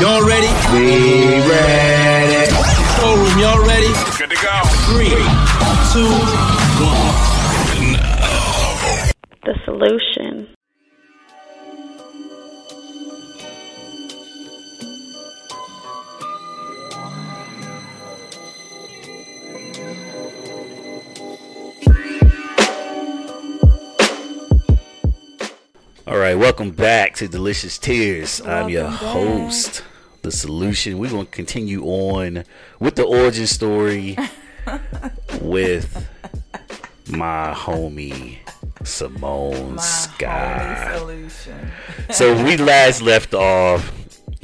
Y'all 0.00 0.24
ready? 0.24 0.46
We 0.72 1.40
ready. 1.50 2.46
Showroom, 2.94 3.36
y'all 3.36 3.66
ready? 3.66 3.88
Good 4.16 4.30
to 4.30 4.36
go. 4.36 4.62
Three, 4.86 5.10
two, 5.90 6.06
one. 6.86 7.18
The 9.42 9.54
solution. 9.64 10.57
All 26.08 26.16
right, 26.16 26.36
welcome 26.36 26.70
back 26.70 27.16
to 27.16 27.28
Delicious 27.28 27.76
Tears. 27.76 28.40
I'm 28.40 28.70
your 28.70 28.84
back. 28.84 28.94
host, 28.94 29.84
The 30.22 30.32
Solution. 30.32 30.96
We're 30.96 31.10
going 31.10 31.26
to 31.26 31.30
continue 31.30 31.84
on 31.84 32.44
with 32.80 32.94
the 32.94 33.04
origin 33.04 33.46
story 33.46 34.16
with 35.42 36.08
my 37.10 37.52
homie 37.54 38.38
Simone 38.84 39.74
My 39.74 39.82
Skyye. 39.82 41.50
So 42.14 42.42
we 42.44 42.56
last 42.56 43.02
left 43.02 43.34
off. 43.34 43.92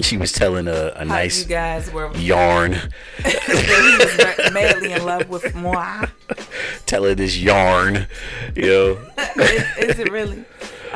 She 0.00 0.18
was 0.18 0.32
telling 0.32 0.68
a, 0.68 0.92
a 0.96 1.04
nice 1.06 1.44
you 1.44 1.48
guys 1.48 1.90
were 1.90 2.14
yarn, 2.16 2.72
he 3.24 3.96
was 3.96 4.52
madly 4.52 4.92
in 4.92 5.02
love 5.02 5.30
with 5.30 5.54
moi. 5.54 6.04
telling 6.84 7.16
this 7.16 7.38
yarn, 7.38 8.06
you 8.54 8.66
know. 8.66 8.98
is, 9.36 9.78
is 9.78 9.98
it 10.00 10.12
really? 10.12 10.44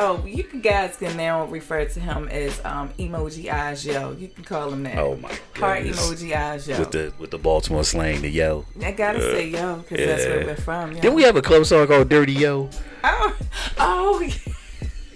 Oh, 0.00 0.24
you 0.24 0.44
guys 0.62 0.96
can 0.96 1.16
now 1.16 1.46
refer 1.46 1.84
to 1.84 1.98
him 1.98 2.28
as 2.28 2.64
um, 2.64 2.90
emoji 3.00 3.52
eyes 3.52 3.84
yo. 3.84 4.12
You 4.12 4.28
can 4.28 4.44
call 4.44 4.72
him 4.72 4.84
that. 4.84 4.96
Oh 4.96 5.16
my 5.16 5.28
god. 5.28 5.40
Heart 5.56 5.82
emoji 5.86 6.36
eyes 6.36 6.68
yo. 6.68 6.78
With 6.78 6.92
the 6.92 7.12
with 7.18 7.32
the 7.32 7.38
Baltimore 7.38 7.82
slang, 7.82 8.22
the 8.22 8.28
yo. 8.28 8.64
I 8.80 8.92
gotta 8.92 9.20
say 9.20 9.48
yo 9.48 9.78
because 9.78 10.06
that's 10.06 10.24
where 10.24 10.46
we're 10.46 10.54
from. 10.54 10.92
Yo. 10.92 11.00
Didn't 11.00 11.16
we 11.16 11.22
have 11.24 11.34
a 11.34 11.42
club 11.42 11.66
song 11.66 11.84
called 11.88 12.08
Dirty 12.08 12.32
Yo? 12.32 12.70
Oh, 13.02 13.36
oh, 13.78 14.30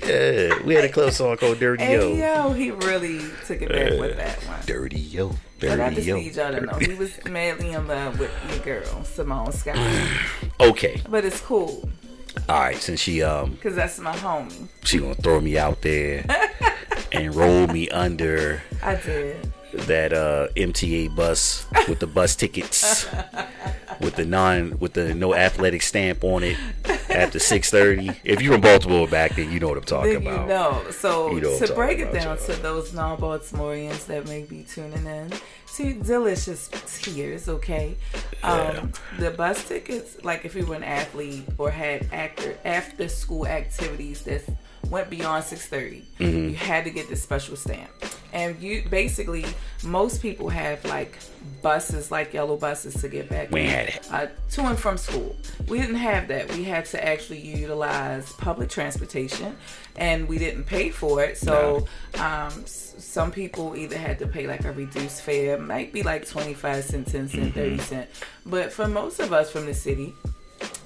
Yeah, 0.05 0.61
we 0.65 0.75
had 0.75 0.85
a 0.85 0.89
club 0.89 1.13
song 1.13 1.37
called 1.37 1.61
Dirty 1.61 1.85
hey, 1.85 2.19
Yo. 2.19 2.49
yo, 2.49 2.53
he 2.53 2.73
really 2.73 3.21
took 3.47 3.63
it 3.63 3.69
back 3.69 4.01
with 4.01 4.17
that 4.17 4.37
one. 4.49 4.59
Dirty 4.67 4.99
Yo. 4.99 5.31
But 5.61 5.71
I 5.71 5.77
Dirty 5.77 5.95
just 5.95 6.07
Yo. 6.09 6.17
need 6.17 6.35
y'all 6.35 6.53
to 6.53 6.61
know 6.61 6.75
he 6.81 6.95
was 6.95 7.25
madly 7.27 7.71
in 7.71 7.87
love 7.87 8.19
with 8.19 8.33
your 8.51 8.59
girl 8.83 9.05
Simone 9.05 9.53
Scott. 9.53 9.77
Okay. 10.61 11.01
but 11.09 11.25
it's 11.25 11.41
cool 11.41 11.89
All 12.49 12.61
right. 12.61 12.77
Since 12.77 13.01
she 13.01 13.23
um 13.23 13.53
because 13.53 13.75
that's 13.75 13.99
my 13.99 14.15
homie. 14.17 14.69
she 14.85 14.99
gonna 14.99 15.15
throw 15.15 15.41
me 15.41 15.59
out 15.59 15.83
there 15.83 16.25
and 17.13 17.35
roll 17.35 17.67
me 17.69 17.89
under 17.91 18.63
I 18.83 18.97
did. 18.97 19.53
That 19.73 20.13
uh 20.13 20.49
MTA 20.57 21.15
bus 21.15 21.67
with 21.89 21.99
the 21.99 22.07
bus 22.07 22.37
tickets 22.37 23.07
with 24.01 24.17
the 24.17 24.25
non 24.25 24.79
with 24.79 24.93
the 24.95 25.15
no 25.15 25.35
athletic 25.35 25.83
stamp 25.83 26.25
on 26.25 26.43
it 26.43 26.57
after 27.11 27.39
six 27.39 27.71
thirty. 27.71 28.11
If 28.25 28.43
you're 28.43 28.55
in 28.55 28.61
Baltimore 28.61 29.07
back 29.09 29.37
then, 29.37 29.51
you 29.53 29.61
know 29.61 29.69
what 29.69 29.79
I'm 29.79 29.85
talking 29.85 30.13
Then 30.15 30.23
you 30.23 30.29
about. 30.31 30.49
know. 30.49 30.91
So 30.91 31.35
You 31.35 31.41
know 31.41 31.59
to 31.59 31.75
break 31.75 31.99
it 31.99 32.13
down 32.13 32.39
to 32.39 32.53
those 32.55 32.93
non-Baltimoreans 32.93 34.07
that 34.07 34.27
may 34.27 34.43
be 34.43 34.63
tuning 34.65 35.07
in 35.07 35.33
to 35.77 35.95
delicious 36.03 36.69
tears, 37.01 37.49
okay? 37.49 37.97
Um, 38.43 38.93
the 39.19 39.31
bus 39.31 39.67
tickets, 39.67 40.23
like 40.23 40.45
if 40.45 40.55
you 40.55 40.67
were 40.67 40.75
an 40.77 40.85
athlete 40.85 41.45
or 41.57 41.71
had 41.71 42.07
actor 42.13 42.59
after 42.65 43.09
school 43.09 43.47
activities 43.47 44.23
that 44.25 44.43
went 44.91 45.09
beyond 45.11 45.45
6:30, 45.45 46.03
Mm-hmm. 46.19 46.49
you 46.51 46.55
had 46.55 46.85
to 46.85 46.91
get 46.91 47.09
this 47.09 47.23
special 47.23 47.57
stamp. 47.57 47.91
And 48.35 48.59
you 48.63 48.85
basically 48.89 49.45
most 49.85 50.23
people 50.23 50.49
have 50.49 50.83
like 50.87 51.19
buses, 51.61 52.11
like 52.11 52.33
yellow 52.33 52.57
buses, 52.57 52.95
to 53.03 53.09
get 53.09 53.29
back. 53.29 53.51
We 53.51 53.65
had 53.67 53.89
it. 53.89 54.09
uh, 54.11 54.27
to 54.53 54.63
and 54.63 54.79
from 54.79 54.97
school. 54.97 55.37
We 55.69 55.79
didn't 55.79 55.97
have 55.97 56.29
that. 56.29 56.51
We 56.55 56.65
had 56.65 56.87
to 56.87 57.05
actually 57.07 57.41
utilize 57.41 58.33
public 58.35 58.71
transportation, 58.71 59.55
and 59.97 60.27
we 60.29 60.39
didn't 60.39 60.65
pay 60.65 60.89
for 60.89 61.23
it. 61.23 61.37
So 61.37 61.87
um, 62.15 62.53
s- 62.65 62.95
some 62.99 63.31
people 63.33 63.77
either 63.77 63.99
had 63.99 64.19
to 64.21 64.27
pay 64.27 64.47
like 64.47 64.65
a 64.65 64.73
reduced 64.73 65.21
fare, 65.23 65.59
might 65.59 65.93
be 65.93 66.03
like 66.03 66.27
twenty 66.27 66.55
five 66.55 66.85
cent, 66.85 67.09
ten 67.09 67.29
cent, 67.29 67.55
thirty 67.55 67.79
cent. 67.79 68.09
But 68.47 68.73
for 68.73 68.89
most 68.89 69.21
of 69.21 69.35
us 69.35 69.51
from 69.51 69.67
the 69.67 69.75
city, 69.75 70.15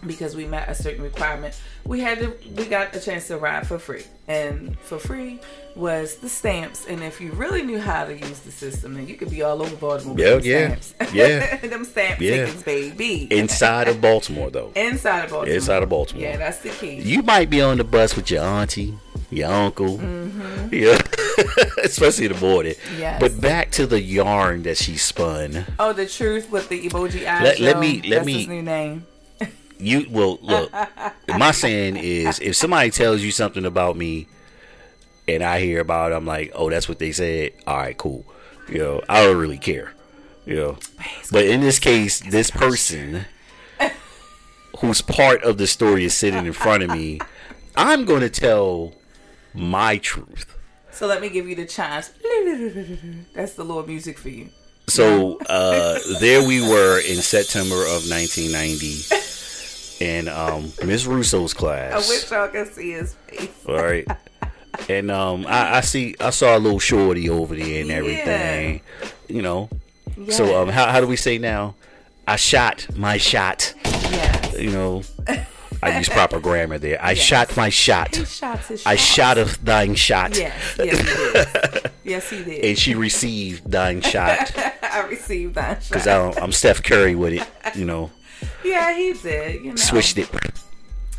because 0.07 0.37
we 0.37 0.47
met 0.47 0.69
a 0.69 0.75
certain 0.75 1.03
requirement, 1.03 1.55
we 1.85 2.01
had 2.01 2.19
to 2.21 2.33
we 2.57 2.67
got 2.67 2.95
a 2.95 3.01
chance 3.01 3.27
to 3.29 3.37
ride 3.39 3.67
for 3.67 3.79
free. 3.79 4.03
And 4.29 4.77
for 4.81 4.99
free 4.99 5.39
was 5.77 6.17
the 6.17 6.29
stamps. 6.29 6.87
And 6.89 7.03
if 7.03 7.21
you 7.21 7.31
really 7.33 7.63
knew 7.63 7.79
how 7.79 8.05
to 8.07 8.13
use 8.17 8.41
the 8.41 8.51
system, 8.51 8.95
then 8.95 9.07
you 9.07 9.15
could 9.15 9.31
be 9.31 9.43
all 9.43 9.63
over 9.63 9.77
Baltimore. 9.77 10.19
Yeah, 10.19 10.35
with 10.35 10.45
yeah, 10.47 10.77
stamps. 10.81 11.15
yeah. 11.15 11.57
them 11.59 11.85
stamp 11.85 12.21
Yeah. 12.21 12.47
tickets, 12.47 12.63
baby. 12.65 13.29
Inside 13.31 13.87
of 13.89 14.01
Baltimore 14.01 14.51
though. 14.51 14.73
Inside 14.75 15.27
of 15.27 15.31
Baltimore. 15.31 15.55
Inside 15.55 15.83
of 15.85 15.89
Baltimore. 15.89 16.23
Yeah, 16.25 16.37
that's 16.39 16.59
the 16.59 16.71
key. 16.71 16.97
You 17.01 17.23
might 17.23 17.51
be 17.51 17.61
on 17.63 17.79
the 17.79 17.85
bus 17.85 18.17
with 18.17 18.31
your 18.33 18.43
auntie, 18.43 18.95
your 19.31 19.49
uncle, 19.51 19.99
Mm-hmm. 19.99 20.75
yeah, 20.75 20.99
especially 21.85 22.27
the 22.29 22.35
morning. 22.41 22.75
Yes. 22.99 23.21
But 23.21 23.41
back 23.41 23.71
to 23.73 23.87
the 23.87 24.01
yarn 24.01 24.63
that 24.65 24.77
she 24.77 24.97
spun. 24.97 25.65
oh, 25.79 25.93
the 25.93 26.07
truth 26.07 26.51
with 26.51 26.69
the 26.69 26.89
emoji 26.89 27.27
eyes. 27.29 27.43
Let- 27.45 27.61
let 27.61 27.79
me- 27.79 28.03
let 28.03 28.11
that's 28.11 28.27
me- 28.27 28.39
his 28.39 28.49
new 28.49 28.63
name. 28.63 29.07
You 29.79 30.07
well 30.11 30.39
look. 30.43 30.73
my 31.29 31.51
saying 31.51 31.97
is, 31.97 32.39
if 32.41 32.57
somebody 32.57 32.91
tells 32.91 33.23
you 33.23 33.31
something 33.31 33.65
about 33.65 33.97
me, 33.97 34.27
and 35.29 35.43
I 35.43 35.61
hear 35.61 35.81
about 35.81 36.13
it, 36.13 36.15
I'm 36.15 36.27
like, 36.27 36.53
oh, 36.55 36.71
that's 36.71 36.89
what 36.89 36.99
they 36.99 37.13
said. 37.13 37.53
All 37.67 37.77
right, 37.77 37.97
cool. 37.97 38.25
You 38.69 38.79
know, 38.79 39.03
I 39.09 39.25
don't 39.25 39.37
really 39.37 39.59
care. 39.59 39.93
You 40.45 40.57
know, 40.57 40.79
but 41.33 41.45
in 41.45 41.61
this 41.61 41.79
case, 41.81 42.21
this 42.21 42.51
person 42.53 43.25
who's 44.79 45.01
part 45.01 45.43
of 45.43 45.59
the 45.59 45.67
story 45.67 46.05
is 46.05 46.15
sitting 46.15 46.47
in 46.47 46.53
front 46.53 46.83
of 46.83 46.91
me. 46.91 47.21
I'm 47.77 48.05
going 48.05 48.21
to 48.21 48.31
tell 48.31 48.95
my 49.53 49.99
truth. 49.99 50.57
So 50.93 51.07
let 51.07 51.21
me 51.21 51.29
give 51.29 51.49
you 51.49 51.57
the 51.57 51.67
chimes. 51.67 52.11
That's 53.35 53.55
the 53.55 53.65
Lord 53.65 53.89
music 53.89 54.19
for 54.19 54.29
you. 54.29 54.49
So 54.89 55.39
uh, 55.49 55.99
there 56.21 56.47
we 56.47 56.61
were 56.61 57.01
in 57.01 57.17
September 57.17 57.83
of 57.83 58.09
1990 58.09 59.26
in 60.01 60.29
um, 60.29 60.73
Miss 60.85 61.07
Russo's 61.07 61.55
class. 61.55 61.93
I 61.93 61.97
wish 62.09 62.31
y'all 62.31 62.49
could 62.49 62.73
see 62.75 62.93
his 62.93 63.15
face. 63.15 63.51
All 63.69 63.77
right. 63.77 64.07
And 64.89 65.11
um, 65.11 65.47
I, 65.47 65.79
I 65.79 65.81
see, 65.81 66.15
I 66.21 66.31
saw 66.31 66.57
a 66.57 66.61
little 66.61 66.79
shorty 66.79 67.31
over 67.31 67.57
there 67.57 67.81
and 67.83 67.91
everything, 67.91 68.83
you 69.29 69.41
know. 69.43 69.71
So 70.31 70.61
um, 70.63 70.69
how 70.69 70.87
how 70.87 71.01
do 71.01 71.07
we 71.07 71.17
say 71.17 71.39
now? 71.39 71.75
I 72.29 72.37
shot 72.37 72.87
my 72.97 73.17
shot. 73.19 73.73
Yes. 73.85 74.59
You 74.59 74.71
know, 74.71 75.03
I 75.83 75.99
use 75.99 76.09
proper 76.09 76.41
grammar 76.41 76.79
there. 76.79 77.01
I 77.03 77.13
Yes. 77.13 77.25
shot 77.25 77.57
my 77.57 77.69
shot. 77.69 78.17
He 78.17 78.25
shot 78.25 78.59
his 78.67 78.85
I 78.87 78.97
shot. 78.97 79.37
shot 79.37 79.39
a 79.39 79.65
dying 79.65 79.95
shot, 79.95 80.37
Yes, 80.37 80.77
yes, 80.79 80.99
he 81.01 81.07
did. 81.33 81.91
yes, 82.05 82.31
he 82.31 82.45
did. 82.45 82.65
and 82.65 82.79
she 82.79 82.95
received 82.95 83.71
dying 83.71 84.01
shot 84.13 84.53
I 84.83 85.07
received 85.09 85.55
that 85.57 85.83
shot. 85.83 85.93
because 85.93 86.07
I'm 86.39 86.53
Steph 86.53 86.83
Curry 86.83 87.15
with 87.15 87.35
it. 87.35 87.77
You 87.77 87.85
know, 87.85 88.11
yeah, 88.67 88.95
he 88.97 89.13
did. 89.13 89.65
You 89.65 89.71
know, 89.71 89.77
switched 89.77 90.19
it. 90.19 90.29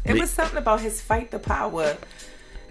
It 0.05 0.19
was 0.19 0.29
something 0.29 0.57
about 0.57 0.81
his 0.81 1.01
fight 1.01 1.31
the 1.31 1.39
power 1.39 1.97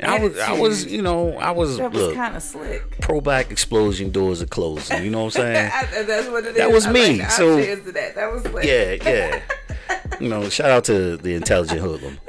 I 0.02 0.18
was, 0.18 0.38
I 0.38 0.52
was, 0.52 0.84
you 0.84 1.00
know, 1.00 1.38
I 1.38 1.52
was, 1.52 1.78
that 1.78 1.90
was 1.90 2.02
look, 2.02 2.14
kind 2.14 2.36
of 2.36 2.42
slick. 2.42 3.00
pro 3.00 3.20
black 3.22 3.50
explosion 3.50 4.10
doors 4.10 4.42
are 4.42 4.46
closing. 4.46 5.02
You 5.02 5.10
know 5.10 5.24
what 5.24 5.36
I'm 5.36 5.42
saying? 5.42 5.70
I- 5.74 6.02
that's 6.02 6.28
what 6.28 6.44
it 6.44 6.48
is. 6.50 6.56
That 6.56 6.70
was 6.70 6.86
I 6.86 6.92
me, 6.92 7.18
Like, 7.18 7.30
so- 7.30 7.56
I 7.58 7.62
cheers 7.62 7.84
to 7.84 7.92
that. 7.92 8.14
That 8.14 8.30
was 8.32 8.42
slick. 8.42 8.64
yeah, 8.66 8.92
yeah. 9.02 9.40
You 10.20 10.28
know, 10.28 10.48
shout 10.48 10.70
out 10.70 10.84
to 10.84 11.16
the 11.16 11.34
intelligent 11.34 11.80
hoodlum. 11.80 12.18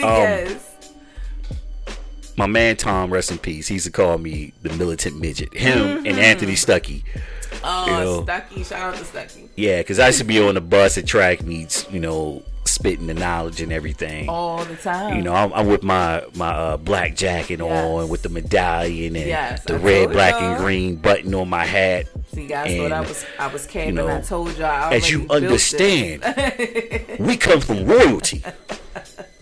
Um, 0.00 0.04
yes. 0.04 0.67
My 2.38 2.46
man 2.46 2.76
Tom, 2.76 3.10
rest 3.12 3.30
in 3.32 3.38
peace. 3.38 3.66
He 3.68 3.74
used 3.74 3.86
to 3.86 3.92
call 3.92 4.16
me 4.16 4.52
the 4.62 4.70
militant 4.74 5.20
midget. 5.20 5.52
Him 5.54 5.78
Mm-hmm. 5.78 6.06
and 6.06 6.18
Anthony 6.18 6.52
Stuckey. 6.52 7.02
Oh, 7.64 7.86
you 7.86 7.92
know. 7.92 8.22
Stucky. 8.22 8.62
Shout 8.64 8.80
out 8.80 8.96
to 8.96 9.04
Stucky. 9.04 9.48
Yeah, 9.56 9.78
because 9.80 9.98
I 9.98 10.06
used 10.06 10.18
to 10.20 10.24
be 10.24 10.40
on 10.40 10.54
the 10.54 10.60
bus 10.60 10.96
at 10.98 11.06
track 11.06 11.42
meets, 11.42 11.90
you 11.90 11.98
know, 11.98 12.42
spitting 12.64 13.06
the 13.08 13.14
knowledge 13.14 13.60
and 13.60 13.72
everything. 13.72 14.28
All 14.28 14.64
the 14.64 14.76
time. 14.76 15.16
You 15.16 15.22
know, 15.22 15.32
I'm, 15.34 15.52
I'm 15.52 15.66
with 15.66 15.82
my 15.82 16.22
my 16.34 16.48
uh, 16.50 16.76
black 16.76 17.16
jacket 17.16 17.58
Yes. 17.58 17.84
on 17.84 18.08
with 18.08 18.22
the 18.22 18.28
medallion 18.28 19.16
and 19.16 19.26
Yes, 19.26 19.64
the 19.64 19.74
I 19.74 19.78
red, 19.78 20.12
black, 20.12 20.34
y'all. 20.34 20.50
and 20.52 20.58
green 20.58 20.96
button 20.96 21.34
on 21.34 21.48
my 21.48 21.64
hat. 21.64 22.06
See, 22.34 22.46
guys, 22.46 22.76
thought 22.76 22.92
I 22.92 23.00
was 23.00 23.24
I 23.38 23.46
was 23.48 23.66
camping. 23.66 23.94
know, 23.96 24.08
I 24.16 24.20
told 24.20 24.56
y'all. 24.58 24.66
I 24.66 24.94
As 24.94 25.10
you 25.10 25.26
already 25.28 25.46
built 25.46 25.58
this. 25.58 25.72
understand, 25.74 27.18
we 27.18 27.36
come 27.36 27.60
from 27.60 27.84
royalty, 27.86 28.44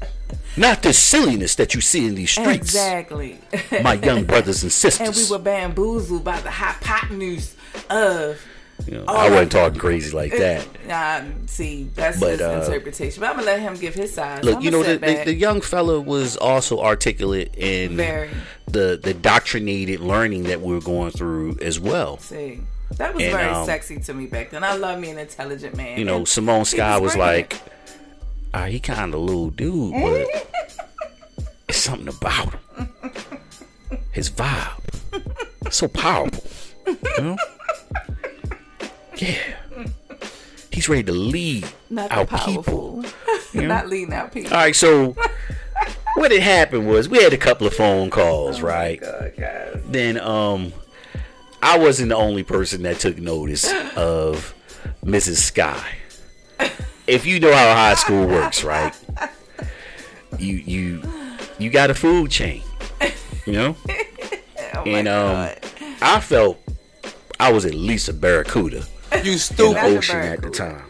not 0.57 0.83
this 0.83 0.99
silliness 0.99 1.55
that 1.57 1.75
you 1.75 1.81
see 1.81 2.07
in 2.07 2.15
these 2.15 2.31
streets, 2.31 2.57
Exactly. 2.57 3.39
my 3.83 3.95
young 3.95 4.25
brothers 4.25 4.63
and 4.63 4.73
sisters. 4.73 5.07
and 5.09 5.17
we 5.17 5.31
were 5.31 5.43
bamboozled 5.43 6.25
by 6.25 6.41
the 6.41 6.51
hypotenuse 6.51 7.55
of 7.91 8.41
You 8.87 8.99
know, 8.99 9.05
I 9.07 9.31
wasn't 9.31 9.53
talking 9.53 9.79
crazy 9.79 10.15
like 10.15 10.33
that. 10.37 10.67
Nah, 10.87 11.23
see, 11.47 11.91
that's 11.95 12.21
But, 12.21 12.33
his 12.33 12.41
uh, 12.43 12.63
interpretation. 12.65 13.21
But 13.21 13.31
I'm 13.31 13.35
gonna 13.37 13.47
let 13.47 13.61
him 13.61 13.75
give 13.75 13.95
his 13.95 14.13
side. 14.15 14.45
Look, 14.45 14.63
you 14.63 14.71
know, 14.71 14.83
the, 14.83 14.99
the, 14.99 15.23
the 15.27 15.35
young 15.35 15.61
fella 15.61 16.01
was 16.01 16.37
also 16.37 16.81
articulate 16.81 17.55
in 17.57 17.97
Very. 17.97 18.31
the 18.67 18.99
the 19.03 19.15
doctrinated 19.15 20.01
learning 20.01 20.45
that 20.45 20.61
we 20.61 20.73
were 20.75 20.81
going 20.81 21.11
through 21.11 21.59
as 21.61 21.81
well. 21.81 22.19
See, 22.19 22.61
that 22.99 23.15
was 23.15 23.23
And, 23.25 23.33
very 23.33 23.49
um, 23.51 23.67
sexy 23.67 23.99
to 23.99 24.15
me 24.15 24.27
back 24.27 24.51
then. 24.51 24.63
I 24.63 24.75
love 24.77 25.01
me 25.01 25.11
an 25.11 25.19
intelligent 25.19 25.77
man. 25.77 25.99
You 25.99 26.05
know, 26.05 26.25
Simone 26.25 26.63
Skyye 26.63 27.01
was 27.01 27.15
brilliant. 27.15 27.53
like, 27.53 27.63
ah, 28.57 28.67
he 28.67 28.81
kind 28.81 29.13
of 29.15 29.21
a 29.21 29.23
little 29.23 29.51
dude, 29.51 29.93
but 29.93 30.27
it's 31.69 31.79
something 31.79 32.09
about 32.09 32.53
him. 32.53 32.89
His 34.13 34.31
vibe, 34.31 34.81
so 35.71 35.89
powerful. 35.89 36.43
You 36.87 37.23
know? 37.23 37.37
Yeah, 39.17 39.39
he's 40.73 40.89
ready 40.89 41.03
to 41.05 41.13
lead 41.13 41.67
not 41.91 42.11
our 42.13 42.25
the 42.25 42.37
people. 42.39 43.03
powerful, 43.03 43.05
you 43.53 43.61
know? 43.63 43.69
not 43.69 43.89
leading 43.89 44.15
out 44.15 44.33
people. 44.33 44.53
All 44.55 44.59
right, 44.63 44.75
so 44.77 45.15
what 46.15 46.31
had 46.33 46.41
happened 46.41 46.87
was 46.89 47.09
we 47.09 47.23
had 47.23 47.33
a 47.33 47.39
couple 47.39 47.67
of 47.67 47.75
phone 47.75 48.09
calls, 48.11 48.63
right? 48.63 49.01
God. 49.01 49.83
Then 49.87 50.19
um 50.19 50.73
I 51.63 51.79
wasn't 51.79 52.11
the 52.11 52.17
only 52.17 52.43
person 52.43 52.83
that 52.83 52.99
took 53.01 53.19
notice 53.19 53.71
of 53.97 54.55
Mrs. 55.05 55.51
Skyye. 55.53 56.73
If 57.07 57.25
you 57.27 57.39
know 57.41 57.53
how 57.53 57.75
high 57.75 57.95
school 57.95 58.27
works, 58.27 58.65
right? 58.65 58.95
You 60.39 60.57
you 60.57 61.03
you 61.59 61.71
got 61.71 61.91
a 61.91 61.95
food 61.95 62.31
chain. 62.31 62.63
You 63.47 63.53
know? 63.53 63.77
Oh 64.75 64.83
And 64.83 65.09
um 65.09 65.33
God. 65.33 65.59
I 66.03 66.21
felt 66.21 66.59
I 67.41 67.51
was 67.53 67.65
at 67.65 67.75
least 67.75 68.09
a 68.09 68.13
barracuda 68.13 68.85
You 69.13 69.19
in 69.19 69.25
the 69.25 69.39
stupid. 69.39 69.75
Not 69.75 69.85
ocean 69.87 70.17
at 70.19 70.43
the 70.43 70.51
time. 70.51 70.85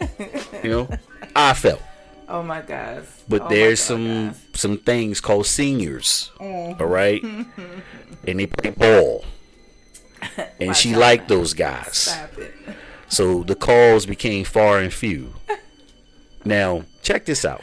You 0.64 0.70
know? 0.70 0.88
I 1.36 1.52
felt. 1.54 1.80
oh 2.28 2.42
my 2.42 2.62
gosh. 2.62 3.04
But 3.28 3.42
Oh 3.42 3.48
there's 3.48 3.80
God, 3.80 3.86
some 3.86 4.26
guys. 4.28 4.40
some 4.54 4.78
things 4.78 5.20
called 5.20 5.46
seniors, 5.46 6.32
Mm. 6.40 6.80
all 6.80 6.86
right, 6.86 7.22
and 8.26 8.40
they 8.40 8.46
play 8.46 8.70
ball, 8.70 9.24
and 10.60 10.74
she 10.74 10.90
God. 10.92 10.98
liked 11.00 11.28
those 11.28 11.52
guys. 11.54 12.16
So 13.08 13.44
the 13.44 13.54
calls 13.54 14.04
became 14.06 14.44
far 14.44 14.78
and 14.80 14.92
few. 14.92 15.34
Now 16.46 16.84
check 17.02 17.24
this 17.26 17.44
out. 17.44 17.62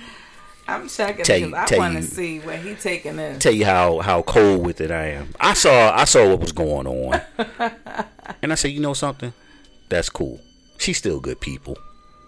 I'm 0.68 0.88
checking 0.88 1.26
Tell 1.26 1.40
because 1.40 1.70
you- 1.70 1.78
I 1.78 1.78
want 1.80 1.98
to 1.98 2.04
see 2.04 2.40
where 2.40 2.58
he 2.58 2.74
taking 2.76 3.18
this. 3.18 3.42
Tell 3.44 3.54
you 3.54 3.66
how 3.66 4.00
how 4.00 4.22
cold 4.22 4.66
with 4.66 4.80
it 4.82 4.92
I 4.92 5.08
am. 5.10 5.34
I 5.40 5.54
saw 5.54 5.94
I 5.96 6.06
saw 6.06 6.30
what 6.30 6.40
was 6.40 6.52
going 6.54 6.88
on, 6.88 7.22
and 8.42 8.52
I 8.52 8.56
said, 8.56 8.72
you 8.72 8.80
know 8.80 8.94
something, 8.94 9.34
that's 9.90 10.10
cool. 10.10 10.40
She's 10.78 10.98
still 10.98 11.20
good 11.20 11.40
people. 11.42 11.78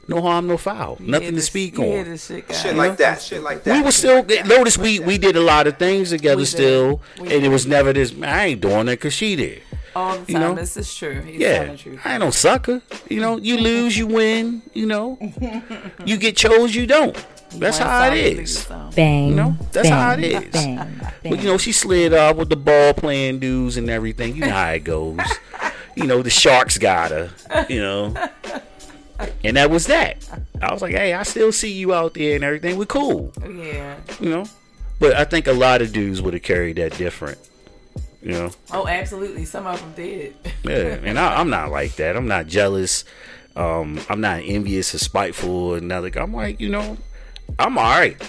No 0.08 0.22
harm, 0.22 0.48
no 0.48 0.58
foul. 0.58 0.98
You 1.00 1.08
Nothing 1.12 1.30
to 1.30 1.36
this- 1.36 1.48
speak 1.48 1.80
on. 1.80 2.18
shit, 2.18 2.48
guys. 2.48 2.62
Shit 2.62 2.76
like 2.76 2.98
that. 2.98 3.22
Shit 3.22 3.42
like 3.44 3.64
that. 3.64 3.76
we 3.76 3.82
were 3.82 3.92
still 3.92 4.24
notice 4.46 4.78
we 4.78 5.00
we 5.00 5.18
did 5.18 5.36
a 5.36 5.42
lot 5.42 5.66
of 5.68 5.78
things 5.78 6.12
together 6.12 6.46
still, 6.46 7.02
We 7.20 7.34
and 7.36 7.44
it 7.46 7.50
was 7.50 7.66
never 7.66 7.92
this. 7.94 8.14
I 8.22 8.46
ain't 8.48 8.62
doing 8.62 8.88
it 8.88 8.98
because 8.98 9.14
she 9.14 9.36
did. 9.36 9.62
all 9.96 10.18
the 10.18 10.32
you 10.32 10.40
time. 10.40 10.42
know? 10.42 10.54
This 10.56 10.78
is 10.78 10.94
true. 10.94 11.22
He's 11.22 11.40
Yeah, 11.42 11.66
telling. 11.76 12.00
I 12.06 12.12
ain't 12.14 12.20
no 12.20 12.30
sucker. 12.30 12.82
You 13.10 13.20
know, 13.22 13.38
you 13.38 13.58
lose, 13.58 13.98
you 13.98 14.06
win. 14.08 14.62
You 14.74 14.86
know, 14.86 15.18
you 16.06 16.18
get 16.18 16.38
chose, 16.38 16.76
you 16.76 16.86
don't. 16.86 17.16
That's 17.58 17.80
One 17.80 17.88
how 17.88 18.10
song, 18.10 18.18
it 18.18 18.24
we 18.24 18.30
is. 18.32 18.38
lose 18.38 18.58
some. 18.68 18.90
Bang. 18.92 19.30
You 19.30 19.36
know, 19.36 19.58
that's 19.72 19.90
bang, 19.90 19.98
how 20.00 20.14
it 20.14 20.24
is. 20.24 20.52
Bang, 20.52 20.76
bang. 20.76 21.12
But 21.24 21.40
you 21.42 21.46
know, 21.46 21.58
she 21.58 21.72
slid 21.72 22.14
up 22.14 22.36
with 22.36 22.50
the 22.50 22.58
ball 22.58 22.94
playing 22.94 23.40
dudes 23.40 23.78
and 23.78 23.90
everything. 23.90 24.36
You 24.36 24.42
know 24.42 24.50
how 24.52 24.72
it 24.72 24.84
goes. 24.84 25.18
you 25.96 26.06
know, 26.06 26.22
the 26.22 26.30
sharks 26.30 26.78
got 26.78 27.12
her. 27.12 27.30
You 27.70 27.80
know, 27.82 28.14
and 29.44 29.58
that 29.58 29.70
was 29.70 29.88
that. 29.88 30.28
I 30.62 30.74
was 30.74 30.82
like, 30.82 30.94
hey, 30.94 31.14
I 31.14 31.24
still 31.24 31.52
see 31.52 31.72
you 31.72 31.94
out 31.94 32.14
there 32.14 32.36
and 32.36 32.44
everything. 32.44 32.78
We're 32.78 32.86
cool. 32.86 33.32
Yeah. 33.42 33.98
You 34.20 34.30
know, 34.30 34.46
but 35.00 35.14
I 35.16 35.24
think 35.24 35.48
a 35.48 35.54
lot 35.54 35.82
of 35.82 35.92
dudes 35.92 36.22
would 36.22 36.34
have 36.34 36.44
carried 36.44 36.78
that 36.78 36.98
different. 36.98 37.38
You 38.22 38.32
know. 38.32 38.52
Oh, 38.72 38.88
absolutely. 38.88 39.46
Some 39.46 39.68
of 39.68 39.80
them 39.80 39.94
did. 39.96 40.36
Yeah, 40.64 40.98
and 41.04 41.20
I, 41.20 41.40
I'm 41.40 41.50
not 41.50 41.70
like 41.70 41.96
that. 41.98 42.18
I'm 42.18 42.28
not 42.28 42.48
jealous. 42.48 43.06
Um, 43.56 44.02
I'm 44.10 44.20
not 44.20 44.42
envious 44.44 44.96
or 44.96 44.98
spiteful 44.98 45.50
or 45.50 45.80
nothing. 45.80 46.18
I'm 46.18 46.34
like, 46.34 46.60
you 46.60 46.70
know, 46.70 46.98
I'm 47.60 47.78
all 47.78 47.84
right. 47.84 48.20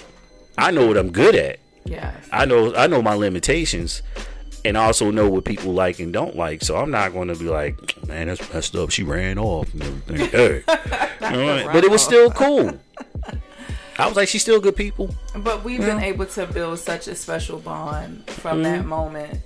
I 0.57 0.71
know 0.71 0.87
what 0.87 0.97
I'm 0.97 1.11
good 1.11 1.35
at. 1.35 1.59
Yeah. 1.83 2.15
I 2.31 2.45
know 2.45 2.75
I 2.75 2.87
know 2.87 3.01
my 3.01 3.13
limitations, 3.13 4.01
and 4.67 4.75
also 4.77 5.09
know 5.11 5.29
what 5.29 5.45
people 5.45 5.71
like 5.73 5.99
and 5.99 6.11
don't 6.11 6.35
like. 6.35 6.61
So 6.61 6.75
I'm 6.75 6.91
not 6.91 7.13
going 7.13 7.29
to 7.29 7.35
be 7.35 7.45
like, 7.45 8.05
man, 8.07 8.27
that's 8.27 8.53
messed 8.53 8.75
up. 8.75 8.89
She 8.91 9.03
ran 9.03 9.39
off 9.39 9.73
and 9.73 9.81
everything. 9.83 10.29
Hey. 11.19 11.29
You 11.29 11.33
know 11.33 11.45
what 11.45 11.55
I 11.55 11.63
mean? 11.63 11.71
but 11.73 11.83
it 11.83 11.89
was 11.91 12.03
still 12.03 12.29
cool. 12.31 12.77
I 13.97 14.07
was 14.07 14.15
like, 14.15 14.27
she's 14.27 14.41
still 14.43 14.59
good 14.59 14.75
people. 14.75 15.09
But 15.35 15.63
we've 15.63 15.79
been 15.79 15.99
able 16.01 16.25
to 16.27 16.45
build 16.45 16.79
such 16.79 17.07
a 17.07 17.15
special 17.15 17.59
bond 17.59 18.29
from 18.29 18.61
that 18.63 18.79
Mm-hmm. 18.81 18.89
moment 18.89 19.39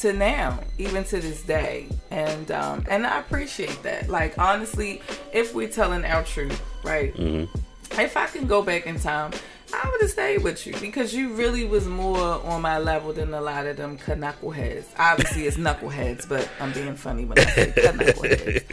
to 0.00 0.12
now, 0.12 0.58
even 0.78 1.04
to 1.04 1.20
this 1.20 1.42
day, 1.42 1.86
and 2.10 2.50
um, 2.50 2.84
and 2.90 3.06
I 3.06 3.20
appreciate 3.20 3.82
that. 3.84 4.08
Like 4.08 4.36
honestly, 4.38 5.00
if 5.32 5.54
we're 5.54 5.68
telling 5.68 6.04
our 6.04 6.24
truth, 6.24 6.60
right? 6.84 7.14
Mm-hmm. 7.14 8.00
If 8.00 8.16
I 8.16 8.26
can 8.26 8.46
go 8.46 8.62
back 8.62 8.86
in 8.86 8.98
time, 8.98 9.30
I 9.74 9.88
would 9.90 10.00
have 10.02 10.10
stayed 10.10 10.42
with 10.42 10.66
you 10.66 10.74
because 10.80 11.14
you 11.14 11.30
really 11.34 11.64
was 11.64 11.86
more 11.86 12.18
on 12.44 12.60
my 12.62 12.78
level 12.78 13.12
than 13.12 13.32
a 13.34 13.40
lot 13.40 13.66
of 13.66 13.76
them 13.76 13.96
knuckleheads. 13.98 14.84
Obviously, 14.98 15.46
it's 15.46 15.56
knuckleheads, 15.56 16.28
but 16.28 16.48
I'm 16.60 16.72
being 16.72 16.94
funny 16.94 17.24
when 17.24 17.38
I 17.38 17.44
say 17.44 17.72
knuckleheads. 17.76 18.64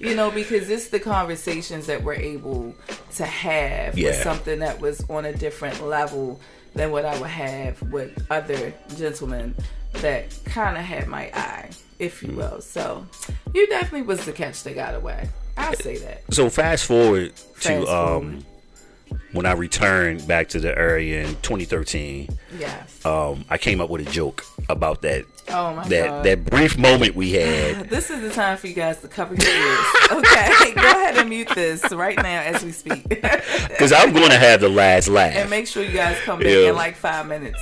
You 0.00 0.14
know, 0.14 0.30
because 0.30 0.68
it's 0.70 0.88
the 0.88 1.00
conversations 1.00 1.86
that 1.86 2.02
we're 2.02 2.14
able 2.14 2.74
to 3.16 3.24
have 3.26 3.94
with 3.96 4.16
something 4.22 4.60
that 4.60 4.80
was 4.80 5.04
on 5.10 5.24
a 5.24 5.32
different 5.32 5.82
level 5.84 6.40
than 6.74 6.90
what 6.92 7.04
I 7.04 7.18
would 7.20 7.30
have 7.30 7.80
with 7.90 8.26
other 8.30 8.72
gentlemen 8.96 9.54
that 9.94 10.38
kind 10.44 10.76
of 10.76 10.84
had 10.84 11.08
my 11.08 11.24
eye, 11.34 11.70
if 11.98 12.20
Mm. 12.20 12.28
you 12.28 12.36
will. 12.36 12.60
So 12.60 13.06
you 13.54 13.66
definitely 13.68 14.02
was 14.02 14.24
the 14.24 14.32
catch 14.32 14.62
that 14.64 14.74
got 14.74 14.94
away. 14.94 15.28
I'll 15.56 15.74
say 15.74 15.96
that. 15.98 16.22
So 16.32 16.48
fast 16.50 16.84
forward 16.86 17.34
to 17.34 17.42
Fast 17.54 17.88
um, 17.88 18.44
when 19.32 19.46
I 19.46 19.52
returned 19.52 20.26
back 20.26 20.48
to 20.50 20.60
the 20.60 20.76
area 20.76 21.22
in 21.22 21.28
2013. 21.42 22.28
Yes. 22.58 23.04
um, 23.06 23.44
I 23.50 23.58
came 23.58 23.80
up 23.80 23.90
with 23.90 24.06
a 24.06 24.10
joke 24.10 24.44
about 24.68 25.02
that 25.02 25.24
Oh 25.50 25.74
my 25.74 25.88
that 25.88 26.06
god. 26.08 26.24
that 26.24 26.44
brief 26.44 26.76
moment 26.78 27.14
we 27.14 27.32
had. 27.32 27.88
This 27.98 28.10
is 28.10 28.20
the 28.20 28.30
time 28.30 28.56
for 28.58 28.66
you 28.66 28.74
guys 28.74 29.00
to 29.00 29.08
cover 29.08 29.34
your 29.34 29.48
ears. 29.48 29.86
Okay, 30.10 30.72
go 30.74 30.80
ahead 30.82 31.16
and 31.18 31.28
mute 31.28 31.48
this 31.54 31.90
right 31.92 32.16
now 32.16 32.40
as 32.42 32.62
we 32.64 32.70
speak, 32.72 33.08
Because 33.08 33.92
I'm 33.92 34.12
going 34.12 34.30
to 34.30 34.38
have 34.38 34.60
the 34.60 34.68
last 34.68 35.08
laugh. 35.08 35.34
and 35.34 35.48
make 35.50 35.66
sure 35.66 35.82
you 35.82 35.92
guys 35.92 36.18
come 36.20 36.38
back 36.40 36.48
Yeah. 36.48 36.70
in 36.70 36.74
like 36.76 36.96
five 36.96 37.26
minutes. 37.26 37.58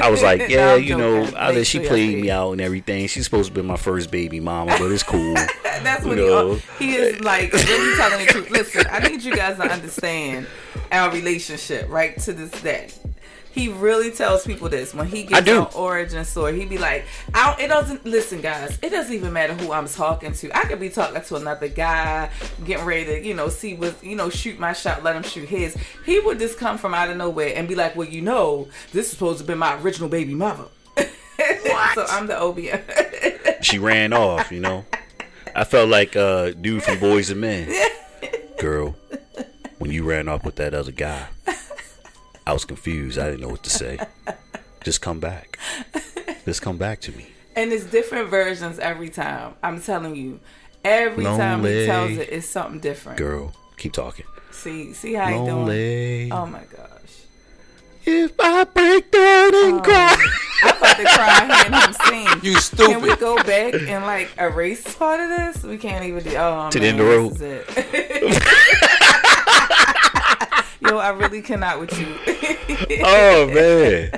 I 0.00 0.08
was 0.10 0.22
like, 0.22 0.48
yeah, 0.48 0.74
I'm 0.74 0.82
you 0.82 0.96
know. 0.96 1.24
I 1.36 1.52
Make 1.52 1.66
she 1.66 1.78
sure 1.78 1.86
played 1.88 2.18
me 2.20 2.30
out 2.30 2.52
and 2.52 2.60
everything. 2.60 3.06
She's 3.08 3.24
supposed 3.24 3.54
to 3.54 3.60
be 3.60 3.66
my 3.66 3.76
first 3.76 4.10
baby 4.10 4.40
mama, 4.40 4.76
but 4.78 4.90
it's 4.90 5.02
cool. 5.02 5.34
That's 5.64 6.04
what 6.04 6.16
No. 6.16 6.54
he, 6.78 6.86
he 6.86 6.94
is 6.94 7.20
like 7.20 7.52
really 7.52 7.96
telling 7.96 8.24
the 8.26 8.32
truth. 8.32 8.50
Listen, 8.50 8.84
I 8.90 9.00
need 9.00 9.22
you 9.22 9.34
guys 9.36 9.56
to 9.58 9.64
understand 9.64 10.46
our 10.90 11.10
relationship 11.12 11.88
right 11.90 12.18
to 12.20 12.32
this 12.32 12.50
day. 12.62 12.88
He 13.52 13.68
really 13.68 14.10
tells 14.10 14.44
people 14.46 14.68
this 14.68 14.94
when 14.94 15.06
he 15.06 15.24
I 15.24 15.26
gets 15.26 15.46
do. 15.46 15.60
on 15.60 15.68
origin 15.74 16.24
story. 16.24 16.58
He'd 16.58 16.70
be 16.70 16.78
like, 16.78 17.04
I 17.34 17.50
don't, 17.50 17.60
"It 17.60 17.68
doesn't 17.68 18.04
listen, 18.06 18.40
guys. 18.40 18.78
It 18.82 18.90
doesn't 18.90 19.14
even 19.14 19.32
matter 19.32 19.54
who 19.54 19.72
I'm 19.72 19.86
talking 19.86 20.32
to. 20.32 20.56
I 20.56 20.64
could 20.64 20.80
be 20.80 20.88
talking 20.88 21.20
to 21.22 21.36
another 21.36 21.68
guy, 21.68 22.30
getting 22.64 22.86
ready 22.86 23.04
to, 23.04 23.24
you 23.24 23.34
know, 23.34 23.48
see 23.48 23.74
what, 23.74 24.02
you 24.02 24.16
know, 24.16 24.30
shoot 24.30 24.58
my 24.58 24.72
shot, 24.72 25.02
let 25.04 25.14
him 25.16 25.22
shoot 25.22 25.48
his. 25.48 25.76
He 26.06 26.18
would 26.18 26.38
just 26.38 26.58
come 26.58 26.78
from 26.78 26.94
out 26.94 27.10
of 27.10 27.16
nowhere 27.16 27.52
and 27.54 27.68
be 27.68 27.74
like, 27.74 27.94
"Well, 27.94 28.08
you 28.08 28.22
know, 28.22 28.68
this 28.92 29.06
is 29.06 29.12
supposed 29.12 29.38
to 29.40 29.44
be 29.44 29.54
my 29.54 29.80
original 29.82 30.08
baby 30.08 30.34
mother." 30.34 30.64
so 30.96 32.06
I'm 32.08 32.26
the 32.26 32.34
OBM. 32.34 33.62
she 33.62 33.78
ran 33.78 34.12
off, 34.12 34.50
you 34.50 34.60
know. 34.60 34.84
I 35.54 35.64
felt 35.64 35.88
like 35.90 36.16
uh 36.16 36.50
dude 36.52 36.82
from 36.82 36.96
Boyz 36.96 37.30
II 37.30 37.36
Men. 37.36 37.90
Girl, 38.58 38.96
when 39.78 39.90
you 39.90 40.04
ran 40.04 40.28
off 40.28 40.44
with 40.44 40.56
that 40.56 40.72
other 40.72 40.92
guy, 40.92 41.26
I 42.46 42.52
was 42.52 42.64
confused. 42.64 43.18
I 43.18 43.26
didn't 43.30 43.40
know 43.40 43.48
what 43.48 43.62
to 43.64 43.70
say. 43.70 43.98
Just 44.84 45.00
come 45.00 45.20
back. 45.20 45.58
Just 46.44 46.62
come 46.62 46.76
back 46.76 47.00
to 47.02 47.12
me. 47.12 47.28
And 47.54 47.72
it's 47.72 47.84
different 47.84 48.30
versions 48.30 48.78
every 48.78 49.08
time. 49.10 49.54
I'm 49.62 49.80
telling 49.80 50.16
you. 50.16 50.40
Every 50.84 51.22
time 51.24 51.60
he 51.60 51.66
Lonely 51.66 51.86
tells 51.86 52.10
it, 52.12 52.28
it's 52.32 52.48
something 52.48 52.80
different. 52.80 53.16
Girl, 53.18 53.52
keep 53.76 53.92
talking. 53.92 54.26
See, 54.50 54.92
see 54.94 55.14
how 55.14 55.26
he 55.28 55.34
doing? 55.34 55.46
Lonely. 55.46 56.32
Oh 56.32 56.46
my 56.46 56.58
gosh. 56.76 56.88
If 58.04 58.32
I 58.40 58.64
break 58.64 59.08
down 59.12 59.54
and 59.54 59.74
Oh. 59.78 59.80
cry. 59.84 60.26
I'm 60.64 60.76
about 60.76 60.96
to 60.96 61.04
cry 61.04 61.56
hearing 61.56 61.80
him 61.80 61.92
sing. 62.34 62.40
You 62.42 62.58
stupid. 62.60 62.86
Can 62.94 63.02
we 63.02 63.14
go 63.16 63.36
back 63.44 63.74
and 63.74 64.04
like 64.04 64.30
erase 64.38 64.92
part 64.96 65.20
of 65.20 65.28
this? 65.28 65.62
We 65.62 65.78
can't 65.78 66.04
even 66.04 66.24
do. 66.24 66.34
Oh, 66.36 66.68
To 66.72 66.80
the 66.80 66.86
end 66.86 66.98
of 67.00 67.38
the 67.38 67.64
this 68.18 68.38
I 70.98 71.10
really 71.10 71.42
cannot 71.42 71.80
with 71.80 71.98
you. 71.98 72.06
oh 73.04 73.46
man. 73.52 74.10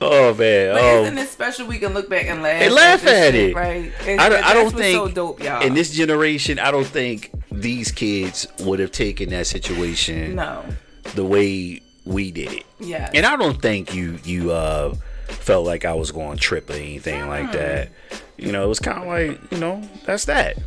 Oh 0.00 0.34
man. 0.34 0.74
But 0.74 0.82
oh. 0.82 1.02
isn't 1.02 1.18
it 1.18 1.28
special? 1.28 1.66
We 1.66 1.78
can 1.78 1.94
look 1.94 2.08
back 2.08 2.26
and 2.26 2.42
laugh. 2.42 2.62
And 2.62 2.74
laugh 2.74 3.06
at 3.06 3.32
shit, 3.32 3.50
it. 3.50 3.54
right? 3.54 3.92
And, 4.06 4.20
I 4.20 4.28
don't, 4.28 4.44
I 4.44 4.54
don't 4.54 4.74
think 4.74 4.96
so 4.96 5.08
dope, 5.08 5.42
y'all. 5.42 5.62
in 5.62 5.74
this 5.74 5.92
generation, 5.92 6.58
I 6.58 6.70
don't 6.70 6.86
think 6.86 7.30
these 7.50 7.90
kids 7.90 8.46
would 8.60 8.78
have 8.80 8.92
taken 8.92 9.30
that 9.30 9.46
situation 9.46 10.36
no, 10.36 10.64
the 11.14 11.24
way 11.24 11.80
we 12.04 12.30
did 12.30 12.52
it. 12.52 12.64
yeah, 12.80 13.10
And 13.14 13.24
I 13.24 13.36
don't 13.36 13.60
think 13.60 13.94
you 13.94 14.18
you 14.24 14.52
uh 14.52 14.94
felt 15.26 15.66
like 15.66 15.84
I 15.84 15.94
was 15.94 16.10
going 16.10 16.36
to 16.36 16.42
trip 16.42 16.70
or 16.70 16.74
anything 16.74 17.28
like 17.28 17.52
that. 17.52 17.90
You 18.36 18.52
know, 18.52 18.64
it 18.64 18.68
was 18.68 18.80
kind 18.80 19.02
of 19.02 19.06
like 19.06 19.52
you 19.52 19.58
know 19.58 19.88
that's 20.04 20.26
that. 20.26 20.58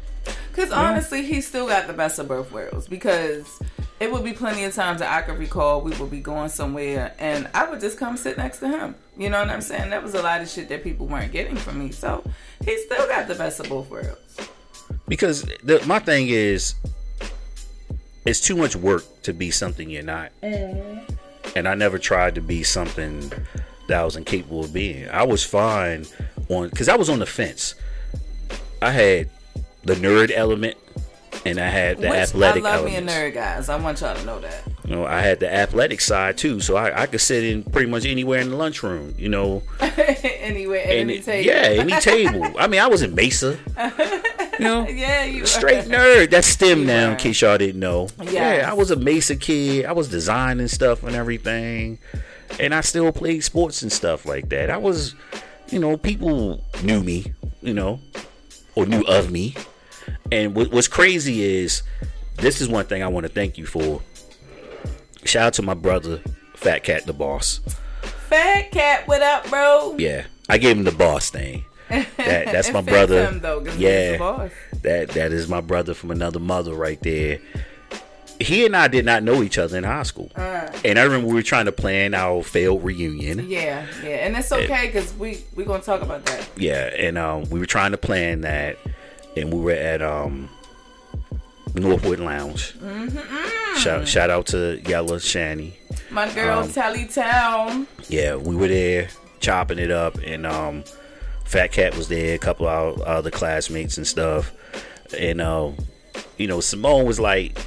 Because 0.50 0.72
honestly, 0.72 1.24
he 1.24 1.42
still 1.42 1.68
got 1.68 1.88
the 1.88 1.94
best 1.94 2.20
of 2.20 2.28
both 2.28 2.52
worlds. 2.52 2.88
Because 2.88 3.60
it 4.00 4.12
would 4.12 4.24
be 4.24 4.34
plenty 4.34 4.64
of 4.64 4.74
times 4.74 5.00
that 5.00 5.12
I 5.12 5.26
could 5.26 5.40
recall 5.40 5.82
we 5.82 5.96
would 5.98 6.12
be 6.12 6.20
going 6.20 6.50
somewhere 6.50 7.16
and 7.18 7.50
I 7.54 7.70
would 7.70 7.80
just 7.80 7.98
come 7.98 8.16
sit 8.16 8.38
next 8.38 8.60
to 8.60 8.68
him. 8.68 8.96
You 9.18 9.30
know 9.30 9.40
what 9.40 9.50
I'm 9.50 9.62
saying? 9.62 9.90
That 9.90 10.04
was 10.04 10.14
a 10.14 10.22
lot 10.22 10.42
of 10.42 10.50
shit 10.50 10.70
that 10.70 10.84
people 10.84 11.08
weren't 11.08 11.32
getting 11.32 11.56
from 11.56 11.80
me. 11.80 11.92
So 11.92 12.24
he 12.64 12.78
still 12.78 13.08
got 13.08 13.28
the 13.28 13.36
best 13.36 13.60
of 13.60 13.70
both 13.70 13.90
worlds. 13.90 14.50
Because 15.08 15.44
the, 15.64 15.84
my 15.88 16.00
thing 16.00 16.28
is, 16.28 16.76
it's 18.26 18.42
too 18.42 18.56
much 18.56 18.76
work 18.76 19.04
to 19.24 19.34
be 19.34 19.50
something 19.50 19.90
you're 19.90 20.04
not. 20.04 20.32
Mm-hmm. 20.44 21.14
And 21.56 21.68
I 21.68 21.76
never 21.76 21.98
tried 21.98 22.36
to 22.36 22.42
be 22.42 22.62
something 22.62 23.32
that 23.88 24.02
I 24.02 24.06
was 24.06 24.16
incapable 24.16 24.66
of 24.66 24.74
being. 24.74 25.10
I 25.10 25.24
was 25.24 25.44
fine 25.44 26.06
on 26.50 26.70
because 26.70 26.90
I 26.90 26.96
was 26.96 27.10
on 27.10 27.20
the 27.20 27.26
fence. 27.26 27.74
I 28.82 28.92
had 28.92 29.30
the 29.84 29.96
nerd 29.96 30.32
element, 30.36 30.78
and 31.50 31.60
I 31.60 31.68
had 31.68 31.98
the 31.98 32.10
Which 32.10 32.18
athletic 32.18 32.64
I 32.64 32.70
love 32.78 32.86
element. 32.88 33.06
me 33.06 33.12
a 33.12 33.16
nerd, 33.16 33.34
guys. 33.34 33.70
I 33.70 33.76
want 33.78 34.02
y'all 34.02 34.16
to 34.16 34.26
know 34.26 34.40
that. 34.40 34.64
You 34.86 34.96
know, 34.96 35.06
I 35.06 35.22
had 35.22 35.40
the 35.40 35.54
athletic 35.54 36.00
side 36.02 36.38
too, 36.38 36.60
so 36.62 36.76
I, 36.78 37.04
I 37.04 37.06
could 37.08 37.20
sit 37.22 37.44
in 37.44 37.64
pretty 37.64 37.90
much 37.90 38.06
anywhere 38.06 38.40
in 38.40 38.50
the 38.50 38.56
lunchroom. 38.56 39.14
You 39.18 39.30
know, 39.30 39.64
anywhere, 39.82 40.82
any 40.86 41.20
table. 41.22 41.46
yeah, 41.46 41.82
any 41.82 41.94
table. 42.02 42.54
I 42.58 42.68
mean, 42.68 42.80
I 42.82 42.88
was 42.88 43.02
in 43.02 43.14
Mesa. 43.16 43.58
You 44.60 44.66
know, 44.66 44.88
yeah, 44.90 45.26
you 45.26 45.46
straight 45.46 45.86
nerd. 45.86 46.30
That's 46.30 46.48
STEM 46.48 46.80
You 46.82 46.86
now, 46.86 47.06
were. 47.08 47.12
in 47.14 47.18
case 47.18 47.42
y'all 47.42 47.58
didn't 47.58 47.80
know. 47.80 48.08
Yes. 48.22 48.32
Yeah, 48.34 48.70
I 48.72 48.74
was 48.74 48.92
a 48.92 48.96
Mesa 48.96 49.36
kid. 49.36 49.86
I 49.86 49.92
was 49.92 50.10
designing 50.10 50.68
stuff 50.68 51.04
and 51.04 51.16
everything, 51.16 52.00
and 52.60 52.74
I 52.74 52.82
still 52.82 53.12
played 53.12 53.44
sports 53.44 53.82
and 53.82 53.92
stuff 53.92 54.26
like 54.26 54.50
that. 54.50 54.70
I 54.70 54.78
was, 54.78 55.16
you 55.70 55.80
know, 55.80 55.98
people 55.98 56.64
knew 56.82 57.04
me, 57.04 57.34
you 57.62 57.74
know, 57.74 58.00
or 58.76 58.86
knew 58.86 59.02
of 59.02 59.32
me. 59.32 59.56
And 60.32 60.56
what, 60.56 60.72
what's 60.72 60.88
crazy 60.88 61.44
is, 61.44 61.84
this 62.38 62.62
is 62.62 62.68
one 62.68 62.86
thing 62.86 63.04
I 63.04 63.08
want 63.08 63.26
to 63.26 63.32
thank 63.32 63.58
you 63.58 63.66
for. 63.66 64.02
Shout 65.24 65.48
out 65.48 65.54
to 65.56 65.62
my 65.62 65.74
brother, 65.74 66.22
Fat 66.56 66.84
Cat 66.84 67.06
the 67.06 67.14
Boss. 67.14 67.60
Fat 68.30 68.72
cat, 68.72 69.08
what 69.08 69.22
up, 69.22 69.50
bro? 69.50 69.96
Yeah, 69.98 70.26
I 70.50 70.58
gave 70.58 70.78
him 70.78 70.84
the 70.84 70.92
boss 70.92 71.30
thing. 71.30 71.64
That 71.90 72.08
that's 72.18 72.72
my 72.74 72.82
brother. 72.82 73.26
him, 73.28 73.40
though, 73.40 73.60
'cause 73.62 73.74
he's 73.76 73.78
the 73.78 73.82
yeah, 73.84 74.18
boss. 74.18 74.52
that 74.82 75.10
that 75.10 75.32
is 75.32 75.48
my 75.48 75.62
brother 75.62 75.94
from 75.94 76.12
another 76.12 76.40
mother 76.40 76.74
right 76.74 77.02
there. 77.02 77.40
He 78.40 78.66
and 78.66 78.76
I 78.76 78.88
did 78.90 79.06
not 79.06 79.24
know 79.24 79.42
each 79.42 79.58
other 79.58 79.78
in 79.78 79.84
high 79.86 80.04
school, 80.04 80.30
Uh. 80.36 80.70
and 80.84 81.00
I 81.00 81.04
remember 81.04 81.28
we 81.28 81.34
were 81.36 81.42
trying 81.42 81.66
to 81.66 81.72
plan 81.72 82.14
our 82.14 82.44
failed 82.44 82.84
reunion. 82.84 83.50
Yeah, 83.50 83.86
yeah, 84.04 84.10
and 84.28 84.36
it's 84.36 84.52
okay 84.52 84.88
because 84.88 85.14
we 85.16 85.40
we 85.56 85.64
gonna 85.64 85.82
talk 85.82 86.02
about 86.02 86.26
that. 86.26 86.48
Yeah, 86.58 86.88
and 86.98 87.18
um, 87.18 87.50
we 87.50 87.60
were 87.60 87.66
trying 87.66 87.92
to 87.92 87.98
plan 87.98 88.42
that, 88.42 88.78
and 89.38 89.54
we 89.54 89.60
were 89.60 89.72
at 89.72 90.02
um, 90.02 90.50
Northwood 91.74 92.20
Lounge. 92.20 92.74
Mm-hmm. 92.80 93.78
Shout 93.80 94.08
shout 94.08 94.30
out 94.30 94.48
to 94.48 94.82
Yella 94.88 95.18
Shani. 95.18 95.74
My 96.10 96.32
girl 96.34 96.60
Um, 96.60 96.72
Tally 96.72 97.06
Town. 97.06 97.86
yeah, 98.10 98.36
we 98.36 98.56
were 98.56 98.68
there 98.68 99.10
chopping 99.40 99.78
it 99.80 99.92
up, 99.92 100.18
and 100.26 100.46
um, 100.48 100.84
Fat 101.46 101.72
Cat 101.72 101.96
was 101.96 102.08
there, 102.08 102.36
a 102.36 102.40
couple 102.40 102.68
of 102.68 103.02
our 103.02 103.08
other 103.18 103.30
classmates 103.32 103.98
and 103.98 104.08
stuff, 104.08 104.52
and 105.18 105.40
um, 105.42 105.76
you 106.38 106.48
know, 106.48 106.60
Simone 106.60 107.06
was 107.06 107.20
like, 107.20 107.58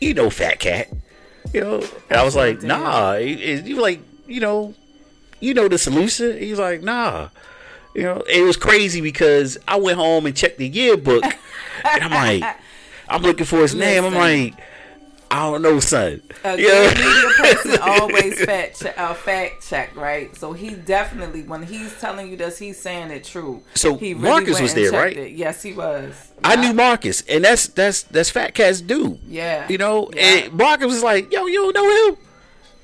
"You 0.00 0.14
know, 0.14 0.30
Fat 0.30 0.58
Cat," 0.60 0.88
you 1.52 1.60
know, 1.60 1.82
and 2.08 2.18
I 2.18 2.24
was 2.24 2.34
like, 2.36 2.62
"Nah," 2.62 3.12
was 3.18 3.68
like, 3.72 4.00
"You 4.26 4.40
know, 4.40 4.74
you 5.40 5.52
know 5.54 5.68
the 5.68 5.78
solution." 5.78 6.38
He's 6.38 6.58
like, 6.58 6.82
"Nah." 6.82 7.28
You 7.94 8.02
know, 8.02 8.22
it 8.28 8.42
was 8.42 8.56
crazy 8.56 9.00
because 9.00 9.58
I 9.66 9.76
went 9.76 9.98
home 9.98 10.26
and 10.26 10.36
checked 10.36 10.58
the 10.58 10.68
yearbook, 10.68 11.24
and 11.24 12.04
I'm 12.04 12.10
like, 12.40 12.56
I'm 13.08 13.22
looking 13.22 13.46
for 13.46 13.58
his 13.62 13.74
name. 13.74 14.04
I'm 14.04 14.14
like, 14.14 14.54
I 15.32 15.50
don't 15.50 15.62
know, 15.62 15.78
son. 15.80 16.22
A 16.44 16.56
good 16.56 16.96
media 16.98 17.30
person 17.36 17.78
always 17.82 18.44
fact 18.44 18.80
check, 18.80 18.98
uh, 18.98 19.14
fact 19.14 19.66
check, 19.68 19.94
right? 19.96 20.34
So 20.36 20.52
he 20.52 20.70
definitely, 20.74 21.42
when 21.42 21.62
he's 21.64 21.98
telling 22.00 22.28
you 22.30 22.36
this, 22.36 22.58
he's 22.58 22.80
saying 22.80 23.10
it 23.10 23.24
true. 23.24 23.62
So 23.74 23.96
he 23.96 24.14
Marcus 24.14 24.60
was 24.60 24.74
there, 24.74 24.90
right? 24.92 25.16
It. 25.16 25.32
Yes, 25.32 25.62
he 25.62 25.72
was. 25.72 26.32
I 26.44 26.54
Yeah. 26.54 26.60
knew 26.60 26.72
Marcus, 26.74 27.22
and 27.22 27.44
that's 27.44 27.66
that's 27.68 28.02
that's 28.04 28.30
Fat 28.30 28.54
Cat's 28.54 28.80
dude. 28.80 29.18
Yeah. 29.28 29.66
You 29.68 29.78
know, 29.78 30.10
Yeah. 30.14 30.22
and 30.22 30.52
Marcus 30.54 30.86
was 30.86 31.02
like, 31.02 31.32
"Yo, 31.32 31.46
you 31.46 31.72
don't 31.72 31.74
know 31.74 32.08
him? 32.10 32.16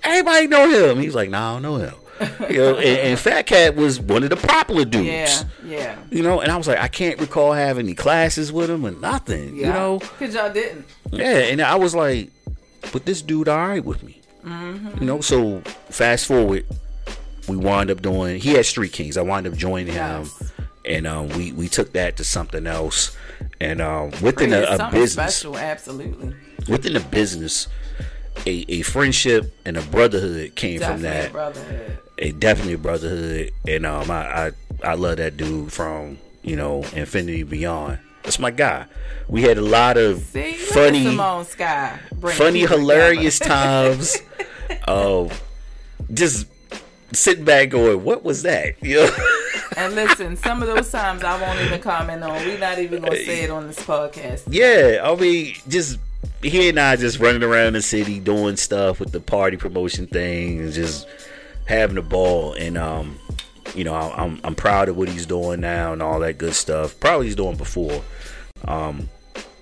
Everybody 0.05 0.47
know 0.49 0.69
him." 0.69 0.99
He's 0.99 1.07
was 1.07 1.15
like, 1.17 1.31
"Nah, 1.31 1.51
I 1.51 1.53
don't 1.55 1.63
know 1.63 1.77
him." 1.77 1.95
you 2.51 2.57
know, 2.59 2.77
and, 2.77 2.99
and 3.01 3.19
Fat 3.19 3.47
Cat 3.47 3.75
was 3.77 4.01
one 4.01 4.23
of 4.23 4.31
the 4.31 4.37
popular 4.37 4.85
dudes. 4.85 5.07
Yeah, 5.07 5.45
yeah, 5.65 5.97
You 6.11 6.23
know, 6.23 6.41
and 6.41 6.51
I 6.51 6.57
was 6.57 6.67
like, 6.69 6.79
I 6.79 6.89
can't 6.89 7.21
recall 7.21 7.53
having 7.53 7.87
any 7.87 7.95
classes 7.95 8.53
with 8.53 8.71
him 8.71 8.87
or 8.87 8.91
nothing. 8.93 9.57
yeah. 9.57 9.67
You 9.67 9.73
know, 9.73 9.99
because 9.99 10.35
y'all 10.35 10.53
didn't. 10.53 10.87
yeah, 11.11 11.39
and 11.39 11.61
I 11.61 11.75
was 11.77 11.95
like, 11.95 12.31
but 12.93 13.05
this 13.05 13.23
dude, 13.23 13.49
all 13.49 13.57
right 13.69 13.85
with 13.85 14.03
me. 14.03 14.21
Mm-hmm. 14.45 15.01
You 15.01 15.07
know, 15.07 15.21
so 15.21 15.61
fast 15.91 16.27
forward, 16.27 16.65
we 17.49 17.57
wind 17.57 17.91
up 17.91 18.01
doing. 18.03 18.41
He 18.41 18.55
had 18.55 18.65
Street 18.65 18.93
Kings. 18.93 19.17
I 19.17 19.23
wind 19.23 19.47
up 19.47 19.55
joining 19.55 19.95
Yes. 19.95 20.39
him, 20.39 20.51
and 20.85 21.07
um, 21.07 21.29
we 21.31 21.53
we 21.53 21.69
took 21.69 21.93
that 21.95 22.17
to 22.19 22.25
something 22.25 22.67
else. 22.67 23.17
And 23.61 23.81
um, 23.81 24.13
within 24.23 24.53
a, 24.53 24.63
a 24.63 24.91
business, 24.91 25.13
special, 25.37 25.59
absolutely. 25.59 26.35
within 26.69 26.97
a 26.97 27.01
business, 27.01 27.69
a, 28.47 28.65
a 28.69 28.83
friendship 28.83 29.53
and 29.65 29.77
a 29.77 29.83
brotherhood 29.83 30.55
came 30.55 30.81
from 30.81 31.03
Definitely 31.03 31.77
that. 31.77 32.03
A 32.19 32.33
definitely 32.33 32.77
brotherhood, 32.77 33.53
and 33.69 33.85
um, 33.85 34.11
I, 34.11 34.47
I 34.47 34.53
I 34.83 34.95
love 34.95 35.19
that 35.19 35.37
dude 35.37 35.73
from 35.73 36.19
you 36.43 36.57
know 36.57 36.83
Infinity 36.95 37.43
Beyond. 37.43 37.99
That's 38.23 38.39
my 38.39 38.51
guy. 38.51 38.87
We 39.29 39.43
had 39.43 39.59
a 39.59 39.63
lot 39.63 39.97
of 39.99 40.21
See, 40.23 40.55
funny, 40.55 41.05
Simone 41.05 41.45
Skyye, 41.45 41.99
funny, 42.33 42.61
hilarious 42.61 43.39
times. 43.55 44.17
of 44.89 45.43
just 46.13 46.47
sitting 47.13 47.45
back 47.45 47.69
going, 47.69 48.03
"What 48.03 48.25
was 48.25 48.43
that?" 48.43 48.77
You 48.83 48.97
know? 49.05 49.17
And 49.77 49.95
listen, 49.95 50.37
some 50.37 50.63
of 50.63 50.69
those 50.69 50.91
times 50.91 51.23
I 51.23 51.39
won't 51.41 51.61
even 51.61 51.81
comment 51.83 52.23
on. 52.23 52.33
We're 52.47 52.59
not 52.59 52.79
even 52.79 53.03
gonna 53.03 53.17
say 53.17 53.43
it 53.43 53.51
on 53.51 53.67
this 53.67 53.79
podcast. 53.81 54.45
Yeah, 54.49 55.03
I 55.05 55.15
mean, 55.17 55.55
just 55.69 55.99
he 56.43 56.71
and 56.71 56.81
I 56.81 56.97
just 56.97 57.19
running 57.19 57.43
around 57.43 57.75
the 57.75 57.83
city 57.83 58.21
doing 58.21 58.57
stuff 58.57 59.01
with 59.01 59.13
the 59.13 59.21
party 59.21 59.59
promotion 59.59 60.07
thing 60.07 60.61
and 60.61 60.73
just 60.73 61.07
having 61.67 61.99
a 61.99 62.03
ball. 62.03 62.55
And 62.55 62.77
um, 62.79 63.19
you 63.75 63.85
know, 63.85 63.95
I'm 63.95 64.41
I'm 64.43 64.55
proud 64.55 64.89
of 64.89 64.97
what 64.97 65.09
he's 65.09 65.27
doing 65.27 65.61
now 65.61 65.93
and 65.93 66.03
all 66.03 66.21
that 66.21 66.39
good 66.39 66.55
stuff. 66.55 66.99
Probably 67.01 67.27
he's 67.27 67.37
doing 67.37 67.57
before. 67.57 68.03
Um, 68.67 69.09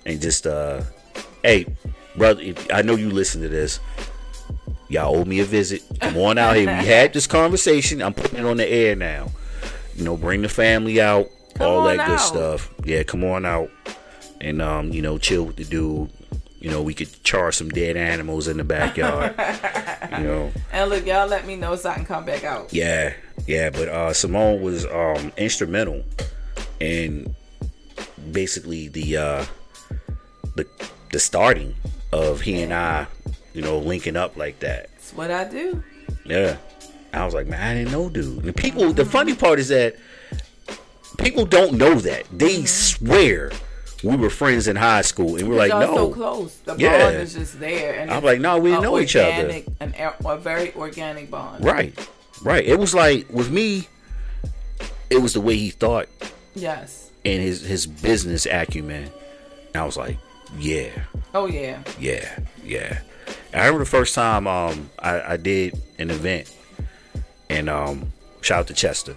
and 0.05 0.21
just 0.21 0.47
uh, 0.47 0.83
hey, 1.43 1.65
brother, 2.15 2.41
if, 2.41 2.73
I 2.73 2.81
know 2.81 2.95
you 2.95 3.09
listen 3.09 3.41
to 3.41 3.49
this. 3.49 3.79
Y'all 4.87 5.15
owe 5.15 5.25
me 5.25 5.39
a 5.39 5.45
visit. 5.45 5.81
Come 5.99 6.15
on 6.17 6.37
out 6.37 6.55
here. 6.55 6.67
We 6.67 6.71
had 6.85 7.11
this 7.11 7.25
conversation. 7.25 8.03
I'm 8.03 8.13
putting 8.13 8.39
it 8.39 8.45
on 8.45 8.57
the 8.57 8.67
air 8.67 8.95
now. 8.95 9.31
You 9.95 10.03
know, 10.03 10.15
bring 10.15 10.43
the 10.43 10.49
family 10.49 11.01
out, 11.01 11.29
Come 11.55 11.67
all 11.67 11.83
that 11.85 12.05
good 12.05 12.19
stuff. 12.19 12.71
Yeah, 12.83 13.01
come 13.01 13.23
on 13.23 13.45
out 13.45 13.71
and 14.45 14.61
um, 14.61 14.91
you 14.91 15.01
know, 15.01 15.17
chill 15.17 15.43
with 15.43 15.55
the 15.55 15.63
dude. 15.63 16.09
You 16.65 16.71
know, 16.71 16.81
we 16.81 16.95
could 16.95 17.21
charge 17.23 17.53
some 17.53 17.69
dead 17.69 17.95
animals 17.95 18.47
in 18.47 18.57
the 18.57 18.63
backyard. 18.63 19.35
you 20.17 20.23
know, 20.23 20.51
And 20.71 20.89
look, 20.89 21.05
y'all 21.05 21.27
let 21.27 21.45
me 21.45 21.55
know 21.55 21.75
so 21.75 21.91
I 21.91 21.93
can 21.93 22.07
come 22.07 22.25
back 22.25 22.43
out. 22.43 22.73
yeah, 22.73 23.13
yeah. 23.45 23.69
But 23.69 23.87
uh, 23.87 24.13
Simone 24.13 24.63
was 24.63 24.83
um, 24.87 25.31
instrumental 25.37 26.03
in 26.79 27.35
basically 28.31 28.87
the 28.87 29.15
uh, 29.15 29.45
the 30.55 30.65
the 31.11 31.19
starting 31.19 31.75
of 32.11 32.41
he 32.41 32.63
and 32.63 32.73
I, 32.73 33.05
you 33.53 33.61
know, 33.61 33.77
linking 33.77 34.15
up 34.17 34.35
like 34.35 34.57
that. 34.61 34.89
It's 34.95 35.13
what 35.13 35.29
I 35.29 35.43
do. 35.43 35.83
Yeah. 36.25 36.57
I 37.13 37.25
was 37.25 37.35
like, 37.35 37.45
man, 37.45 37.61
I 37.61 37.75
didn't 37.75 37.91
know, 37.91 38.09
dude. 38.09 38.43
And 38.43 38.55
people, 38.55 38.91
the 38.91 39.05
funny 39.05 39.35
part 39.35 39.59
is 39.59 39.67
that 39.67 39.97
people 41.19 41.45
don't 41.45 41.73
know 41.73 41.93
that. 41.93 42.25
They 42.31 42.65
swear 42.65 43.51
we 44.03 44.15
were 44.15 44.29
friends 44.29 44.67
in 44.67 44.75
high 44.75 45.01
school, 45.01 45.35
and 45.37 45.47
we're 45.49 45.55
like, 45.55 45.69
no. 45.71 45.95
so 45.95 46.09
close. 46.13 46.55
The 46.65 46.75
Yeah. 46.77 47.05
bond 47.05 47.15
is 47.17 47.33
just 47.33 47.59
there. 47.59 47.95
And 47.99 48.11
I'm 48.11 48.23
like, 48.23 48.39
no, 48.39 48.57
we 48.59 48.71
know 48.71 48.99
each 48.99 49.15
other. 49.15 49.27
organic- 49.27 49.67
An, 49.79 49.93
a 50.25 50.37
very 50.37 50.73
organic 50.75 51.31
bond. 51.31 51.63
Right, 51.63 51.93
right. 52.43 52.65
It 52.65 52.77
was 52.79 52.93
like 52.93 53.27
with 53.29 53.49
me, 53.51 53.87
it 55.09 55.17
was 55.17 55.33
the 55.33 55.41
way 55.41 55.55
he 55.55 55.69
thought 55.69 56.07
Yes. 56.55 57.09
and 57.23 57.41
his 57.41 57.61
his 57.61 57.87
business 57.87 58.45
acumen. 58.45 59.09
And 59.73 59.81
I 59.81 59.85
was 59.85 59.97
like, 59.97 60.17
yeah, 60.59 60.89
Oh 61.33 61.47
yeah. 61.47 61.79
yeah, 61.99 62.39
yeah. 62.63 62.99
I 63.53 63.59
remember 63.67 63.79
the 63.79 63.89
first 63.89 64.13
time 64.15 64.47
um 64.47 64.89
I, 64.99 65.33
I 65.33 65.37
did 65.37 65.81
an 65.99 66.11
event, 66.11 66.53
and 67.49 67.69
um 67.69 68.11
shout 68.41 68.59
out 68.59 68.67
to 68.67 68.73
Chester. 68.73 69.15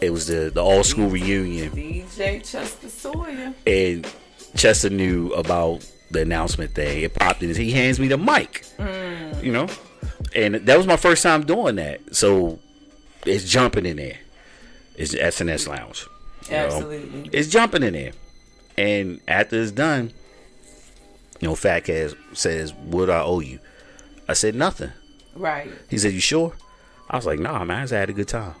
It 0.00 0.10
was 0.10 0.26
the 0.26 0.50
the 0.52 0.62
all 0.62 0.84
school 0.84 1.08
reunion, 1.08 1.70
DJ 1.72 2.38
Chester 2.48 2.88
Sawyer. 2.88 3.54
and 3.66 4.06
Chester 4.56 4.90
knew 4.90 5.32
about 5.32 5.88
the 6.10 6.22
announcement 6.22 6.74
thing. 6.74 7.02
It 7.02 7.14
popped 7.14 7.42
in. 7.42 7.54
He 7.54 7.70
hands 7.72 7.98
me 8.00 8.08
the 8.08 8.18
mic, 8.18 8.64
Mm. 8.78 9.42
you 9.42 9.52
know, 9.52 9.68
and 10.34 10.54
that 10.56 10.76
was 10.76 10.86
my 10.86 10.96
first 10.96 11.22
time 11.22 11.44
doing 11.46 11.76
that. 11.76 12.00
So 12.14 12.58
it's 13.24 13.44
jumping 13.48 13.86
in 13.86 13.96
there. 13.96 14.18
It's 14.96 15.14
SNS 15.14 15.68
Lounge. 15.68 16.06
you 16.46 16.52
know. 16.52 16.56
Absolutely. 16.66 17.30
It's 17.32 17.48
jumping 17.48 17.82
in 17.82 17.94
there. 17.94 18.12
And 18.76 19.20
after 19.28 19.60
it's 19.62 19.70
done, 19.72 20.12
you 21.40 21.48
know, 21.48 21.54
Fat 21.54 21.84
Cat 21.84 22.14
says, 22.34 22.72
What 22.74 23.06
do 23.06 23.12
I 23.12 23.22
owe 23.22 23.40
you? 23.40 23.58
I 24.28 24.34
said, 24.34 24.54
Nothing. 24.54 24.92
Right. 25.34 25.70
He 25.88 25.96
said, 25.98 26.12
You 26.12 26.20
sure? 26.20 26.52
I 27.08 27.16
was 27.16 27.26
like, 27.26 27.38
Nah, 27.40 27.64
man, 27.64 27.78
I 27.78 27.82
just 27.82 27.92
had 27.94 28.10
a 28.10 28.12
good 28.12 28.28
time. 28.28 28.54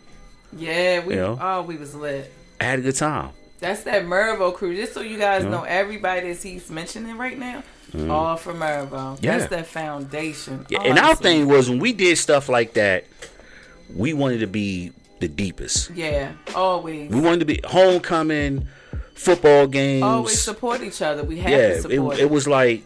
Yeah, 0.56 1.04
we 1.04 1.14
You 1.14 1.20
know? 1.20 1.38
oh 1.40 1.62
we 1.62 1.76
was 1.76 1.94
lit. 1.94 2.32
I 2.60 2.64
had 2.64 2.78
a 2.78 2.82
good 2.82 2.96
time. 2.96 3.30
That's 3.60 3.84
that 3.84 4.04
Mervo 4.04 4.52
crew. 4.54 4.74
Just 4.76 4.92
so 4.92 5.00
you 5.00 5.18
guys 5.18 5.44
Yeah. 5.44 5.50
know, 5.50 5.62
everybody 5.62 6.32
that 6.32 6.42
he's 6.42 6.68
mentioning 6.70 7.16
right 7.16 7.38
now, 7.38 7.62
all 8.10 8.36
from 8.36 8.58
Mervo. 8.58 8.90
Mm. 8.90 9.22
Yeah. 9.22 9.38
That's 9.38 9.50
that 9.50 9.66
foundation. 9.66 10.66
Yeah, 10.68 10.82
and 10.82 10.98
our 10.98 11.14
thing 11.14 11.46
was 11.48 11.70
when 11.70 11.78
we 11.78 11.92
did 11.92 12.18
stuff 12.18 12.48
like 12.48 12.74
that, 12.74 13.04
we 13.94 14.12
wanted 14.14 14.40
to 14.40 14.46
be 14.46 14.92
the 15.20 15.28
deepest. 15.28 15.90
Yeah, 15.90 16.32
always. 16.54 17.10
We 17.10 17.20
wanted 17.20 17.40
to 17.40 17.44
be 17.46 17.60
homecoming, 17.64 18.66
football 19.14 19.66
games. 19.68 20.02
always 20.02 20.40
support 20.42 20.82
each 20.82 21.00
other. 21.02 21.22
We 21.22 21.38
had 21.38 21.50
yeah, 21.52 21.58
to 21.58 21.72
it, 21.74 21.82
support. 21.82 22.18
it 22.18 22.30
was 22.30 22.48
like 22.48 22.82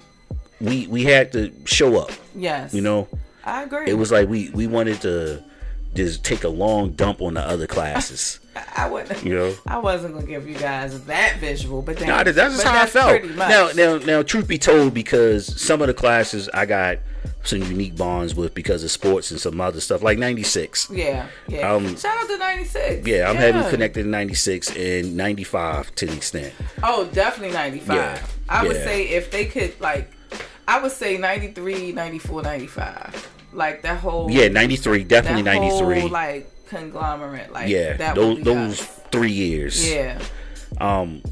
we 0.60 0.86
we 0.88 1.04
had 1.04 1.32
to 1.32 1.52
show 1.64 1.96
up. 1.98 2.10
yes. 2.34 2.74
You 2.74 2.82
know, 2.82 3.08
I 3.44 3.62
agree. 3.62 3.86
it 3.88 3.94
was 3.94 4.12
like 4.12 4.28
we 4.28 4.50
we 4.50 4.66
wanted 4.66 5.00
to 5.02 5.42
just 5.96 6.24
take 6.24 6.44
a 6.44 6.48
long 6.48 6.92
dump 6.92 7.20
on 7.20 7.34
the 7.34 7.40
other 7.40 7.66
classes. 7.66 8.40
I, 8.76 8.88
wouldn't. 8.88 9.22
You 9.24 9.34
know? 9.34 9.54
I 9.66 9.78
wasn't 9.78 10.14
gonna 10.14 10.26
give 10.26 10.48
you 10.48 10.54
guys 10.54 11.04
that 11.04 11.36
visual, 11.38 11.82
but 11.82 11.98
then, 11.98 12.08
that's 12.08 12.34
just 12.34 12.62
how 12.62 12.82
I 12.82 12.86
felt. 12.86 13.24
Now, 13.36 13.70
now, 13.74 13.98
now, 13.98 14.22
truth 14.22 14.48
be 14.48 14.58
told, 14.58 14.94
because 14.94 15.60
some 15.60 15.80
of 15.82 15.88
the 15.88 15.94
classes 15.94 16.48
I 16.54 16.66
got 16.66 16.98
some 17.42 17.62
unique 17.62 17.96
bonds 17.96 18.34
with 18.34 18.54
because 18.54 18.82
of 18.82 18.90
sports 18.90 19.30
and 19.30 19.40
some 19.40 19.60
other 19.60 19.80
stuff, 19.80 20.02
like 20.02 20.18
'96. 20.18 20.90
yeah, 20.90 21.26
yeah. 21.48 21.70
Um, 21.70 21.96
Shout 21.96 22.16
out 22.16 22.28
to 22.28 22.38
'96. 22.38 23.06
Yeah, 23.06 23.28
I'm 23.28 23.36
heavily 23.36 23.70
connected 23.70 24.06
in 24.06 24.10
'96 24.10 24.76
and 24.76 25.16
'95 25.16 25.94
to 25.96 26.06
the 26.06 26.16
extent. 26.16 26.54
Oh, 26.82 27.06
definitely 27.12 27.54
95. 27.54 27.96
Yeah, 27.96 28.26
I 28.48 28.66
would 28.66 28.76
say 28.76 29.08
if 29.08 29.30
they 29.30 29.46
could, 29.46 29.78
like, 29.80 30.10
I 30.68 30.80
would 30.80 30.92
say 30.92 31.16
93, 31.16 31.92
94, 31.92 32.42
95. 32.42 33.30
Like, 33.56 33.82
that 33.82 33.98
whole. 34.00 34.30
Yeah, 34.30 34.48
'93, 34.48 35.04
definitely 35.04 35.42
that 35.42 35.56
'93. 35.60 36.00
Whole, 36.00 36.10
like, 36.10 36.66
conglomerate. 36.68 37.52
Like, 37.52 37.68
yeah, 37.68 37.96
that 37.96 38.14
those 38.14 38.42
those 38.42 38.80
us. 38.80 39.00
three 39.10 39.32
years. 39.32 39.90
Yeah. 39.90 40.20
Um, 40.80 41.22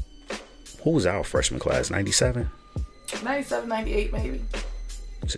who 0.83 0.91
was 0.91 1.05
our 1.05 1.23
freshman 1.23 1.59
class? 1.59 1.89
'97. 1.89 2.49
97, 3.23 3.69
98, 3.69 4.11
maybe. 4.13 4.41
See, 5.27 5.37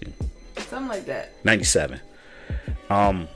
Something 0.58 0.88
like 0.88 1.06
that. 1.06 1.34
97. 1.46 2.00
Um, 2.90 3.28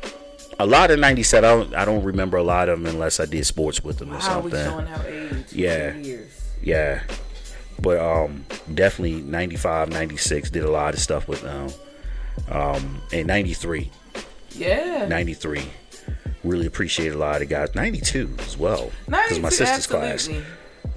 a 0.60 0.65
lot 0.65 0.89
of 0.91 1.00
'97. 1.00 1.43
I 1.43 1.53
don't, 1.53 1.75
I 1.75 1.86
don't 1.86 2.03
remember 2.03 2.38
a 2.38 2.43
lot 2.43 2.70
of 2.70 2.81
them 2.81 2.93
unless 2.93 3.20
I 3.20 3.25
did 3.25 3.46
sports 3.46 3.84
with 3.84 4.00
them 4.00 4.13
or 4.13 4.20
How 4.20 4.39
we 4.39 4.51
something. 4.51 4.65
showing 4.72 4.88
our 4.88 5.05
age? 5.08 5.51
Yeah. 5.51 5.96
Yeah. 6.63 7.03
But 7.81 7.98
um 8.00 8.46
definitely 8.74 9.22
95, 9.24 9.89
96 9.89 10.51
did 10.51 10.63
a 10.63 10.70
lot 10.72 10.93
of 10.93 11.00
stuff 11.00 11.27
with 11.27 11.41
them. 11.41 11.70
Um 12.50 13.01
and 13.13 13.27
93. 13.27 13.89
Yeah. 14.51 15.05
93. 15.07 15.63
Really 16.43 16.65
appreciate 16.65 17.13
a 17.13 17.17
lot 17.17 17.35
of 17.35 17.39
the 17.41 17.45
guys. 17.45 17.75
92 17.75 18.35
as 18.39 18.57
well. 18.57 18.91
Because 19.05 19.39
my 19.39 19.50
92, 19.50 19.51
sister's 19.51 19.88
class. 19.88 20.29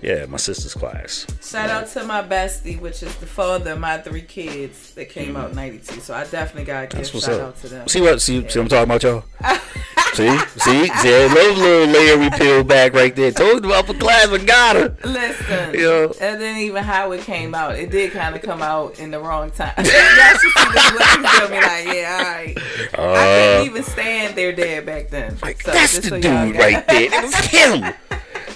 Yeah, 0.02 0.26
my 0.26 0.36
sister's 0.38 0.74
class. 0.74 1.26
Shout 1.42 1.70
out 1.70 1.86
to 1.88 2.04
my 2.04 2.22
bestie, 2.22 2.78
which 2.80 3.02
is 3.02 3.14
the 3.16 3.26
father 3.26 3.72
of 3.72 3.78
my 3.80 3.98
three 3.98 4.22
kids 4.22 4.92
that 4.94 5.08
came 5.10 5.36
out 5.36 5.50
in 5.50 5.56
92. 5.56 6.00
So 6.00 6.14
I 6.14 6.24
definitely 6.24 6.64
got 6.64 6.90
to 6.90 6.96
give 6.96 7.06
Mm-hmm. 7.06 7.18
Shout 7.18 7.40
up. 7.40 7.48
out 7.48 7.56
to 7.58 7.68
them. 7.68 7.88
See 7.88 8.00
what 8.00 8.20
see, 8.20 8.40
see 8.40 8.42
what 8.42 8.56
I'm 8.56 8.68
talking 8.68 8.84
about, 8.84 9.02
y'all? 9.02 9.24
see? 10.14 10.38
See? 10.58 10.86
See 10.88 11.12
a 11.12 11.28
little, 11.28 11.86
layer 11.86 12.16
we 12.18 12.30
peeled 12.30 12.68
back 12.68 12.92
right 12.94 13.14
there. 13.14 13.30
Told 13.32 13.64
you 13.64 13.72
upper 13.72 13.94
class 13.94 14.28
I 14.28 14.38
got 14.38 14.76
her. 14.76 14.96
Listen, 15.04 15.74
Yeah. 15.74 16.06
and 16.20 16.40
then 16.40 16.58
even 16.58 16.82
how 16.84 17.12
it 17.12 17.22
came 17.22 17.54
out, 17.54 17.74
it 17.76 17.90
did 17.90 18.12
kind 18.12 18.34
of 18.34 18.42
come 18.42 18.62
out 18.62 18.98
in 18.98 19.10
the 19.10 19.18
wrong 19.20 19.50
time. 19.50 19.72
Y'all 19.78 19.84
should 19.84 20.40
see 20.40 20.72
this 20.72 20.92
look. 20.92 21.02
He's 21.02 21.38
gonna 21.38 21.48
be 21.48 21.54
like, 21.60 21.86
yeah, 21.94 22.16
all 22.18 22.24
right. 22.24 22.58
I 22.94 23.02
Uh, 23.02 23.58
couldn't 23.58 23.66
even 23.66 23.82
stand 23.82 24.36
their 24.36 24.52
dad 24.52 24.86
back 24.86 25.10
then. 25.10 25.36
Like 25.42 25.60
So, 25.62 25.72
that's 25.72 25.96
the 25.98 26.02
so 26.08 26.20
dude 26.20 26.56
right 26.56 26.86
there. 26.88 27.02
It 27.12 27.22
was 27.22 27.34
him. 27.34 27.94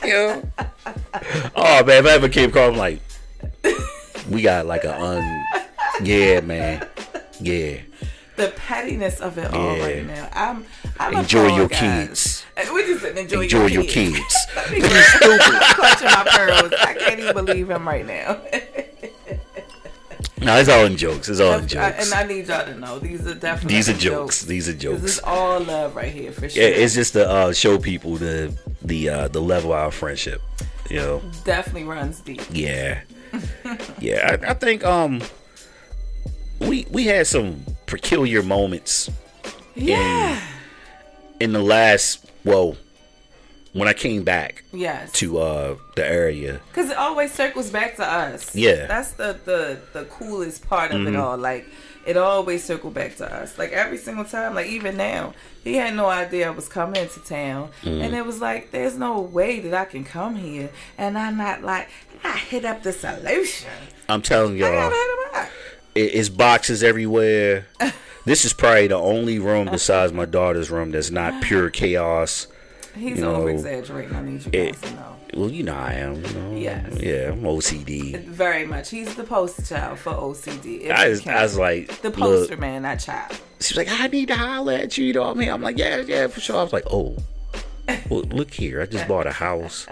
You 0.04 0.10
know? 0.12 0.42
Oh 1.56 1.84
man, 1.84 2.04
if 2.04 2.06
I 2.06 2.10
ever 2.12 2.28
came 2.28 2.48
across, 2.50 2.70
I'm 2.72 2.76
like, 2.78 3.00
we 4.30 4.40
got 4.42 4.66
like 4.66 4.84
a 4.84 4.98
un. 4.98 5.44
Yeah, 6.02 6.40
man. 6.40 6.86
Yeah. 7.40 7.78
The 8.38 8.52
pettiness 8.56 9.20
of 9.20 9.36
it 9.38 9.52
all 9.52 9.76
Yeah. 9.76 9.84
right 9.84 10.06
now. 10.06 10.28
I'm. 10.32 10.64
I'm 11.00 11.14
Enjoy 11.16 11.54
your 11.56 11.68
kids. 11.68 12.44
We 12.72 12.82
just 12.86 13.02
said 13.02 13.16
enjoy, 13.18 13.42
Enjoy 13.42 13.66
your 13.66 13.68
your 13.68 13.84
kids. 13.84 14.16
kids. 14.16 14.70
Me 14.72 14.80
stupid. 14.80 15.60
Clutching 15.74 16.06
my 16.06 16.26
pearls. 16.30 16.72
I 16.80 16.94
can't 16.94 17.20
even 17.20 17.34
believe 17.34 17.68
him 17.70 17.86
right 17.86 18.06
now. 18.06 18.40
No, 20.40 20.56
it's 20.56 20.68
all 20.68 20.84
in 20.86 20.96
jokes. 20.96 21.28
It's 21.28 21.40
all 21.40 21.54
in 21.58 21.64
I- 21.64 21.66
jokes. 21.66 22.04
and 22.12 22.14
I 22.14 22.22
need 22.32 22.46
y'all 22.46 22.64
to 22.64 22.74
know 22.78 22.98
these 23.00 23.26
are 23.26 23.34
definitely 23.34 23.76
These 23.76 23.88
are 23.88 23.92
jokes. 23.94 24.42
These 24.42 24.68
are 24.68 24.72
jokes. 24.74 25.02
This 25.02 25.16
jokes. 25.16 25.18
is 25.18 25.24
all 25.24 25.60
love 25.60 25.96
right 25.96 26.12
here 26.12 26.30
for 26.32 26.48
sure. 26.48 26.62
Yeah, 26.62 26.68
it's 26.68 26.94
just 26.94 27.14
to 27.14 27.28
uh, 27.28 27.52
show 27.52 27.76
people 27.78 28.16
the 28.16 28.54
the 28.82 29.08
uh, 29.08 29.28
the 29.28 29.40
level 29.42 29.72
of 29.72 29.78
our 29.80 29.90
friendship. 29.90 30.40
You 30.90 30.96
know. 30.96 31.22
definitely 31.44 31.84
runs 31.84 32.20
deep. 32.20 32.40
Yeah. 32.50 33.00
Yeah, 34.00 34.38
I, 34.42 34.50
I 34.50 34.54
think 34.54 34.84
um 34.84 35.20
we 36.60 36.86
we 36.90 37.04
had 37.04 37.26
some 37.26 37.64
peculiar 37.88 38.42
moments 38.42 39.10
Yeah. 39.74 40.40
in 41.40 41.52
the 41.52 41.62
last 41.62 42.24
well 42.44 42.76
when 43.72 43.88
I 43.88 43.92
came 43.92 44.24
back 44.24 44.64
Yes. 44.72 45.12
to 45.12 45.38
uh 45.38 45.76
the 45.96 46.04
area. 46.06 46.60
Because 46.70 46.90
it 46.90 46.96
always 46.96 47.32
circles 47.32 47.70
back 47.70 47.96
to 47.96 48.04
us. 48.04 48.54
Yeah. 48.54 48.72
Mm-hmm. 48.72 48.88
That's 48.88 49.10
the 49.12 49.38
the 49.44 49.78
the 49.92 50.04
coolest 50.06 50.68
part 50.68 50.92
of 50.92 51.06
it 51.06 51.16
all. 51.16 51.36
Like 51.36 51.66
it 52.06 52.16
always 52.16 52.64
circled 52.64 52.94
back 52.94 53.16
to 53.16 53.26
us. 53.40 53.58
Like 53.58 53.72
every 53.72 53.98
single 53.98 54.24
time. 54.24 54.54
Like 54.54 54.68
even 54.68 54.96
now, 54.96 55.34
he 55.64 55.74
had 55.74 55.94
no 55.94 56.06
idea 56.06 56.46
I 56.48 56.50
was 56.50 56.68
coming 56.68 57.06
to 57.08 57.20
town, 57.20 57.70
Mm-hmm. 57.82 58.00
and 58.02 58.14
it 58.14 58.24
was 58.24 58.40
like, 58.40 58.70
there's 58.70 58.96
no 58.96 59.20
way 59.20 59.60
that 59.60 59.74
I 59.74 59.84
can 59.84 60.04
come 60.04 60.34
here 60.36 60.70
and 60.96 61.18
I'm 61.18 61.36
not 61.36 61.62
like 61.62 61.88
I 62.24 62.36
hit 62.36 62.64
up 62.64 62.82
the 62.82 62.92
solution. 62.92 63.70
I'm 64.08 64.22
telling 64.22 64.56
y'all, 64.56 64.90
hit 65.98 66.10
him 66.10 66.10
up. 66.10 66.14
it, 66.14 66.18
it's 66.18 66.28
boxes 66.28 66.82
everywhere. 66.82 67.66
this 68.24 68.44
is 68.44 68.52
probably 68.52 68.88
the 68.88 68.96
only 68.96 69.38
room 69.38 69.68
besides 69.70 70.12
my 70.12 70.24
daughter's 70.24 70.70
room 70.70 70.90
that's 70.90 71.10
not 71.10 71.42
pure 71.42 71.70
chaos. 71.80 72.46
He's 72.94 73.18
You 73.18 73.24
know, 73.24 73.34
over 73.36 73.50
exaggerating. 73.50 74.16
I 74.16 74.22
need 74.22 74.44
you 74.44 74.50
guys 74.50 74.80
to 74.80 74.94
know. 74.94 75.16
Well, 75.34 75.50
you 75.50 75.62
know 75.62 75.74
I 75.74 75.92
am. 75.92 76.24
You 76.24 76.32
know? 76.32 76.56
Yes. 76.56 77.00
Yeah, 77.00 77.32
I'm 77.32 77.42
OCD. 77.42 78.18
Very 78.24 78.66
much. 78.66 78.90
He's 78.90 79.14
the 79.14 79.24
poster 79.24 79.62
child 79.62 79.98
for 79.98 80.12
OCD. 80.12 80.90
I 80.90 81.08
was. 81.10 81.26
I 81.26 81.42
was 81.42 81.56
like, 81.58 82.00
the 82.00 82.08
look, 82.08 82.18
poster 82.18 82.56
man, 82.56 82.82
not 82.82 82.98
child. 82.98 83.38
She's 83.60 83.76
like, 83.76 83.88
I 83.90 84.06
need 84.06 84.28
to 84.28 84.36
holler 84.36 84.72
at 84.72 84.96
you. 84.96 85.04
You 85.04 85.12
know 85.12 85.22
what 85.24 85.36
I 85.36 85.40
mean? 85.40 85.50
I'm 85.50 85.60
like, 85.62 85.76
yeah, 85.78 85.98
yeah, 85.98 86.28
for 86.28 86.40
sure. 86.40 86.56
I 86.58 86.62
was 86.62 86.72
like, 86.72 86.86
oh, 86.90 87.16
well, 88.08 88.22
look 88.22 88.52
here. 88.54 88.80
I 88.80 88.86
just 88.86 89.06
bought 89.08 89.26
a 89.26 89.32
house. 89.32 89.86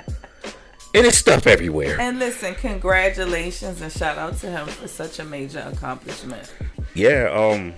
And 0.96 1.06
it's 1.06 1.18
stuff 1.18 1.46
everywhere. 1.46 2.00
And 2.00 2.18
listen, 2.18 2.54
congratulations 2.54 3.80
and 3.82 3.92
shout 3.92 4.16
out 4.18 4.36
to 4.38 4.50
him 4.50 4.66
for 4.66 4.88
such 4.88 5.18
a 5.18 5.24
major 5.24 5.60
accomplishment. 5.60 6.52
Yeah, 6.94 7.28
um, 7.32 7.74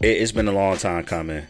it, 0.00 0.08
it's 0.08 0.32
been 0.32 0.48
a 0.48 0.52
long 0.52 0.76
time 0.78 1.04
coming. 1.04 1.46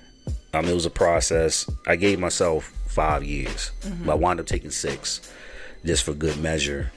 Um, 0.52 0.64
it 0.66 0.74
was 0.74 0.86
a 0.86 0.90
process. 0.90 1.68
I 1.86 1.96
gave 1.96 2.18
myself 2.18 2.72
five 2.88 3.22
years, 3.22 3.70
but 4.04 4.12
I 4.12 4.14
wound 4.16 4.40
up 4.40 4.46
taking 4.46 4.70
six, 4.70 5.32
just 5.84 6.02
for 6.02 6.14
good 6.14 6.38
measure. 6.38 6.90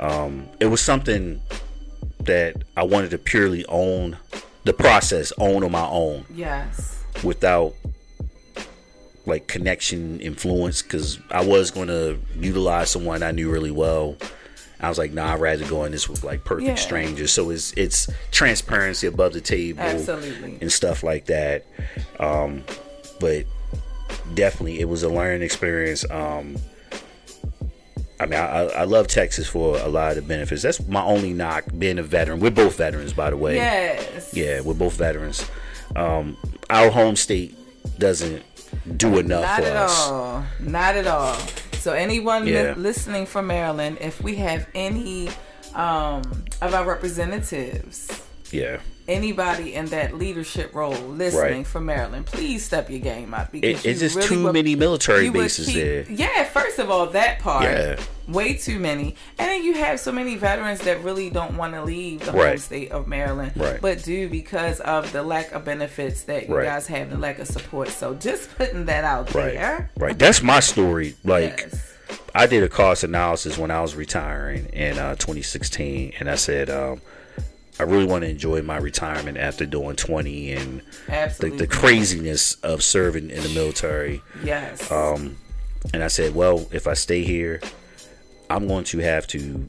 Um, 0.00 0.48
it 0.60 0.66
was 0.66 0.80
something 0.80 1.40
that 2.20 2.56
I 2.76 2.82
wanted 2.82 3.10
to 3.10 3.18
purely 3.18 3.64
own 3.66 4.16
the 4.64 4.72
process, 4.72 5.32
own 5.38 5.62
on 5.62 5.70
my 5.70 5.86
own. 5.86 6.24
Yes. 6.34 7.04
without 7.22 7.74
like 9.26 9.46
connection 9.48 10.20
influence 10.20 10.82
because 10.82 11.18
I 11.30 11.44
was 11.44 11.70
going 11.70 11.88
to 11.88 12.18
utilize 12.38 12.90
someone 12.90 13.22
I 13.22 13.32
knew 13.32 13.50
really 13.50 13.70
well. 13.72 14.16
I 14.80 14.88
was 14.88 14.98
like, 14.98 15.12
nah, 15.12 15.32
I'd 15.34 15.40
rather 15.40 15.66
go 15.66 15.84
in 15.84 15.92
this 15.92 16.08
with 16.08 16.22
like 16.22 16.44
perfect 16.44 16.66
Yeah. 16.68 16.74
strangers. 16.74 17.32
So 17.32 17.50
it's 17.50 17.72
it's 17.76 18.08
transparency 18.30 19.06
above 19.06 19.32
the 19.32 19.40
table 19.40 19.80
Absolutely. 19.80 20.58
and 20.60 20.70
stuff 20.70 21.02
like 21.02 21.26
that. 21.26 21.64
Um, 22.20 22.62
but 23.20 23.46
definitely, 24.34 24.80
it 24.80 24.88
was 24.88 25.02
a 25.02 25.08
learning 25.08 25.42
experience. 25.42 26.04
Um, 26.10 26.56
I 28.18 28.24
mean, 28.26 28.38
I, 28.40 28.62
I 28.68 28.84
love 28.84 29.08
Texas 29.08 29.46
for 29.46 29.78
a 29.78 29.88
lot 29.88 30.10
of 30.10 30.16
the 30.16 30.22
benefits. 30.22 30.62
That's 30.62 30.86
my 30.86 31.02
only 31.02 31.32
knock. 31.34 31.64
Being 31.78 31.98
a 31.98 32.02
veteran, 32.02 32.40
we're 32.40 32.50
both 32.50 32.76
veterans, 32.76 33.12
by 33.12 33.28
the 33.30 33.36
way. 33.36 33.56
Yes. 33.56 34.32
Yeah, 34.34 34.60
we're 34.60 34.72
both 34.74 34.94
veterans. 34.96 35.44
Um, 35.96 36.36
our 36.70 36.90
home 36.90 37.16
state 37.16 37.54
doesn't 37.98 38.42
do 38.96 39.18
enough 39.18 39.42
Not 39.42 39.60
at 39.64 39.76
us. 39.76 40.06
all. 40.08 40.44
Not 40.60 40.96
at 40.96 41.06
all. 41.06 41.34
So 41.78 41.92
anyone 41.92 42.44
li- 42.44 42.72
listening 42.74 43.26
from 43.26 43.46
Maryland, 43.46 43.98
if 44.00 44.20
we 44.22 44.36
have 44.36 44.66
any 44.74 45.28
um, 45.74 46.22
of 46.62 46.74
our 46.74 46.84
representatives, 46.84 48.08
Yeah, 48.52 48.78
anybody 49.08 49.74
in 49.74 49.86
that 49.86 50.16
leadership 50.16 50.74
role 50.74 50.92
listening 50.94 51.40
Right. 51.58 51.66
from 51.66 51.86
Maryland, 51.86 52.26
please 52.26 52.64
step 52.64 52.90
your 52.90 52.98
game 53.00 53.34
up 53.34 53.52
because 53.52 53.84
it, 53.84 53.88
it's 53.88 54.00
just 54.00 54.16
really 54.16 54.28
too 54.28 54.44
would- 54.44 54.52
many 54.54 54.74
military 54.76 55.28
bases 55.30 55.66
keep- 55.66 55.76
there. 55.76 56.04
Yeah, 56.08 56.44
first 56.44 56.78
of 56.78 56.90
all, 56.90 57.06
that 57.08 57.38
part. 57.40 57.64
Yeah. 57.64 57.96
Way 58.28 58.54
too 58.54 58.80
many. 58.80 59.14
And 59.38 59.48
then 59.48 59.62
you 59.62 59.74
have 59.74 60.00
so 60.00 60.10
many 60.10 60.34
veterans 60.34 60.80
that 60.80 61.04
really 61.04 61.30
don't 61.30 61.56
want 61.56 61.74
to 61.74 61.84
leave 61.84 62.24
the 62.24 62.32
home 62.32 62.58
state 62.58 62.90
of 62.90 63.06
Maryland, 63.06 63.52
Right. 63.54 63.80
but 63.80 64.02
do 64.02 64.28
because 64.28 64.80
of 64.80 65.12
the 65.12 65.22
lack 65.22 65.52
of 65.52 65.64
benefits 65.64 66.22
that 66.22 66.48
you 66.48 66.56
Right. 66.56 66.64
guys 66.64 66.88
have, 66.88 67.10
the 67.10 67.18
lack 67.18 67.38
of 67.38 67.46
support. 67.46 67.88
So 67.90 68.14
just 68.14 68.56
putting 68.58 68.86
that 68.86 69.04
out 69.04 69.32
Right, 69.32 69.54
there. 69.54 69.90
right. 69.96 70.18
That's 70.18 70.42
my 70.42 70.58
story. 70.58 71.14
Like, 71.22 71.68
Yes. 71.72 71.92
I 72.34 72.46
did 72.46 72.64
a 72.64 72.68
cost 72.68 73.04
analysis 73.04 73.56
when 73.56 73.70
I 73.70 73.80
was 73.80 73.94
retiring 73.94 74.66
in 74.72 74.98
uh, 74.98 75.14
2016, 75.14 76.12
and 76.18 76.28
I 76.28 76.34
said 76.34 76.68
um, 76.68 77.00
I 77.78 77.82
really 77.82 78.06
want 78.06 78.24
to 78.24 78.30
enjoy 78.30 78.62
my 78.62 78.78
retirement 78.78 79.36
after 79.38 79.66
doing 79.66 79.96
20 79.96 80.52
and 80.52 80.80
the, 81.08 81.50
the 81.50 81.66
craziness 81.66 82.54
of 82.56 82.82
serving 82.82 83.30
in 83.30 83.42
the 83.42 83.50
military. 83.50 84.22
yes. 84.42 84.90
Um, 84.90 85.36
and 85.92 86.02
I 86.02 86.08
said, 86.08 86.34
well, 86.34 86.66
if 86.72 86.86
I 86.86 86.94
stay 86.94 87.22
here, 87.22 87.60
I'm 88.48 88.66
going 88.66 88.84
to 88.84 88.98
have 88.98 89.26
to 89.28 89.68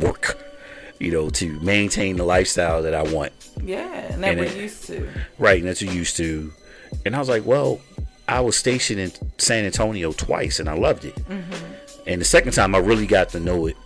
work, 0.00 0.36
you 0.98 1.12
know, 1.12 1.30
to 1.30 1.60
maintain 1.60 2.16
the 2.16 2.24
lifestyle 2.24 2.82
that 2.82 2.92
I 2.94 3.02
want. 3.04 3.32
yeah, 3.62 3.86
and 4.12 4.22
that 4.22 4.30
and 4.32 4.40
we're 4.40 4.46
it- 4.46 4.56
used 4.56 4.84
to. 4.88 5.08
Right, 5.38 5.58
and 5.60 5.68
that's 5.68 5.80
what 5.80 5.92
you 5.92 5.98
used 5.98 6.16
to. 6.16 6.52
And 7.06 7.14
I 7.14 7.18
was 7.18 7.28
like, 7.28 7.46
well, 7.46 7.80
I 8.26 8.40
was 8.40 8.56
stationed 8.56 8.98
in 9.00 9.12
San 9.38 9.64
Antonio 9.64 10.12
twice, 10.12 10.58
and 10.60 10.68
I 10.68 10.74
loved 10.74 11.04
it. 11.04 11.16
And 12.06 12.20
the 12.20 12.24
second 12.24 12.52
time, 12.52 12.74
I 12.74 12.78
really 12.78 13.06
got 13.06 13.28
to 13.30 13.40
know 13.40 13.66
it, 13.66 13.76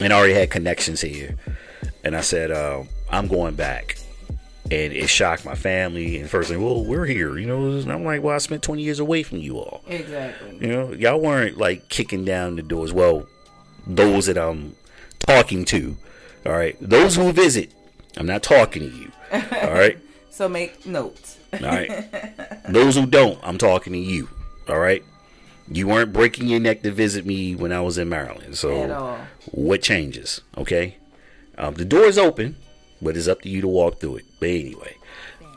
and 0.00 0.12
I 0.12 0.16
already 0.16 0.34
had 0.34 0.50
connections 0.50 1.00
here. 1.02 1.36
And 2.06 2.16
I 2.16 2.20
said, 2.20 2.52
uh, 2.52 2.84
I'm 3.10 3.26
going 3.26 3.56
back. 3.56 3.98
And 4.70 4.92
it 4.92 5.08
shocked 5.08 5.44
my 5.44 5.56
family. 5.56 6.18
And 6.18 6.30
first 6.30 6.48
thing, 6.50 6.62
well, 6.62 6.84
we're 6.84 7.04
here, 7.04 7.36
you 7.36 7.46
know. 7.46 7.66
And 7.66 7.90
I'm 7.90 8.04
like, 8.04 8.22
well, 8.22 8.34
I 8.34 8.38
spent 8.38 8.62
20 8.62 8.80
years 8.80 9.00
away 9.00 9.24
from 9.24 9.38
you 9.38 9.58
all. 9.58 9.82
Exactly. 9.88 10.58
You 10.60 10.68
know, 10.68 10.92
y'all 10.92 11.20
weren't 11.20 11.58
like 11.58 11.88
kicking 11.88 12.24
down 12.24 12.54
the 12.54 12.62
doors. 12.62 12.92
Well, 12.92 13.26
those 13.88 14.26
that 14.26 14.38
I'm 14.38 14.76
talking 15.18 15.64
to, 15.66 15.96
all 16.44 16.52
right, 16.52 16.76
those 16.80 17.16
who 17.16 17.32
visit, 17.32 17.72
I'm 18.16 18.26
not 18.26 18.44
talking 18.44 18.88
to 18.88 18.96
you, 18.96 19.10
all 19.32 19.72
right. 19.72 19.98
So 20.30 20.50
make 20.50 20.84
notes. 20.84 21.38
All 21.54 21.60
right. 21.60 21.88
Those 22.68 22.94
who 22.94 23.06
don't, 23.06 23.38
I'm 23.42 23.56
talking 23.56 23.94
to 23.94 23.98
you. 23.98 24.28
All 24.68 24.78
right. 24.78 25.02
You 25.72 25.88
weren't 25.88 26.12
breaking 26.12 26.46
your 26.48 26.60
neck 26.60 26.82
to 26.82 26.90
visit 26.90 27.24
me 27.24 27.54
when 27.54 27.72
I 27.72 27.80
was 27.80 27.96
in 27.96 28.10
Maryland. 28.10 28.48
At 28.50 28.56
So 28.56 28.92
all. 28.92 29.18
what 29.52 29.80
changes? 29.80 30.42
Okay. 30.58 30.98
Um, 31.58 31.74
the 31.74 31.84
door 31.84 32.04
is 32.04 32.18
open, 32.18 32.56
but 33.00 33.16
it's 33.16 33.28
up 33.28 33.42
to 33.42 33.48
you 33.48 33.60
to 33.62 33.68
walk 33.68 34.00
through 34.00 34.16
it. 34.16 34.24
But 34.40 34.48
anyway, 34.50 34.96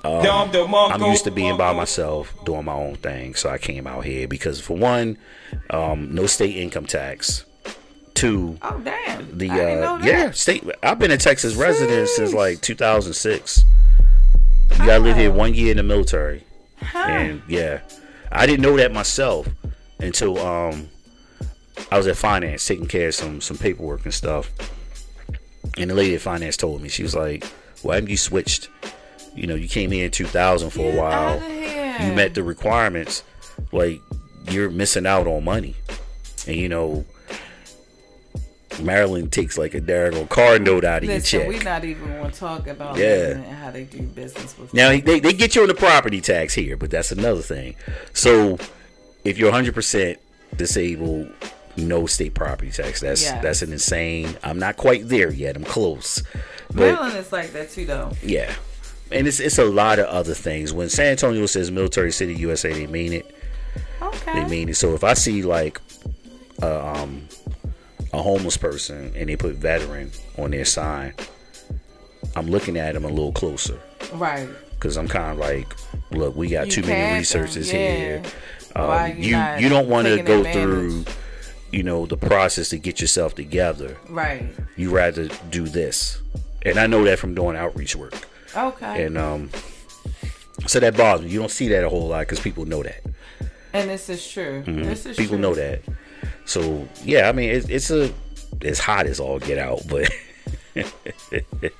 I'm 0.03 1.01
used 1.03 1.25
to 1.25 1.31
being 1.31 1.57
by 1.57 1.73
myself, 1.73 2.33
doing 2.45 2.65
my 2.65 2.73
own 2.73 2.95
thing. 2.95 3.35
So 3.35 3.49
I 3.49 3.57
came 3.57 3.85
out 3.87 4.05
here 4.05 4.27
because, 4.27 4.59
for 4.61 4.77
one, 4.77 5.17
um, 5.69 6.13
no 6.15 6.25
state 6.25 6.55
income 6.55 6.85
tax. 6.85 7.45
Two, 8.13 8.57
Oh 8.61 8.79
damn. 8.83 9.37
the 9.37 9.49
I 9.49 9.55
didn't 9.55 9.79
know 9.81 9.95
uh, 9.95 9.97
that. 9.99 10.05
yeah 10.05 10.31
state. 10.31 10.63
I've 10.83 10.99
been 10.99 11.11
a 11.11 11.17
Texas 11.17 11.55
resident 11.55 12.09
since 12.09 12.33
like 12.33 12.59
2006. 12.59 13.63
You 14.71 14.77
gotta 14.77 14.99
live 14.99 15.15
here 15.15 15.31
Oh. 15.31 15.35
one 15.35 15.53
year 15.53 15.71
in 15.71 15.77
the 15.77 15.83
military, 15.83 16.43
Huh. 16.81 16.97
and 17.07 17.41
yeah, 17.47 17.79
I 18.29 18.45
didn't 18.45 18.61
know 18.61 18.75
that 18.75 18.91
myself 18.91 19.47
until 19.99 20.37
um 20.39 20.89
I 21.91 21.97
was 21.97 22.07
at 22.07 22.17
finance 22.17 22.65
taking 22.67 22.87
care 22.87 23.07
of 23.09 23.15
some 23.15 23.39
some 23.39 23.57
paperwork 23.57 24.03
and 24.03 24.13
stuff, 24.13 24.51
and 25.79 25.89
the 25.89 25.95
lady 25.95 26.15
at 26.15 26.21
finance 26.21 26.57
told 26.57 26.81
me 26.81 26.89
she 26.89 27.03
was 27.03 27.15
like, 27.15 27.43
"Why 27.81 27.95
haven't 27.95 28.09
you 28.09 28.17
switched? 28.17 28.69
You 29.33 29.47
know, 29.47 29.55
you 29.55 29.67
came 29.67 29.91
here 29.91 30.05
in 30.05 30.11
2000 30.11 30.69
for 30.71 30.91
a 30.91 30.95
while. 30.95 31.41
You 32.05 32.13
met 32.13 32.33
the 32.33 32.43
requirements. 32.43 33.23
Like 33.71 34.01
you're 34.49 34.69
missing 34.69 35.05
out 35.05 35.27
on 35.27 35.43
money, 35.43 35.75
and 36.47 36.55
you 36.55 36.69
know." 36.69 37.05
Maryland 38.81 39.31
takes 39.31 39.57
like 39.57 39.73
a 39.73 39.81
daggone 39.81 40.29
car 40.29 40.57
note 40.57 40.85
out 40.85 41.03
of 41.03 41.09
Listen, 41.09 41.41
your 41.41 41.49
we're 41.49 41.63
not 41.63 41.83
even 41.83 42.07
going 42.07 42.31
to 42.31 42.39
talk 42.39 42.67
about 42.67 42.97
Yeah. 42.97 43.31
And 43.31 43.45
how 43.45 43.71
they 43.71 43.83
do 43.83 44.01
business 44.01 44.57
with. 44.57 44.73
Now 44.73 44.89
they, 44.89 45.19
they 45.19 45.33
get 45.33 45.55
you 45.55 45.63
on 45.63 45.67
the 45.67 45.73
property 45.73 46.21
tax 46.21 46.53
here, 46.53 46.77
but 46.77 46.89
that's 46.89 47.11
another 47.11 47.41
thing. 47.41 47.75
So 48.13 48.57
if 49.25 49.37
you're 49.37 49.49
100 49.49 49.73
percent 49.73 50.19
disabled, 50.55 51.29
no 51.79 52.05
state 52.05 52.33
property 52.33 52.71
tax. 52.71 53.01
That's 53.01 53.21
Yes. 53.23 53.43
that's 53.43 53.61
an 53.61 53.71
insane. 53.71 54.37
I'm 54.43 54.59
not 54.59 54.77
quite 54.77 55.07
there 55.09 55.31
yet. 55.31 55.55
I'm 55.55 55.63
close, 55.63 56.21
but 56.67 56.75
Maryland 56.75 57.17
is 57.17 57.31
like 57.31 57.53
that 57.53 57.71
too, 57.71 57.85
though. 57.85 58.11
yeah, 58.23 58.53
and 59.11 59.27
it's 59.27 59.39
it's 59.39 59.57
a 59.57 59.65
lot 59.65 59.99
of 59.99 60.05
other 60.07 60.33
things. 60.33 60.71
When 60.73 60.89
San 60.89 61.07
Antonio 61.07 61.45
says 61.45 61.71
military 61.71 62.11
city 62.11 62.35
USA, 62.35 62.71
they 62.73 62.87
mean 62.87 63.13
it. 63.13 63.35
Okay. 64.01 64.33
They 64.33 64.45
mean 64.49 64.69
it. 64.69 64.75
So 64.77 64.93
if 64.93 65.03
I 65.03 65.13
see 65.13 65.43
like 65.43 65.79
a, 66.61 66.85
um, 66.87 67.27
a 68.13 68.21
homeless 68.21 68.57
person 68.57 69.11
and 69.15 69.29
they 69.29 69.35
put 69.35 69.55
veteran 69.55 70.11
on 70.37 70.51
their 70.51 70.65
sign, 70.65 71.13
I'm 72.35 72.47
looking 72.47 72.77
at 72.77 72.93
them 72.93 73.05
a 73.05 73.09
little 73.09 73.31
closer 73.33 73.79
right. 74.13 74.47
because 74.71 74.97
I'm 74.97 75.07
kind 75.07 75.31
of 75.31 75.37
like, 75.37 75.67
look, 76.11 76.35
we 76.35 76.47
got 76.49 76.67
You 76.67 76.71
too 76.71 76.81
many 76.83 77.17
resources 77.19 77.71
yeah. 77.71 77.95
here. 77.95 78.23
Um, 78.75 79.09
you 79.17 79.35
you 79.35 79.43
you 79.59 79.69
don't 79.69 79.89
want 79.89 80.07
to 80.07 80.21
go 80.21 80.39
advantage? 80.39 80.53
through, 80.63 81.05
you 81.71 81.83
know, 81.83 82.05
the 82.05 82.17
process 82.17 82.69
to 82.69 82.77
get 82.77 82.99
yourself 83.01 83.35
together. 83.35 83.97
Right. 84.09 84.49
You 84.75 84.91
rather 84.91 85.27
do 85.49 85.67
this, 85.67 86.21
and 86.63 86.77
I 86.79 86.87
know 86.87 87.03
that 87.05 87.19
from 87.19 87.35
doing 87.35 87.55
outreach 87.57 87.95
work, 87.95 88.15
Okay. 88.55 89.05
and 89.05 89.17
um, 89.17 89.49
so 90.67 90.79
that 90.79 90.95
bothers 90.97 91.25
me. 91.25 91.31
You 91.31 91.39
don't 91.39 91.51
see 91.51 91.67
that 91.69 91.83
a 91.83 91.89
whole 91.89 92.07
lot 92.07 92.21
because 92.21 92.39
people 92.39 92.65
know 92.65 92.83
that. 92.83 93.01
And 93.73 93.89
this 93.89 94.09
is 94.09 94.27
true. 94.27 94.63
This 94.65 95.05
is 95.05 95.15
Mm-hmm. 95.15 95.21
People 95.21 95.35
true. 95.37 95.41
know 95.41 95.53
that. 95.55 95.81
So 96.45 96.87
yeah, 97.03 97.29
I 97.29 97.31
mean, 97.31 97.49
it's, 97.51 97.69
it's 97.69 97.91
a 97.91 98.11
it's 98.61 98.79
hot 98.79 99.05
as 99.05 99.19
all 99.19 99.39
get 99.39 99.57
out, 99.59 99.81
but 99.87 100.09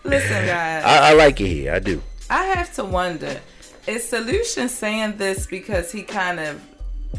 Listen, 0.04 0.46
guys. 0.46 0.84
I, 0.84 1.12
I 1.12 1.14
like 1.14 1.40
it 1.42 1.48
here. 1.48 1.74
I 1.74 1.80
do. 1.80 2.02
I 2.30 2.44
have 2.46 2.74
to 2.76 2.84
wonder 2.86 3.40
is 3.88 4.08
Solution 4.08 4.70
saying 4.70 5.18
this 5.18 5.48
because 5.48 5.92
he 5.92 6.04
kind 6.04 6.40
of 6.40 6.62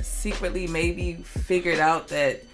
secretly 0.03 0.67
maybe 0.69 1.15
figured 1.15 1.81
out 1.81 2.09
that 2.09 2.45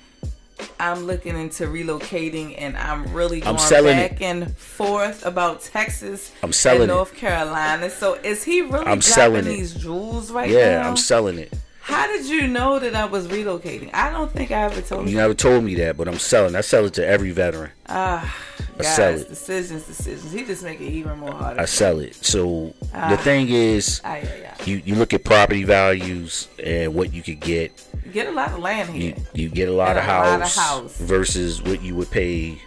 I'm 0.78 1.06
looking 1.06 1.36
into 1.38 1.64
relocating 1.66 2.54
and 2.58 2.76
I'm 2.76 3.12
really 3.12 3.40
going 3.40 3.58
selling 3.58 3.96
back 3.96 4.20
and 4.20 4.56
forth 4.56 5.24
about 5.24 5.62
Texas 5.62 6.32
I'm 6.42 6.52
selling 6.52 6.82
and 6.82 6.90
it. 6.90 6.94
North 6.94 7.14
Carolina. 7.14 7.90
So 7.90 8.14
is 8.14 8.42
he 8.44 8.60
really 8.62 8.78
I'm 8.78 8.84
dropping 9.00 9.02
selling 9.02 9.46
it. 9.46 9.48
these 9.48 9.74
jewels 9.74 10.30
right 10.30 10.48
Yeah, 10.50 10.56
now? 10.56 10.80
Yeah, 10.82 10.88
I'm 10.88 10.96
selling 10.96 11.38
it. 11.38 11.52
How 11.86 12.08
did 12.08 12.26
you 12.26 12.48
know 12.48 12.80
that 12.80 12.96
I 12.96 13.04
was 13.04 13.28
relocating? 13.28 13.90
I 13.94 14.10
don't 14.10 14.30
think 14.32 14.50
I 14.50 14.62
ever 14.62 14.80
told 14.82 15.04
You 15.06 15.12
you. 15.12 15.16
never 15.18 15.34
told 15.34 15.62
me 15.62 15.76
that, 15.76 15.96
but 15.96 16.08
I'm 16.08 16.18
selling. 16.18 16.56
I 16.56 16.60
sell 16.60 16.84
it 16.84 16.94
to 16.94 17.06
every 17.06 17.30
veteran. 17.30 17.70
Ah, 17.88 18.36
I 18.78 18.82
sell 18.82 19.12
guys, 19.12 19.20
it. 19.22 19.28
decisions, 19.28 19.84
decisions. 19.84 20.32
He 20.32 20.44
just 20.44 20.64
make 20.64 20.80
it 20.80 20.88
even 20.90 21.18
more 21.20 21.32
harder. 21.32 21.60
I 21.60 21.64
sell 21.66 22.00
it. 22.00 22.16
So 22.16 22.74
Ah. 22.92 23.10
the 23.10 23.16
thing 23.18 23.50
is, 23.50 24.00
Ay, 24.04 24.18
ay, 24.24 24.48
ay. 24.50 24.64
you 24.64 24.82
you 24.84 24.94
look 24.96 25.14
at 25.14 25.22
property 25.22 25.62
values 25.62 26.48
and 26.62 26.92
what 26.92 27.12
you 27.12 27.22
could 27.22 27.38
get. 27.38 27.70
You 28.04 28.10
get 28.10 28.26
a 28.26 28.32
lot 28.32 28.50
of 28.52 28.58
land 28.58 28.88
here. 28.90 29.14
You 29.34 29.44
you 29.44 29.48
get 29.48 29.68
a 29.68 29.72
lot 29.72 29.90
And 29.90 29.98
of 30.00 30.04
a 30.06 30.08
lot 30.08 30.34
of 30.34 30.40
house, 30.40 30.56
house. 30.56 30.96
versus 30.98 31.62
what 31.62 31.82
you 31.82 31.94
would 31.94 32.10
pay 32.10 32.60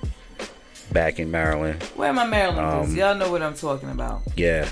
back 0.93 1.19
in 1.19 1.29
Maryland. 1.29 1.83
Where 1.97 2.13
my 2.13 2.25
Maryland 2.25 2.59
Um, 2.61 2.85
boots? 2.85 2.93
Y'all 2.97 3.15
know 3.15 3.29
what 3.29 3.41
I'm 3.41 3.53
talking 3.53 3.89
about. 3.89 4.21
Yeah, 4.37 4.69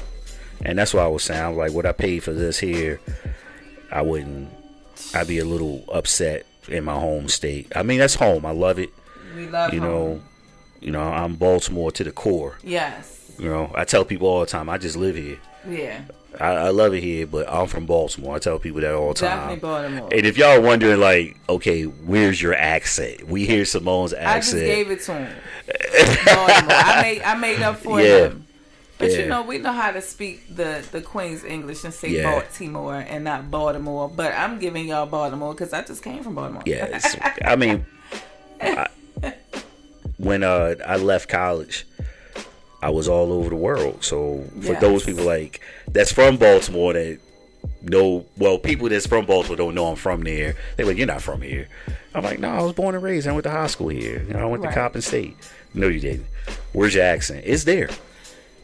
and 0.64 0.80
that's 0.80 0.94
why 0.94 1.04
I 1.04 1.08
was 1.08 1.24
saying, 1.24 1.42
I 1.44 1.50
was 1.50 1.58
like, 1.58 1.74
what 1.74 1.86
I 1.86 1.92
paid 1.92 2.24
for 2.24 2.32
this 2.32 2.58
here, 2.60 3.00
I 3.92 4.02
wouldn't. 4.02 4.50
I'd 5.14 5.28
be 5.28 5.40
a 5.40 5.46
little 5.46 5.84
upset 5.92 6.46
in 6.68 6.84
my 6.84 6.94
home 7.00 7.28
state. 7.30 7.72
I 7.76 7.84
mean, 7.84 8.00
that's 8.00 8.16
home. 8.16 8.46
I 8.46 8.52
love 8.52 8.80
it. 8.80 8.90
We 9.36 9.48
love 9.48 9.74
You 9.74 9.80
home. 9.82 9.90
know, 9.90 10.22
you 10.82 10.92
know, 10.92 11.02
I'm 11.04 11.36
Baltimore 11.36 11.92
to 11.94 12.04
the 12.04 12.12
core. 12.12 12.58
Yes. 12.64 13.32
You 13.40 13.50
know, 13.50 13.72
I 13.76 13.86
tell 13.86 14.04
people 14.04 14.28
all 14.28 14.40
the 14.42 14.46
time, 14.48 14.70
I 14.70 14.78
just 14.78 14.96
live 14.98 15.16
here. 15.16 15.38
Yeah. 15.70 16.02
I, 16.40 16.50
I 16.54 16.70
love 16.70 16.94
it 16.94 17.02
here, 17.02 17.26
but 17.26 17.48
I'm 17.52 17.68
from 17.68 17.86
Baltimore. 17.86 18.36
I 18.36 18.40
tell 18.40 18.60
people 18.60 18.82
that 18.82 18.94
all 18.94 19.10
the 19.10 19.14
time. 19.16 19.30
Definitely 19.38 19.60
Baltimore. 19.60 20.10
And 20.12 20.26
if 20.26 20.38
y'all 20.38 20.62
wondering, 20.62 21.00
like, 21.00 21.40
okay, 21.48 21.84
where's 21.84 22.42
your 22.42 22.54
accent? 22.54 23.28
We 23.28 23.46
hear 23.46 23.64
Simone's 23.66 24.14
accent. 24.14 24.64
I 24.64 24.66
just 24.68 24.76
gave 24.76 24.92
it 24.92 25.02
to 25.02 25.14
him. 25.14 25.36
Baltimore. 26.26 26.76
I 26.76 27.02
made 27.02 27.22
I 27.24 27.36
made 27.36 27.62
up 27.62 27.78
for 27.78 28.02
Yeah. 28.02 28.28
him. 28.28 28.47
But 28.98 29.12
Yeah. 29.12 29.18
you 29.20 29.26
know, 29.28 29.44
we 29.44 29.60
know 29.60 29.72
how 29.74 29.92
to 29.92 30.02
speak 30.02 30.56
the 30.56 30.84
the 30.92 31.02
Queen's 31.02 31.44
English 31.44 31.84
and 31.84 31.94
say 31.94 32.10
Yeah. 32.10 32.32
Baltimore 32.32 32.96
and 32.96 33.24
not 33.24 33.52
Baltimore. 33.52 34.10
But 34.10 34.34
I'm 34.34 34.58
giving 34.60 34.88
y'all 34.88 35.06
Baltimore 35.06 35.54
because 35.54 35.72
I 35.74 35.84
just 35.84 36.02
came 36.04 36.24
from 36.24 36.36
Baltimore. 36.36 36.64
yeah, 36.66 37.00
I 37.46 37.56
mean, 37.56 37.86
I, 38.62 38.88
when 40.18 40.44
uh, 40.44 40.76
I 40.86 40.98
left 40.98 41.30
college, 41.30 41.86
I 42.82 42.90
was 42.90 43.08
all 43.08 43.32
over 43.32 43.50
the 43.50 43.56
world. 43.56 44.04
So 44.04 44.44
for 44.62 44.74
Yes. 44.74 44.82
those 44.82 45.04
people 45.06 45.24
like 45.26 45.62
that's 45.88 46.12
from 46.12 46.38
Baltimore 46.38 46.94
that 46.94 47.20
know, 47.84 48.26
well, 48.38 48.58
people 48.58 48.90
that's 48.90 49.06
from 49.06 49.26
Baltimore 49.26 49.58
don't 49.58 49.76
know 49.76 49.88
I'm 49.88 49.96
from 49.96 50.24
there. 50.24 50.56
They're 50.76 50.86
like, 50.86 50.98
"You're 50.98 51.08
not 51.08 51.22
from 51.22 51.42
here." 51.42 51.68
I'm 52.16 52.24
like, 52.24 52.40
"No, 52.40 52.50
I 52.50 52.62
was 52.62 52.74
born 52.74 52.96
and 52.96 53.04
raised. 53.04 53.28
I 53.28 53.32
went 53.32 53.44
to 53.44 53.52
high 53.52 53.68
school 53.68 53.90
here. 53.90 54.24
You 54.28 54.34
know, 54.34 54.40
I 54.40 54.46
went 54.46 54.64
Right. 54.64 54.74
to 54.74 54.80
Coppin 54.80 55.02
State." 55.02 55.36
No, 55.74 55.88
you 55.88 56.00
didn't. 56.00 56.26
Where's 56.74 56.96
your 56.96 57.04
accent? 57.04 57.44
It's 57.46 57.64
there. 57.66 57.90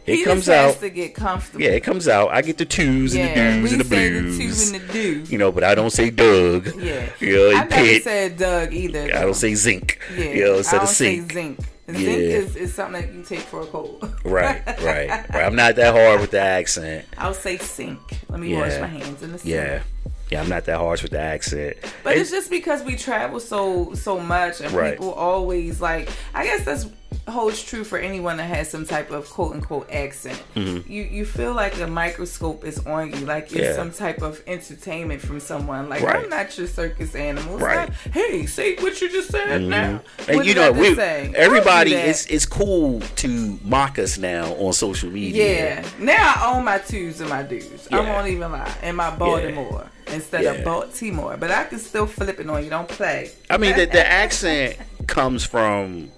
It 0.06 0.16
he 0.18 0.24
comes 0.26 0.50
out. 0.50 0.80
to 0.80 0.90
get 0.90 1.14
comfortable. 1.16 1.62
Yeah, 1.64 1.72
it 1.72 1.82
comes 1.84 2.08
out. 2.08 2.30
I 2.32 2.42
get 2.42 2.58
the 2.58 2.66
twos 2.66 3.16
Yeah, 3.16 3.26
and 3.28 3.64
the 3.66 3.70
doos 3.70 3.72
and 3.72 3.82
the 3.82 3.86
say 3.86 4.10
the 4.10 4.20
blues. 4.22 4.70
two 4.70 4.76
and 4.76 4.84
the 4.90 4.94
do. 4.94 5.24
you 5.32 5.38
know, 5.38 5.52
but 5.52 5.64
I 5.64 5.76
don't 5.76 5.92
say 5.92 6.10
Doug. 6.10 6.68
Yeah, 6.82 7.10
You 7.20 7.36
know, 7.52 7.58
I 7.58 7.64
never 7.66 8.00
said 8.02 8.38
Doug 8.38 8.74
either. 8.74 9.04
I 9.16 9.22
don't 9.22 9.34
say 9.34 9.56
zinc. 9.56 10.00
Yeah, 10.16 10.24
You 10.26 10.44
know, 10.46 10.52
I 10.60 10.62
don't 10.72 10.84
of 10.84 10.90
say 10.90 11.18
sink. 11.20 11.32
zinc. 11.32 11.60
Zinc 11.90 12.00
Yeah. 12.00 12.14
is, 12.14 12.56
is 12.56 12.74
something 12.74 13.02
that 13.02 13.14
you 13.14 13.24
take 13.24 13.40
for 13.42 13.62
a 13.62 13.66
cold. 13.66 14.02
Right, 14.26 14.62
right, 14.82 15.10
right. 15.30 15.46
I'm 15.46 15.56
not 15.56 15.76
that 15.76 15.94
hard 15.94 16.22
with 16.22 16.32
the 16.32 16.40
accent. 16.42 17.06
I'll 17.18 17.34
say 17.34 17.58
sink. 17.58 18.00
Let 18.30 18.40
me 18.40 18.52
Yeah. 18.54 18.60
wash 18.62 18.80
my 18.80 18.88
hands 18.88 19.22
in 19.22 19.32
the 19.34 19.38
sink. 19.40 19.54
Yeah, 19.54 19.82
yeah. 20.30 20.42
I'm 20.42 20.50
not 20.50 20.66
that 20.66 20.78
harsh 20.78 21.02
with 21.04 21.12
the 21.12 21.20
accent. 21.20 21.76
But 22.04 22.14
And- 22.14 22.22
it's 22.22 22.32
just 22.32 22.50
because 22.50 22.84
we 22.84 22.96
travel 22.96 23.40
so 23.42 23.94
so 23.96 24.20
much, 24.20 24.62
and 24.62 24.72
Right. 24.74 24.94
people 24.98 25.12
always 25.14 25.80
like. 25.82 26.10
I 26.34 26.46
guess 26.46 26.64
that's 26.66 26.86
holds 27.28 27.64
true 27.64 27.84
for 27.86 27.98
anyone 27.98 28.36
that 28.38 28.44
has 28.46 28.70
some 28.70 28.86
type 28.86 29.10
of 29.12 29.30
quote 29.30 29.54
unquote 29.54 29.90
accent. 29.92 30.42
You 30.56 30.82
you 31.04 31.26
feel 31.26 31.54
like 31.54 31.80
a 31.80 31.88
microscope 31.88 32.66
is 32.66 32.86
on 32.86 33.12
you, 33.12 33.26
like 33.26 33.46
it's 33.46 33.54
Mm-hmm. 33.54 33.64
Yeah. 33.64 33.76
some 33.76 33.92
type 33.92 34.22
of 34.22 34.42
entertainment 34.46 35.22
from 35.22 35.40
someone. 35.40 35.88
Like 35.90 36.02
Right. 36.04 36.24
I'm 36.24 36.30
not 36.30 36.58
your 36.58 36.68
circus 36.68 37.16
animal. 37.16 37.58
Right. 37.58 37.88
not, 37.90 37.98
hey, 38.14 38.46
say 38.46 38.76
what 38.76 39.00
you 39.02 39.10
just 39.10 39.30
said 39.30 39.62
now. 39.62 40.02
and 40.28 40.36
What 40.38 40.46
you 40.46 40.54
know, 40.54 40.72
we, 40.74 40.96
say? 40.96 41.32
Everybody, 41.36 41.94
that. 41.94 42.08
it's 42.10 42.26
it's 42.28 42.46
cool 42.46 43.00
to 43.18 43.60
mock 43.64 44.00
us 44.00 44.18
now 44.18 44.54
on 44.56 44.74
social 44.74 45.10
media. 45.10 45.82
Yeah. 45.82 45.90
Now 46.00 46.34
I 46.36 46.54
own 46.58 46.66
my 46.66 46.80
twos 46.80 47.22
and 47.22 47.30
my 47.30 47.44
dues. 47.44 47.88
I 47.92 48.00
won't 48.02 48.28
even 48.28 48.52
lie. 48.52 48.74
And 48.82 48.98
my 48.98 49.16
Baltimore 49.16 49.90
instead 50.08 50.44
Yeah. 50.44 50.52
of 50.52 50.66
Baltimore. 50.66 51.38
But 51.38 51.52
I 51.52 51.64
can 51.64 51.80
still 51.80 52.06
flip 52.06 52.40
it 52.40 52.50
on 52.50 52.64
you. 52.64 52.70
Don't 52.70 52.90
play. 52.90 53.32
I 53.50 53.58
mean, 53.58 53.76
the, 53.78 53.86
the 53.86 54.06
accent 54.24 54.78
comes 55.08 55.46
from 55.46 56.12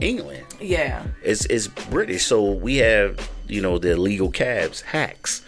England. 0.00 0.44
Yeah. 0.60 1.06
It's 1.22 1.44
it's 1.46 1.68
British, 1.68 2.24
so 2.26 2.52
we 2.52 2.76
have 2.78 3.30
you 3.48 3.60
know 3.62 3.78
the 3.78 3.92
illegal 3.92 4.30
cabs, 4.30 4.80
hacks. 4.82 5.42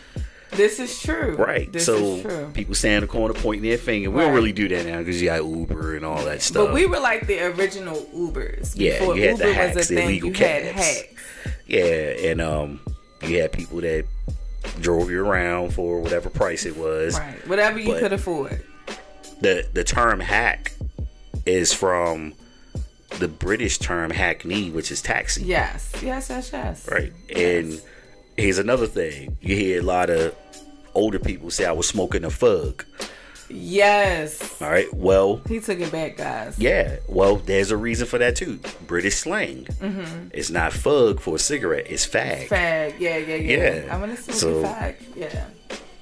This 0.51 0.81
is 0.81 0.99
true. 1.03 1.37
Right. 1.37 1.71
This 1.71 1.85
so 1.85 1.97
is 1.97 2.23
true. 2.23 2.51
people 2.55 2.75
stand 2.75 2.97
in 2.97 3.01
the 3.03 3.07
corner 3.07 3.35
pointing 3.35 3.69
their 3.69 3.77
finger. 3.77 4.11
We 4.11 4.23
don't 4.23 4.33
really 4.35 4.53
do 4.53 4.67
that 4.69 4.87
now 4.87 4.99
because 5.01 5.21
you 5.21 5.29
got 5.29 5.45
Uber 5.45 5.97
and 5.97 6.07
all 6.07 6.25
that 6.25 6.41
stuff. 6.41 6.67
But 6.69 6.75
we 6.75 6.87
were 6.87 6.99
like 7.01 7.27
the 7.27 7.41
original 7.49 7.97
Ubers. 8.15 8.73
Yeah, 8.75 8.99
Before 8.99 9.15
you 9.17 9.29
had 9.29 9.37
the 9.39 9.45
Uber 9.49 9.55
hacks, 9.55 9.77
was 9.77 9.91
a 9.91 9.95
the 9.95 10.01
thing, 10.01 10.09
illegal 10.09 10.29
you 10.31 10.35
had 10.37 10.63
cabs. 10.75 10.79
hacks. 10.99 11.55
yeah, 11.67 11.83
and 12.31 12.41
um, 12.41 12.81
you 13.23 13.41
had 13.43 13.53
people 13.53 13.83
that 13.83 14.07
drove 14.81 15.11
you 15.11 15.23
around 15.25 15.75
for 15.75 16.01
whatever 16.01 16.31
price 16.31 16.65
it 16.65 16.77
was. 16.79 17.19
Right. 17.19 17.47
Whatever 17.47 17.79
you 17.79 17.93
But- 17.93 18.01
could 18.01 18.13
afford. 18.15 18.65
The 19.43 19.69
the 19.75 19.85
term 19.85 20.19
hack 20.19 20.73
is 21.47 21.73
from 21.75 22.33
the 23.19 23.29
British 23.29 23.79
term 23.79 24.11
hackney, 24.11 24.71
which 24.71 24.91
is 24.91 25.01
taxi. 25.03 25.43
Yes. 25.45 25.91
Yes, 26.03 26.29
yes, 26.31 26.51
yes. 26.53 26.89
Right. 26.91 27.13
Yes. 27.29 27.39
And 27.65 27.83
here's 28.37 28.59
another 28.59 28.87
thing: 28.87 29.37
you 29.41 29.57
hear 29.57 29.81
a 29.81 29.83
lot 29.85 30.11
of 30.11 30.35
older 30.95 31.19
people 31.19 31.51
say, 31.51 31.65
"I 31.65 31.73
was 31.73 31.89
smoking 31.89 32.25
a 32.25 32.31
fug." 32.31 32.85
Yes. 33.51 34.61
All 34.61 34.71
right. 34.71 34.93
Well, 34.93 35.41
He 35.49 35.59
took 35.61 35.81
it 35.81 35.91
back, 35.91 36.19
guys. 36.19 36.59
Yeah, 36.59 36.97
well, 37.09 37.37
there's 37.37 37.71
a 37.71 37.77
reason 37.77 38.07
for 38.07 38.19
that 38.19 38.37
too. 38.37 38.61
British 38.87 39.17
slang. 39.17 39.65
Mm-hmm. 39.65 40.29
It's 40.35 40.51
not 40.51 40.73
fug 40.73 41.21
for 41.21 41.37
a 41.37 41.39
cigarette. 41.39 41.87
It's 41.89 42.07
fag. 42.07 42.49
Fag. 42.49 42.95
Yeah, 42.99 43.17
yeah, 43.17 43.35
yeah. 43.37 43.57
Yeah. 43.85 43.95
I'm 43.95 44.01
gonna 44.01 44.17
smoke 44.17 44.37
So- 44.37 44.59
a 44.61 44.65
fag. 44.65 44.97
Yeah. 45.17 45.47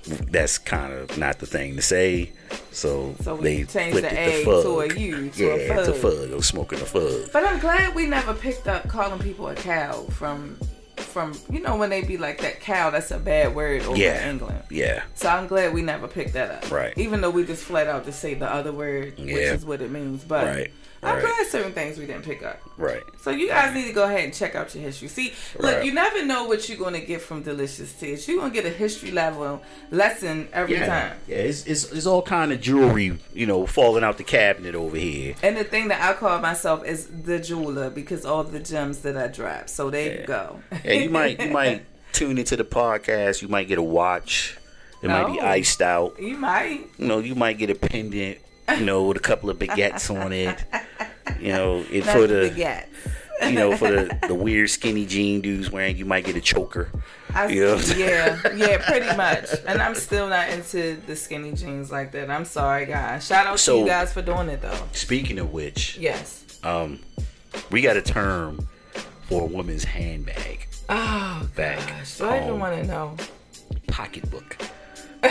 That's 0.07 0.59
kind 0.59 0.92
of 0.92 1.19
not 1.19 1.38
the 1.38 1.47
thing 1.47 1.77
to 1.77 1.83
say. 1.83 2.33
So, 2.71 3.14
So 3.23 3.35
we 3.37 3.42
they 3.42 3.64
changed 3.64 3.99
the 3.99 4.07
it 4.07 4.12
A 4.12 4.38
to 4.38 4.45
fug. 4.45 4.62
to 4.64 4.81
a 4.81 4.99
U 4.99 5.31
to 5.31 5.45
yeah, 5.45 5.53
a 5.81 5.87
to 5.87 5.92
fug. 5.95 6.12
fug. 6.12 6.31
I'm 6.33 6.42
smoking 6.42 6.81
a 6.81 6.85
fug. 6.85 7.31
But 7.33 7.45
I'm 7.45 7.59
glad 7.59 7.95
we 7.95 8.07
never 8.07 8.35
picked 8.35 8.69
up 8.69 8.88
calling 8.88 9.19
people 9.21 9.49
a 9.49 9.55
cow 9.55 10.03
from 10.11 10.59
from 10.97 11.33
you 11.51 11.61
know 11.61 11.77
when 11.77 11.90
they 11.90 12.03
be 12.03 12.16
like 12.19 12.40
that 12.40 12.61
cow 12.61 12.90
that's 12.90 13.11
a 13.11 13.19
bad 13.19 13.55
word 13.55 13.83
over 13.83 13.97
Yeah. 13.97 14.23
in 14.25 14.31
England. 14.31 14.62
Yeah, 14.71 15.03
So 15.14 15.29
I'm 15.29 15.47
glad 15.47 15.73
we 15.75 15.83
never 15.83 16.07
picked 16.09 16.33
that 16.35 16.51
up. 16.64 16.71
Right. 16.71 16.92
Even 16.97 17.21
though 17.21 17.31
we 17.31 17.45
just 17.45 17.64
flat 17.64 17.87
out 17.87 18.05
just 18.05 18.21
say 18.21 18.35
the 18.35 18.51
other 18.51 18.73
word, 18.73 19.19
which 19.19 19.29
is 19.29 19.64
what 19.64 19.81
it 19.83 19.90
means. 19.90 20.25
But 20.25 20.45
Right. 20.47 20.73
I'm 21.07 21.14
Right. 21.16 21.23
glad 21.25 21.47
certain 21.47 21.73
things 21.73 21.99
we 21.99 22.07
didn't 22.07 22.25
pick 22.25 22.42
up. 22.42 22.61
right. 22.77 23.03
So 23.23 23.31
you 23.31 23.49
guys 23.49 23.75
need 23.75 23.87
to 23.87 23.92
go 23.92 24.05
ahead 24.05 24.25
and 24.25 24.35
check 24.35 24.55
out 24.55 24.75
your 24.75 24.83
history. 24.85 25.09
See, 25.09 25.33
look, 25.59 25.77
Right. 25.77 25.85
you 25.85 25.92
never 25.95 26.25
know 26.25 26.45
what 26.45 26.69
you're 26.69 26.79
gonna 26.79 27.01
get 27.01 27.21
from 27.23 27.42
Delicious 27.42 27.92
Tears. 27.92 28.27
You're 28.29 28.38
gonna 28.38 28.53
get 28.53 28.66
a 28.66 28.71
history 28.71 29.11
level 29.12 29.62
lesson 29.90 30.49
every 30.53 30.75
Yeah, 30.77 30.87
time. 30.87 31.12
yeah. 31.29 31.37
It's, 31.37 31.64
it's 31.66 31.90
it's 31.92 32.07
all 32.07 32.23
kind 32.23 32.53
of 32.53 32.61
jewelry, 32.61 33.19
you 33.33 33.47
know, 33.47 33.66
falling 33.66 34.05
out 34.05 34.19
the 34.19 34.25
cabinet 34.25 34.75
over 34.75 34.97
here. 34.97 35.35
And 35.42 35.57
the 35.57 35.64
thing 35.64 35.88
that 35.88 36.03
I 36.03 36.12
call 36.14 36.38
myself 36.40 36.85
is 36.85 37.07
the 37.07 37.38
jeweler 37.38 37.90
because 37.90 38.25
all 38.25 38.45
the 38.45 38.61
gems 38.61 38.99
that 39.01 39.16
I 39.16 39.29
drop. 39.29 39.69
So 39.69 39.90
there 39.90 40.21
you 40.21 40.27
go. 40.27 40.61
Yeah, 40.85 40.92
you 40.92 41.11
might 41.11 41.40
you 41.40 41.51
might 41.51 41.85
tune 42.12 42.38
into 42.38 42.57
the 42.57 42.64
podcast. 42.64 43.42
You 43.42 43.49
might 43.49 43.69
get 43.69 43.79
a 43.79 43.83
watch. 43.83 44.57
It 45.03 45.09
might 45.09 45.33
be 45.33 45.40
iced 45.40 45.83
out. 45.83 46.19
You 46.21 46.37
might. 46.37 46.87
you 46.99 47.07
know, 47.07 47.19
you 47.19 47.35
might 47.35 47.59
get 47.59 47.69
a 47.71 47.75
pendant, 47.75 48.38
you 48.76 48.85
know, 48.85 49.05
with 49.05 49.16
a 49.16 49.20
couple 49.20 49.50
of 49.50 49.59
baguettes 49.59 50.14
on 50.14 50.33
it. 50.33 50.64
You 51.40 51.52
know, 51.52 51.85
it 51.90 52.05
for 52.05 52.26
the 52.26 52.35
the 52.48 52.50
baguette. 52.50 52.87
you 53.42 53.52
know 53.52 53.76
for 53.76 53.90
the, 53.90 54.18
the 54.29 54.35
weird 54.35 54.70
skinny 54.70 55.05
jean 55.07 55.40
dudes 55.40 55.70
wearing, 55.70 55.96
you 55.96 56.05
might 56.05 56.24
get 56.24 56.37
a 56.37 56.40
choker. 56.40 56.90
I, 57.35 57.48
You 57.48 57.64
know? 57.66 57.76
yeah, 57.96 58.40
yeah, 58.55 58.79
pretty 58.88 59.14
much. 59.16 59.46
And 59.66 59.81
I'm 59.83 59.94
still 59.94 60.29
not 60.29 60.48
into 60.48 60.96
the 61.07 61.14
skinny 61.16 61.52
jeans 61.52 61.90
like 61.92 62.12
that. 62.12 62.31
I'm 62.31 62.44
sorry, 62.46 62.87
guys. 62.87 63.26
Shout 63.26 63.46
out 63.46 63.59
to 63.59 63.79
you 63.79 63.87
guys 63.87 64.12
for 64.12 64.22
doing 64.22 64.48
it 64.48 64.62
though. 64.62 64.79
Speaking 64.92 65.38
of 65.38 65.52
which, 65.52 65.98
Yes. 65.98 66.44
um, 66.64 67.00
we 67.70 67.83
got 67.83 67.96
a 67.96 68.02
term 68.02 68.66
for 69.29 69.42
a 69.42 69.46
woman's 69.46 69.85
handbag, 69.85 70.66
Oh 70.88 71.46
Back 71.57 71.87
gosh, 71.88 72.16
do 72.18 72.24
I 72.26 72.37
even 72.37 72.48
home. 72.50 72.61
want 72.61 72.81
to 72.81 72.87
know? 72.87 73.16
pocketbook. 73.88 74.57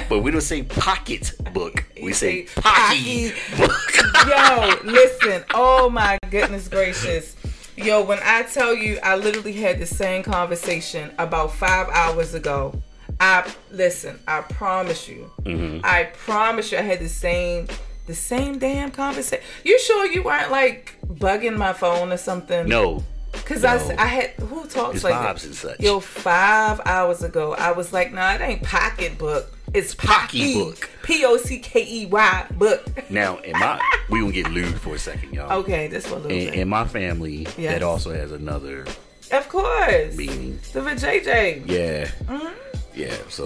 But 0.10 0.20
we 0.20 0.32
don't 0.32 0.42
say 0.42 0.64
pocketbook. 0.64 1.86
We 2.02 2.14
say 2.14 2.46
say 2.46 2.62
pocketbook. 2.62 4.28
Yo, 4.28 4.76
listen. 4.92 5.44
Oh 5.54 5.90
my 5.90 6.18
goodness 6.30 6.68
gracious. 6.68 7.36
Yo, 7.78 8.04
when 8.04 8.20
I 8.24 8.44
tell 8.44 8.74
you, 8.74 9.00
I 9.04 9.16
literally 9.18 9.54
had 9.54 9.80
the 9.80 9.86
same 9.86 10.24
conversation 10.24 11.12
about 11.18 11.54
five 11.54 11.90
hours 11.90 12.34
ago. 12.34 12.82
I 13.20 13.50
listen. 13.72 14.20
I 14.28 14.42
promise 14.42 15.08
you. 15.08 15.32
Mm-hmm. 15.44 15.82
I 15.84 16.06
promise 16.14 16.72
you, 16.72 16.78
I 16.78 16.82
had 16.82 17.00
the 17.00 17.10
same, 17.10 17.68
the 18.08 18.16
same 18.16 18.58
damn 18.60 18.92
conversation. 18.92 19.44
You 19.64 19.78
sure 19.80 20.06
you 20.08 20.24
weren't 20.24 20.52
like 20.52 20.96
bugging 21.06 21.58
my 21.58 21.74
phone 21.74 22.12
or 22.12 22.18
something? 22.18 22.68
no, 22.68 23.04
Cause 23.46 23.64
No. 23.64 23.96
I 24.00 24.06
had 24.06 24.30
who 24.32 24.66
talks 24.68 24.96
It's 24.96 25.04
like 25.04 25.14
that? 25.14 25.44
and 25.44 25.54
such. 25.56 25.80
Yo, 25.80 26.00
five 26.00 26.80
hours 26.86 27.22
ago, 27.24 27.54
I 27.54 27.72
was 27.74 27.92
like, 27.94 28.14
nah, 28.14 28.34
it 28.36 28.42
ain't 28.42 28.64
pocketbook. 28.64 29.52
It's 29.76 29.94
pocky 29.94 30.54
Pocketbook. 30.54 30.90
P 31.04 31.26
O 31.26 31.36
C 31.38 31.60
K 31.60 31.86
E 31.86 32.06
Y 32.06 32.46
book. 32.52 32.86
now 33.10 33.38
in 33.40 33.52
my 33.60 33.80
we 34.10 34.22
gonna 34.22 34.32
get 34.32 34.50
lewd 34.50 34.74
for 34.80 34.96
a 34.96 35.00
second, 35.00 35.34
y'all. 35.34 35.52
Okay, 35.60 35.88
this 35.88 36.10
one. 36.10 36.24
In, 36.32 36.54
in 36.54 36.70
my 36.70 36.86
family, 36.88 37.46
Yes. 37.58 37.74
that 37.74 37.84
also 37.84 38.14
has 38.14 38.32
another 38.32 38.86
of 39.32 39.50
course, 39.50 40.16
meaning. 40.16 40.60
the 40.72 40.80
vajayjay. 40.82 41.68
Yeah. 41.68 42.06
Mm-hmm. 42.26 42.54
Yeah. 42.94 43.16
So 43.28 43.46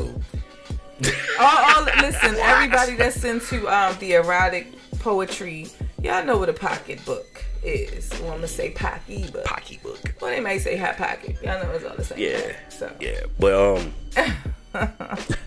All, 1.40 1.46
all, 1.78 1.84
listen, 2.02 2.36
everybody 2.36 2.96
that's 2.96 3.24
into 3.24 3.68
um, 3.68 3.96
the 4.00 4.14
erotic 4.14 4.68
poetry, 5.00 5.68
y'all 6.04 6.24
know 6.26 6.38
what 6.38 6.50
a 6.50 6.54
pocketbook 6.54 7.44
is. 7.64 8.10
Well, 8.20 8.26
I'm 8.32 8.36
gonna 8.38 8.48
say 8.48 8.70
pocky 8.72 9.32
book. 9.32 9.46
pocketbook. 9.46 10.00
Well, 10.22 10.30
they 10.30 10.42
might 10.42 10.60
say 10.60 10.76
hot 10.78 10.98
pocket. 10.98 11.38
Y'all 11.42 11.64
know 11.64 11.72
it's 11.72 11.86
all 11.86 11.96
the 11.96 12.04
same. 12.04 12.20
Yeah. 12.20 12.56
So 12.70 12.92
Yeah. 13.00 13.22
But 13.40 13.54
um 13.56 13.94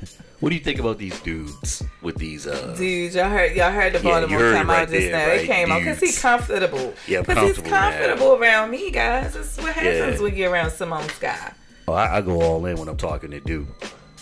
What 0.42 0.48
do 0.48 0.56
you 0.56 0.60
think 0.60 0.80
about 0.80 0.98
these 0.98 1.20
dudes 1.20 1.84
with 2.02 2.16
these 2.16 2.48
uh 2.48 2.74
Dude, 2.76 3.14
y'all 3.14 3.28
heard 3.30 3.54
y'all 3.54 3.70
heard 3.70 3.92
the 3.92 3.98
Yeah, 3.98 4.10
Baltimore 4.20 4.50
it 4.50 4.54
come 4.54 4.68
right 4.68 4.82
out 4.82 4.88
just 4.90 5.10
now. 5.12 5.26
right? 5.28 5.40
It 5.42 5.46
came 5.46 5.70
out 5.70 5.78
because 5.78 6.00
he's 6.00 6.20
comfortable. 6.20 6.94
Yeah, 7.06 7.20
because 7.20 7.56
he's 7.56 7.64
comfortable 7.64 8.34
now. 8.36 8.42
around 8.42 8.70
me, 8.72 8.90
guys. 8.90 9.34
That's 9.34 9.56
what 9.58 9.72
happens 9.72 10.16
Yeah. 10.18 10.20
when 10.20 10.34
you're 10.34 10.50
around 10.50 10.72
Simone 10.72 11.04
Skyye. 11.04 11.54
oh, 11.86 11.92
I, 11.92 12.16
I 12.16 12.20
go 12.22 12.40
all 12.42 12.66
in 12.66 12.76
when 12.76 12.88
I'm 12.88 12.96
talking 12.96 13.30
to 13.30 13.38
dude. 13.38 13.68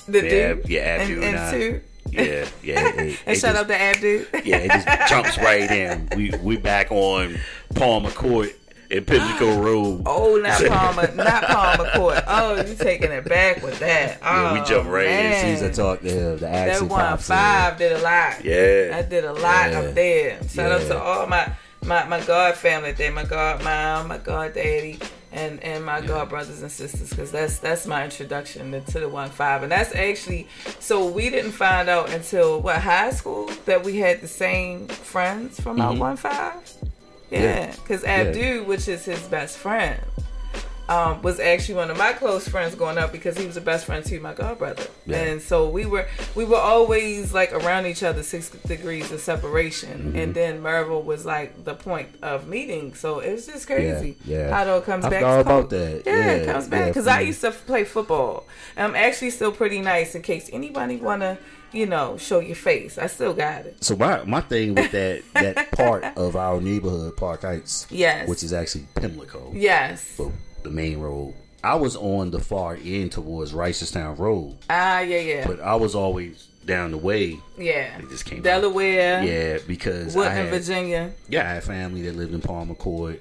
The 0.09 0.19
Yeah, 0.23 0.53
dude, 0.55 0.69
yeah, 0.69 0.81
and, 0.97 1.03
Abdu 1.03 1.23
and 1.23 1.37
and 1.37 1.53
two, 1.55 1.81
Yeah, 2.11 2.23
yeah. 2.63 2.89
it- 2.89 2.99
it 2.99 3.19
and 3.25 3.39
shout 3.39 3.55
just- 3.55 3.57
out 3.57 3.69
to 3.69 3.81
Abdu. 3.81 4.27
Yeah, 4.45 4.57
it 4.59 4.71
just 4.73 5.09
jumps 5.09 5.39
right 5.39 5.71
in. 5.71 6.07
We 6.17 6.33
we 6.43 6.59
back 6.59 6.93
on 6.93 7.39
Palmer 7.77 8.11
Court 8.11 8.51
in 8.91 9.05
Pimlico 9.05 9.61
Road. 9.63 10.03
Oh, 10.07 10.37
not 10.37 10.65
Palmer, 10.67 11.15
not 11.15 11.45
Palmer 11.45 11.91
Court. 11.93 12.25
Oh, 12.27 12.57
you 12.57 12.75
taking 12.75 13.11
it 13.11 13.25
back 13.25 13.63
with 13.63 13.79
that? 13.79 14.19
Oh, 14.23 14.27
Yeah, 14.27 14.53
we 14.53 14.61
oh, 14.61 14.65
jump 14.65 14.89
right 14.89 15.07
in 15.07 15.27
as 15.33 15.41
soon 15.41 15.55
man. 15.55 15.65
as 15.65 15.79
I 15.79 15.83
talk 15.83 16.01
to 16.03 16.09
him. 16.11 16.33
The 16.33 16.47
That 16.47 16.81
one 16.83 16.89
pops 16.91 17.31
in. 17.31 17.37
five 17.37 17.79
did 17.79 17.93
a 17.93 17.99
lot. 17.99 18.45
Yeah. 18.45 18.97
I 18.97 19.03
did 19.03 19.25
a 19.25 19.33
lot 19.33 19.71
Yeah. 19.71 19.81
up 19.81 19.95
there. 19.95 20.49
Shout 20.49 20.73
out 20.73 20.81
to 20.83 20.99
all 20.99 21.27
my 21.27 21.53
my 21.85 22.05
my 22.07 22.21
god 22.25 22.57
family 22.57 22.93
there, 22.93 23.11
my 23.13 23.25
god 23.25 23.65
mom, 23.65 24.09
my 24.09 24.19
god 24.19 24.55
daddy, 24.55 24.99
and 25.33 25.63
and 25.65 25.85
my 25.85 26.01
god 26.01 26.29
brothers 26.29 26.61
and 26.61 26.71
sisters, 26.71 27.09
because 27.09 27.33
that's 27.33 27.59
that's 27.59 27.87
my 27.87 28.05
introduction 28.05 28.73
to, 28.73 28.81
to 28.83 29.01
the 29.01 29.09
one 29.09 29.31
five, 29.31 29.63
and 29.63 29.73
that's 29.73 29.95
actually 29.95 30.47
so 30.79 31.07
we 31.07 31.31
didn't 31.31 31.53
find 31.53 31.89
out 31.89 32.11
until 32.11 32.61
what 32.61 32.77
high 32.83 33.11
school 33.11 33.51
that 33.65 33.83
we 33.83 33.97
had 33.97 34.21
the 34.21 34.29
same 34.29 34.89
friends 34.89 35.59
from 35.59 35.81
our 35.81 35.93
mm-hmm. 35.93 36.01
one 36.01 36.17
five. 36.17 36.55
Yeah, 37.31 37.73
because 37.83 38.03
Yeah. 38.03 38.11
Abdu, 38.29 38.65
which 38.65 38.89
is 38.89 39.05
his 39.05 39.21
best 39.29 39.57
friend, 39.59 40.01
um, 40.91 41.23
was 41.23 41.39
actually 41.41 41.77
one 41.77 41.91
of 41.91 41.97
my 41.97 42.13
close 42.13 42.47
friends 42.49 42.75
growing 42.75 42.99
up 42.99 43.13
because 43.13 43.39
he 43.39 43.47
was 43.47 43.55
the 43.55 43.61
best 43.61 43.87
friend 43.87 44.05
to 44.05 44.21
my 44.21 44.35
god 44.35 44.59
brother, 44.59 44.85
Yeah. 45.07 45.17
and 45.23 45.41
so 45.41 45.69
we 45.71 45.87
were 45.87 46.07
we 46.35 46.45
were 46.45 46.57
always 46.59 47.33
like 47.33 47.53
around 47.53 47.87
each 47.87 48.03
other 48.03 48.23
six 48.23 48.51
degrees 48.51 49.11
of 49.13 49.21
separation, 49.21 49.99
Mm-hmm. 50.11 50.17
and 50.19 50.35
then 50.35 50.61
Merville 50.63 51.03
was 51.05 51.25
like 51.25 51.65
the 51.65 51.75
point 51.75 52.09
of 52.23 52.49
meeting. 52.49 52.95
So 52.95 53.21
it's 53.21 53.47
just 53.47 53.67
crazy 53.67 54.17
Yeah, 54.25 54.37
yeah. 54.49 54.51
how 54.55 54.63
it 54.63 54.69
all 54.69 54.81
comes 54.81 55.05
I 55.05 55.11
back. 55.11 55.21
forgot 55.21 55.41
about 55.41 55.71
that. 55.71 56.03
Yeah, 56.05 56.31
it 56.33 56.47
comes 56.47 56.69
back 56.69 56.81
yeah, 56.81 56.87
because 56.89 57.07
I 57.07 57.21
used 57.21 57.41
to 57.43 57.53
play 57.53 57.85
football. 57.85 58.47
I'm 58.77 58.95
actually 58.97 59.31
still 59.31 59.53
pretty 59.53 59.81
nice 59.81 60.15
in 60.15 60.23
case 60.23 60.51
anybody 60.53 60.97
wanna 60.97 61.39
you 61.73 61.87
know 61.87 62.17
show 62.19 62.41
your 62.41 62.57
face. 62.57 62.99
I 62.99 63.07
still 63.07 63.33
got 63.33 63.65
it. 63.67 63.85
So 63.85 63.95
my 63.95 64.25
my 64.25 64.41
thing 64.41 64.75
with 64.75 64.91
that 64.91 65.23
that 65.35 65.71
part 65.83 66.03
of 66.17 66.35
our 66.35 66.61
neighborhood, 66.61 67.17
Park 67.17 67.43
Heights, 67.43 67.87
Yes. 67.91 68.29
which 68.29 68.43
is 68.43 68.53
actually 68.53 68.87
Pimlico, 68.97 69.53
Yes. 69.55 70.05
but 70.19 70.31
the 70.63 70.71
main 70.71 70.99
road. 70.99 71.35
I 71.63 71.75
was 71.75 71.95
on 71.97 72.31
the 72.31 72.41
far 72.41 72.79
end 72.83 73.13
towards 73.13 73.53
Reisterstown 73.53 74.19
Road, 74.19 74.57
Ah, 74.71 75.01
yeah, 75.01 75.19
yeah, 75.19 75.47
but 75.47 75.61
I 75.61 75.75
was 75.75 75.95
always 75.95 76.47
down 76.65 76.91
the 76.93 76.97
way. 76.99 77.39
yeah. 77.59 77.99
They 77.99 78.05
just 78.07 78.25
came 78.25 78.39
out. 78.39 78.45
Delaware, 78.45 79.23
Yeah, 79.23 79.59
because 79.67 80.15
I 80.17 80.19
Woodland, 80.19 80.39
had, 80.39 80.51
Virginia. 80.51 81.13
yeah, 81.29 81.51
I 81.51 81.55
had 81.55 81.65
family 81.65 82.03
that 82.03 82.17
lived 82.17 82.33
in 82.33 82.41
Palmer 82.41 82.75
Court. 82.75 83.21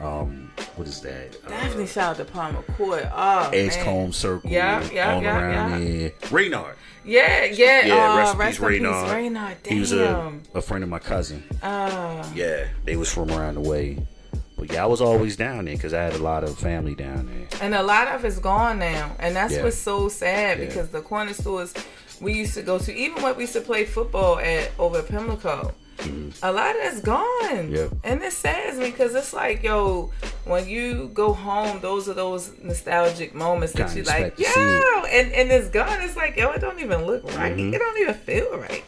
Um, 0.00 0.50
what 0.76 0.86
is 0.88 1.00
that? 1.02 1.36
Uh, 1.46 1.50
Definitely 1.50 1.86
shout 1.86 2.10
out 2.10 2.16
to 2.16 2.24
Palmer 2.32 2.62
Court. 2.76 3.04
Oh, 3.12 3.50
Edgecombe. 3.52 4.12
Circle, 4.12 4.50
Yeah, 4.50 4.86
yeah, 4.92 5.14
all 5.14 5.22
yeah, 5.22 5.38
around 5.40 5.80
there. 5.80 6.12
Raynard. 6.30 6.74
Yeah, 7.04 7.44
yeah. 7.44 7.86
Yeah, 7.86 8.12
uh, 8.12 8.16
rest 8.18 8.32
in 8.34 8.38
rest 8.38 8.58
peace, 8.58 8.66
in 8.66 8.68
peace, 8.68 8.82
Raynard. 8.82 9.10
Raynard. 9.12 9.56
Damn. 9.62 9.72
He 9.74 9.80
was 9.80 9.92
a, 9.92 10.32
a 10.54 10.60
friend 10.60 10.84
of 10.84 10.90
my 10.90 10.98
cousin. 10.98 11.42
Ah. 11.62 12.28
Yeah, 12.34 12.66
they 12.84 12.96
was 12.96 13.10
from 13.10 13.30
around 13.30 13.54
the 13.54 13.60
way. 13.60 13.98
But 14.58 14.72
yeah, 14.72 14.82
I 14.82 14.86
was 14.86 15.00
always 15.00 15.36
down 15.36 15.66
there 15.66 15.76
because 15.76 15.94
I 15.94 16.02
had 16.02 16.14
a 16.14 16.18
lot 16.22 16.42
of 16.44 16.58
family 16.58 16.94
down 16.94 17.26
there. 17.26 17.46
and 17.62 17.74
a 17.74 17.82
lot 17.82 18.08
of 18.08 18.24
it's 18.24 18.38
gone 18.40 18.78
now, 18.80 19.12
and 19.18 19.34
that's 19.36 19.54
Yeah. 19.54 19.62
what's 19.64 19.78
so 19.78 20.08
sad 20.08 20.58
Yeah. 20.58 20.66
because 20.66 20.88
the 20.88 21.00
corner 21.00 21.32
stores 21.32 21.72
we 22.20 22.32
used 22.32 22.54
to 22.54 22.62
go 22.62 22.78
to, 22.78 22.92
even 22.92 23.22
when 23.22 23.36
we 23.36 23.44
used 23.44 23.52
to 23.52 23.60
play 23.60 23.84
football 23.84 24.38
at 24.40 24.72
over 24.78 24.98
at 24.98 25.08
Pimlico, 25.08 25.72
a 26.42 26.52
lot 26.52 26.70
of 26.76 26.82
that's 26.82 27.00
gone. 27.00 27.24
Mm-hmm. 27.42 27.74
Yeah. 27.74 27.86
And 28.04 28.22
it 28.22 28.32
saddens 28.32 28.78
me 28.78 28.90
because 28.90 29.14
it's 29.14 29.32
like, 29.32 29.62
yo, 29.62 30.10
when 30.44 30.68
you 30.68 31.10
go 31.14 31.32
home, 31.32 31.80
those 31.80 32.08
are 32.08 32.14
those 32.14 32.50
nostalgic 32.60 33.34
moments 33.34 33.74
that 33.74 33.94
you 33.94 34.02
like, 34.04 34.36
yo, 34.38 34.46
and, 35.08 35.32
and 35.32 35.50
it's 35.52 35.68
gone. 35.68 36.00
It's 36.02 36.16
like, 36.16 36.36
yo, 36.36 36.50
it 36.50 36.60
don't 36.60 36.80
even 36.80 37.04
look 37.06 37.22
right. 37.36 37.56
Mhm. 37.56 37.72
It 37.74 37.78
don't 37.78 37.98
even 37.98 38.14
feel 38.14 38.56
right. 38.58 38.84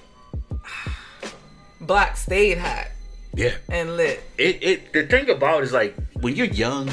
Block 1.80 2.16
stayed 2.16 2.58
hot 2.58 2.88
Yeah. 3.34 3.54
and 3.68 3.96
lit. 3.96 4.22
It 4.38 4.62
it 4.62 4.92
the 4.92 5.06
thing 5.06 5.30
about 5.30 5.60
it 5.60 5.64
is 5.64 5.72
like 5.72 5.94
when 6.20 6.34
you're 6.36 6.46
young, 6.46 6.90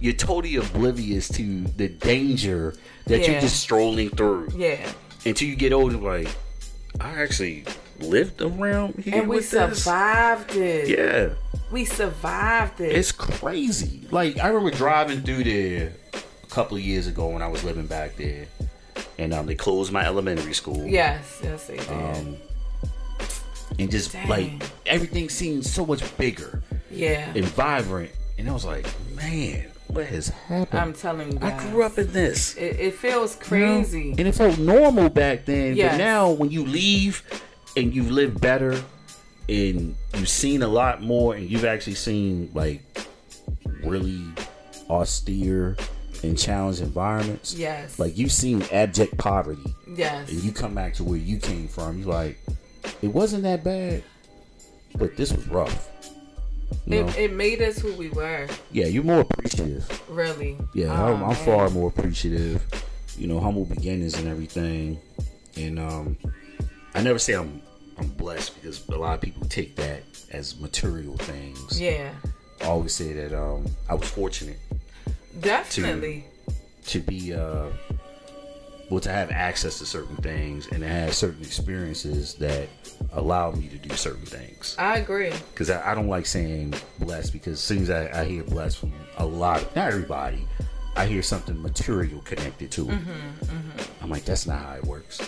you're 0.00 0.12
totally 0.14 0.56
oblivious 0.56 1.28
to 1.28 1.62
the 1.76 1.88
danger 1.88 2.74
that 3.06 3.20
Yeah. 3.20 3.32
you're 3.32 3.40
just 3.40 3.60
strolling 3.60 4.10
through. 4.10 4.48
Yeah. 4.56 4.90
Until 5.24 5.48
you 5.48 5.56
get 5.56 5.72
older, 5.72 5.96
like 5.98 6.28
I 7.00 7.22
actually 7.22 7.64
lived 8.00 8.42
around 8.42 8.96
here. 9.04 9.14
And 9.20 9.28
we 9.28 9.36
with 9.36 9.50
this. 9.50 9.82
survived 9.84 10.56
it. 10.56 10.88
Yeah. 10.88 11.34
We 11.70 11.84
survived 11.84 12.80
it. 12.80 12.92
It's 12.96 13.12
crazy. 13.12 14.02
Like 14.10 14.38
I 14.38 14.48
remember 14.48 14.76
driving 14.76 15.22
through 15.22 15.44
there 15.44 15.92
a 16.14 16.46
couple 16.48 16.76
of 16.76 16.82
years 16.82 17.06
ago 17.06 17.28
when 17.28 17.40
I 17.40 17.48
was 17.48 17.62
living 17.64 17.86
back 17.86 18.16
there, 18.16 18.46
and 19.18 19.32
um, 19.32 19.46
they 19.46 19.54
closed 19.54 19.90
my 19.92 20.04
elementary 20.04 20.52
school. 20.54 20.84
yes, 20.86 21.40
yes, 21.42 21.66
they 21.68 21.76
did. 21.78 21.88
Um, 21.88 22.36
and 23.78 23.90
just 23.90 24.12
Dang. 24.12 24.28
like 24.28 24.52
everything 24.86 25.28
seemed 25.28 25.64
so 25.64 25.86
much 25.86 26.16
bigger 26.16 26.62
yeah. 26.90 27.32
and 27.34 27.44
vibrant, 27.44 28.10
and 28.38 28.48
I 28.48 28.52
was 28.52 28.64
like, 28.64 28.86
man, 29.14 29.70
what 29.88 30.06
has 30.06 30.28
happened? 30.28 30.80
I'm 30.80 30.92
telling 30.92 31.32
you 31.32 31.38
I 31.42 31.58
grew 31.58 31.82
up 31.82 31.98
in 31.98 32.12
this. 32.12 32.56
It, 32.56 32.80
it 32.80 32.94
feels 32.94 33.34
you 33.34 33.58
know? 33.58 33.76
crazy. 33.76 34.10
and 34.10 34.20
it 34.20 34.34
felt 34.34 34.58
normal 34.58 35.08
back 35.08 35.44
then. 35.44 35.76
Yes. 35.76 35.92
But 35.92 35.98
now, 35.98 36.30
when 36.30 36.50
you 36.50 36.64
leave 36.64 37.22
and 37.76 37.94
you've 37.94 38.10
lived 38.10 38.40
better, 38.40 38.82
and 39.48 39.94
you've 40.14 40.28
seen 40.28 40.62
a 40.62 40.68
lot 40.68 41.02
more, 41.02 41.34
and 41.34 41.50
you've 41.50 41.64
actually 41.64 41.94
seen 41.94 42.50
like 42.54 42.82
really 43.82 44.22
austere 44.88 45.76
and 46.22 46.38
challenged 46.38 46.80
environments. 46.80 47.54
yes. 47.54 47.98
Like 47.98 48.16
you've 48.16 48.32
seen 48.32 48.62
abject 48.72 49.16
poverty, 49.18 49.74
yes. 49.94 50.30
and 50.30 50.42
you 50.42 50.52
come 50.52 50.74
back 50.74 50.94
to 50.94 51.04
where 51.04 51.18
you 51.18 51.38
came 51.38 51.68
from. 51.68 51.98
You're 51.98 52.08
like, 52.08 52.38
it 53.00 53.08
wasn't 53.08 53.42
that 53.44 53.64
bad, 53.64 54.02
but 54.96 55.16
this 55.16 55.32
was 55.32 55.46
rough. 55.48 55.88
You 56.86 57.02
know? 57.02 57.08
it, 57.08 57.18
it 57.18 57.32
made 57.32 57.60
us 57.62 57.78
who 57.78 57.92
we 57.94 58.08
were, 58.10 58.48
yeah, 58.70 58.86
you're 58.86 59.04
more 59.04 59.20
appreciative. 59.20 60.02
really. 60.08 60.56
Yeah, 60.74 60.88
Oh, 60.88 61.14
I'm, 61.14 61.24
I'm 61.24 61.34
far 61.36 61.68
more 61.70 61.88
appreciative. 61.88 62.64
You 63.16 63.26
know, 63.26 63.40
humble 63.40 63.66
beginnings 63.66 64.14
and 64.18 64.26
everything. 64.26 64.98
And 65.56 65.78
um, 65.78 66.16
I 66.94 67.02
never 67.02 67.18
say 67.18 67.34
I'm 67.34 67.60
I'm 67.98 68.08
blessed 68.08 68.54
because 68.60 68.88
a 68.88 68.96
lot 68.96 69.14
of 69.14 69.20
people 69.20 69.46
take 69.48 69.76
that 69.76 70.02
as 70.30 70.58
material 70.58 71.16
things. 71.18 71.80
Yeah, 71.80 72.10
I 72.62 72.64
always 72.66 72.94
say 72.94 73.12
that 73.12 73.38
um, 73.38 73.66
I 73.88 73.94
was 73.94 74.08
fortunate 74.08 74.58
definitely. 75.40 76.24
to 76.86 77.00
be 77.00 77.34
uh, 77.34 77.66
well 78.92 79.00
to 79.00 79.10
have 79.10 79.30
access 79.30 79.78
to 79.78 79.86
certain 79.86 80.16
things 80.16 80.68
and 80.68 80.80
to 80.80 80.86
have 80.86 81.14
certain 81.14 81.40
experiences 81.42 82.34
that 82.34 82.68
allow 83.12 83.50
me 83.50 83.66
to 83.68 83.76
do 83.78 83.94
certain 83.96 84.26
things. 84.26 84.76
I 84.78 84.98
agree. 84.98 85.30
Because 85.52 85.70
I, 85.70 85.92
I 85.92 85.94
don't 85.94 86.08
like 86.08 86.26
saying 86.26 86.74
blessed 86.98 87.32
because 87.32 87.54
as 87.54 87.60
soon 87.60 87.78
as 87.82 87.90
I, 87.90 88.20
I 88.20 88.24
hear 88.24 88.42
blessed 88.44 88.78
from 88.78 88.92
a 89.16 89.24
lot 89.24 89.62
of, 89.62 89.74
not 89.74 89.88
everybody, 89.88 90.46
I 90.94 91.06
hear 91.06 91.22
something 91.22 91.60
material 91.60 92.20
connected 92.20 92.70
to 92.72 92.90
it. 92.90 92.98
I'm 94.02 94.10
like, 94.10 94.26
that's 94.26 94.46
not 94.46 94.58
how 94.58 94.74
it 94.74 94.84
works. 94.84 95.20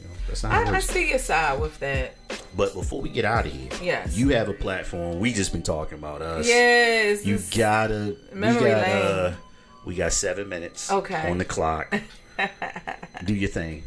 You 0.00 0.06
know, 0.08 0.14
that's 0.26 0.42
not 0.42 0.52
I, 0.52 0.76
I 0.76 0.78
see 0.80 1.10
your 1.10 1.18
side 1.18 1.60
with 1.60 1.78
that. 1.80 2.16
But 2.56 2.72
before 2.72 3.02
we 3.02 3.10
get 3.10 3.26
out 3.26 3.44
of 3.44 3.52
here, 3.52 3.68
Yes. 3.82 4.16
you 4.16 4.30
have 4.30 4.48
a 4.48 4.54
platform. 4.54 5.20
We 5.20 5.34
just 5.34 5.52
been 5.52 5.62
talking 5.62 5.98
about 5.98 6.22
us. 6.22 6.48
Yes. 6.48 7.26
You 7.26 7.38
gotta. 7.54 8.16
Memory 8.32 8.62
we 8.64 8.70
got, 8.70 8.82
lane. 8.82 8.96
Uh, 8.96 9.36
we 9.84 9.94
got 9.94 10.12
seven 10.12 10.48
minutes. 10.48 10.90
Okay. 10.90 11.30
On 11.30 11.36
the 11.36 11.44
clock. 11.44 11.94
Do 13.24 13.34
your 13.34 13.50
thing. 13.50 13.82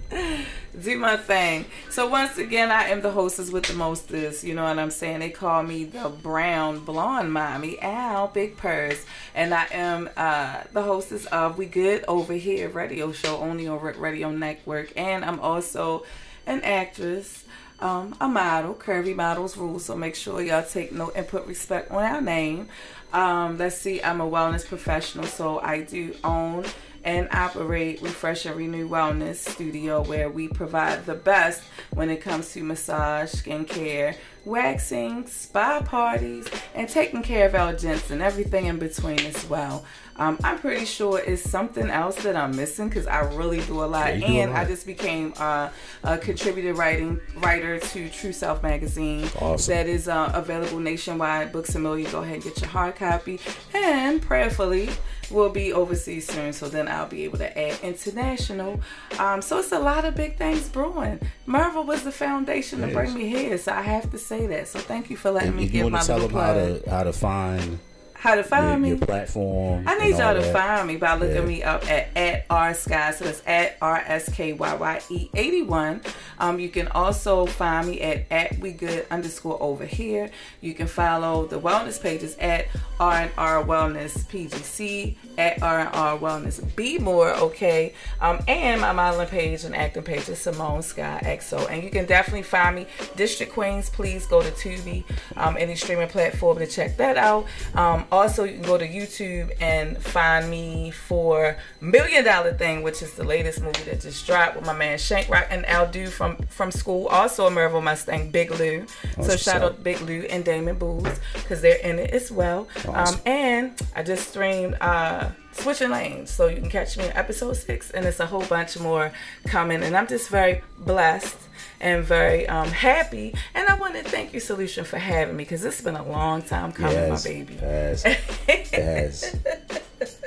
do 0.79 0.97
my 0.97 1.17
thing. 1.17 1.65
So 1.89 2.07
once 2.07 2.37
again, 2.37 2.71
I 2.71 2.89
am 2.89 3.01
the 3.01 3.11
hostess 3.11 3.51
with 3.51 3.65
the 3.65 3.73
mostest. 3.73 4.43
You 4.43 4.53
know 4.53 4.63
what 4.63 4.77
I'm 4.77 4.91
saying? 4.91 5.19
They 5.19 5.29
call 5.29 5.63
me 5.63 5.85
the 5.85 6.09
brown 6.09 6.79
blonde 6.85 7.33
mommy. 7.33 7.81
Ow, 7.81 8.27
big 8.33 8.57
purse. 8.57 9.05
And 9.33 9.53
I 9.53 9.65
am 9.71 10.09
uh, 10.15 10.63
the 10.71 10.83
hostess 10.83 11.25
of 11.27 11.57
We 11.57 11.65
Good 11.65 12.05
Over 12.07 12.33
Here 12.33 12.69
radio 12.69 13.11
show 13.11 13.37
only 13.37 13.67
at 13.67 13.99
Radio 13.99 14.31
Network. 14.31 14.93
And 14.95 15.25
I'm 15.25 15.39
also 15.39 16.05
an 16.45 16.61
actress. 16.61 17.45
Um, 17.79 18.15
a 18.21 18.29
model, 18.29 18.75
Curvy 18.75 19.13
Models 19.13 19.57
Rules, 19.57 19.83
so 19.83 19.95
make 19.97 20.15
sure 20.15 20.41
y'all 20.41 20.63
take 20.63 20.93
note 20.93 21.13
and 21.17 21.27
put 21.27 21.45
respect 21.47 21.91
on 21.91 22.01
our 22.01 22.21
name. 22.21 22.69
Um, 23.11 23.57
let's 23.57 23.77
see, 23.77 24.01
I'm 24.01 24.21
a 24.21 24.29
wellness 24.29 24.65
professional, 24.65 25.25
so 25.25 25.59
I 25.59 25.81
do 25.81 26.15
own 26.23 26.63
and 27.03 27.27
operate 27.31 28.01
Refresh 28.01 28.45
and 28.45 28.55
Renew 28.55 28.87
Wellness 28.87 29.35
Studio, 29.35 30.01
where 30.03 30.29
we 30.29 30.47
provide 30.47 31.05
the 31.05 31.15
best 31.15 31.63
when 31.91 32.09
it 32.09 32.21
comes 32.21 32.51
to 32.53 32.63
massage, 32.63 33.33
skincare, 33.33 34.15
waxing, 34.45 35.27
spa 35.27 35.81
parties, 35.81 36.47
and 36.75 36.87
taking 36.89 37.21
care 37.21 37.47
of 37.47 37.55
our 37.55 37.73
gents 37.73 38.11
and 38.11 38.21
everything 38.21 38.65
in 38.67 38.77
between 38.79 39.19
as 39.19 39.47
well. 39.49 39.85
Um, 40.15 40.37
I'm 40.43 40.59
pretty 40.59 40.85
sure 40.85 41.19
it's 41.19 41.41
something 41.41 41.89
else 41.89 42.21
that 42.23 42.35
I'm 42.35 42.55
missing 42.55 42.87
because 42.87 43.07
I 43.07 43.21
really 43.33 43.61
do 43.61 43.83
a 43.83 43.85
lot, 43.85 44.19
Yeah, 44.19 44.27
do 44.27 44.33
a 44.33 44.41
and 44.41 44.53
I 44.53 44.65
just 44.65 44.85
became 44.85 45.33
uh, 45.37 45.69
a 46.03 46.17
contributor 46.19 46.73
writing 46.73 47.19
writer 47.37 47.79
to 47.79 48.09
True 48.09 48.31
Self 48.31 48.61
magazine. 48.61 49.27
Awesome. 49.39 49.73
That 49.73 49.87
is 49.87 50.07
uh, 50.07 50.31
available 50.35 50.79
nationwide. 50.79 51.51
Books 51.51 51.73
a 51.73 51.79
million. 51.79 52.11
Go 52.11 52.21
ahead 52.21 52.35
and 52.35 52.43
get 52.43 52.61
your 52.61 52.69
hard 52.69 52.95
copy, 52.95 53.39
and 53.73 54.21
prayerfully 54.21 54.89
will 55.31 55.49
be 55.49 55.73
overseas 55.73 56.27
soon. 56.27 56.53
So 56.53 56.67
then 56.67 56.87
I'll 56.87 57.07
be 57.07 57.23
able 57.23 57.37
to 57.39 57.57
add 57.57 57.79
international. 57.81 58.81
Um, 59.19 59.41
so 59.41 59.59
it's 59.59 59.71
a 59.71 59.79
lot 59.79 60.05
of 60.05 60.15
big 60.15 60.37
things 60.37 60.69
brewing. 60.69 61.19
Marvel 61.45 61.83
was 61.83 62.03
the 62.03 62.11
foundation 62.11 62.81
to 62.81 62.87
bring 62.87 63.13
me 63.13 63.27
here, 63.29 63.57
so 63.57 63.73
I 63.73 63.81
have 63.81 64.11
to 64.11 64.17
say 64.17 64.47
that. 64.47 64.67
So 64.67 64.79
thank 64.79 65.09
you 65.09 65.17
for 65.17 65.31
letting 65.31 65.49
And 65.49 65.57
me 65.57 65.65
if 65.65 65.73
you 65.73 65.83
want 65.83 65.93
my 65.93 65.99
to 66.01 66.07
tell 66.07 66.19
little 66.19 66.37
them 66.37 66.45
how 66.45 66.53
to 66.53 66.89
how 66.89 67.03
to 67.03 67.13
find 67.13 67.79
How 68.23 68.35
to 68.35 68.43
find 68.43 68.69
your, 68.69 68.77
me? 68.79 68.89
your 68.89 68.97
platform. 68.99 69.83
I 69.85 69.97
need 69.97 70.11
y'all 70.11 70.27
all 70.29 70.33
to 70.35 70.39
that. 70.39 70.53
find 70.53 70.87
me 70.87 70.95
by 70.95 71.15
looking 71.15 71.35
Yeah. 71.35 71.41
me 71.41 71.61
up 71.61 71.85
at 71.91 72.07
at 72.15 72.45
R 72.49 72.73
Sky. 72.73 73.11
So 73.11 73.25
that's 73.25 73.41
at 73.45 73.75
R 73.81 73.97
S 74.07 74.31
K 74.33 74.53
Y 74.53 74.73
Y 74.75 75.01
E 75.09 75.29
eighty 75.35 75.61
one. 75.61 75.99
Um, 76.39 76.57
you 76.57 76.69
can 76.69 76.87
also 76.87 77.45
find 77.45 77.85
me 77.89 77.99
at 77.99 78.25
at 78.31 78.57
We 78.59 78.71
Good 78.71 79.05
underscore 79.11 79.61
over 79.61 79.83
here. 79.85 80.29
You 80.61 80.73
can 80.73 80.87
follow 80.87 81.47
the 81.47 81.59
wellness 81.59 82.01
pages 82.01 82.37
at 82.39 82.67
R 82.97 83.13
and 83.13 83.31
R 83.37 83.61
Wellness 83.61 84.25
PGC 84.29 85.17
at 85.37 85.61
R 85.61 85.79
and 85.81 85.89
R 85.93 86.17
Wellness 86.17 86.73
Be 86.77 86.99
More. 86.99 87.33
Okay, 87.33 87.93
um, 88.21 88.39
and 88.47 88.79
my 88.79 88.93
modeling 88.93 89.27
page 89.27 89.65
and 89.65 89.75
acting 89.75 90.03
page 90.03 90.29
is 90.29 90.39
Simone 90.39 90.79
Skyye 90.79 91.23
XO. 91.23 91.69
And 91.69 91.83
you 91.83 91.89
can 91.89 92.05
definitely 92.05 92.43
find 92.43 92.73
me 92.77 92.87
District 93.17 93.51
Queens. 93.51 93.89
Please 93.89 94.25
go 94.25 94.41
to 94.41 94.51
Tubi, 94.51 95.03
um, 95.35 95.57
any 95.59 95.75
streaming 95.75 96.07
platform 96.07 96.59
to 96.59 96.67
check 96.67 96.95
that 96.95 97.17
out. 97.17 97.45
Um, 97.75 98.05
also, 98.13 98.43
you 98.43 98.53
can 98.53 98.61
go 98.61 98.77
to 98.77 98.87
YouTube 98.87 99.51
and 99.59 99.97
find 99.97 100.49
me 100.49 100.91
for 100.91 101.57
Million 101.81 102.23
Dollar 102.23 102.53
Thing, 102.53 102.83
which 102.83 103.01
is 103.01 103.13
the 103.13 103.23
latest 103.23 103.61
movie 103.61 103.83
that 103.83 104.01
just 104.01 104.25
dropped 104.27 104.55
with 104.55 104.65
my 104.65 104.73
man 104.73 104.97
Shank 104.97 105.29
Rock 105.29 105.47
and 105.49 105.65
Aldu 105.65 106.09
from 106.09 106.37
from 106.47 106.71
school. 106.71 107.07
Also, 107.07 107.47
a 107.47 107.51
Marvel 107.51 107.81
Mustang, 107.81 108.29
Big 108.29 108.51
Lou. 108.51 108.85
so 109.21 109.35
shout 109.35 109.63
up. 109.63 109.73
out 109.73 109.83
Big 109.83 109.99
Lou 110.01 110.21
and 110.29 110.45
Damon 110.45 110.77
Booz 110.77 111.19
because 111.33 111.61
they're 111.61 111.77
in 111.77 111.97
it 111.99 112.11
as 112.11 112.31
well. 112.31 112.67
Um, 112.87 113.19
and 113.25 113.81
I 113.95 114.03
just 114.03 114.29
streamed 114.29 114.77
uh, 114.79 115.29
Switching 115.53 115.91
Lanes, 115.91 116.29
so 116.31 116.47
you 116.47 116.57
can 116.57 116.69
catch 116.69 116.97
me 116.97 117.05
in 117.05 117.11
episode 117.13 117.53
six, 117.53 117.91
and 117.91 118.05
it's 118.05 118.19
a 118.19 118.25
whole 118.25 118.43
bunch 118.45 118.79
more 118.79 119.11
coming. 119.45 119.83
And 119.83 119.95
I'm 119.95 120.07
just 120.07 120.29
very 120.29 120.61
blessed 120.79 121.37
and 121.79 122.03
very 122.03 122.47
um, 122.47 122.67
happy. 122.69 123.33
And 123.53 123.67
I 123.67 123.75
want 123.75 123.93
to 123.95 124.03
thank 124.03 124.33
you, 124.33 124.39
Solution, 124.39 124.83
for 124.83 124.97
having 124.97 125.35
me 125.35 125.43
because 125.43 125.63
it's 125.63 125.81
been 125.81 125.95
a 125.95 126.07
long 126.07 126.41
time 126.41 126.71
coming, 126.71 126.93
Yes, 126.93 127.23
my 127.25 127.29
baby. 127.31 127.53
Yes. 127.61 128.03
yes. 128.47 129.35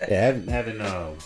Yeah, 0.09 0.20
having, 0.20 0.47
having 0.47 0.81
um, 0.81 1.16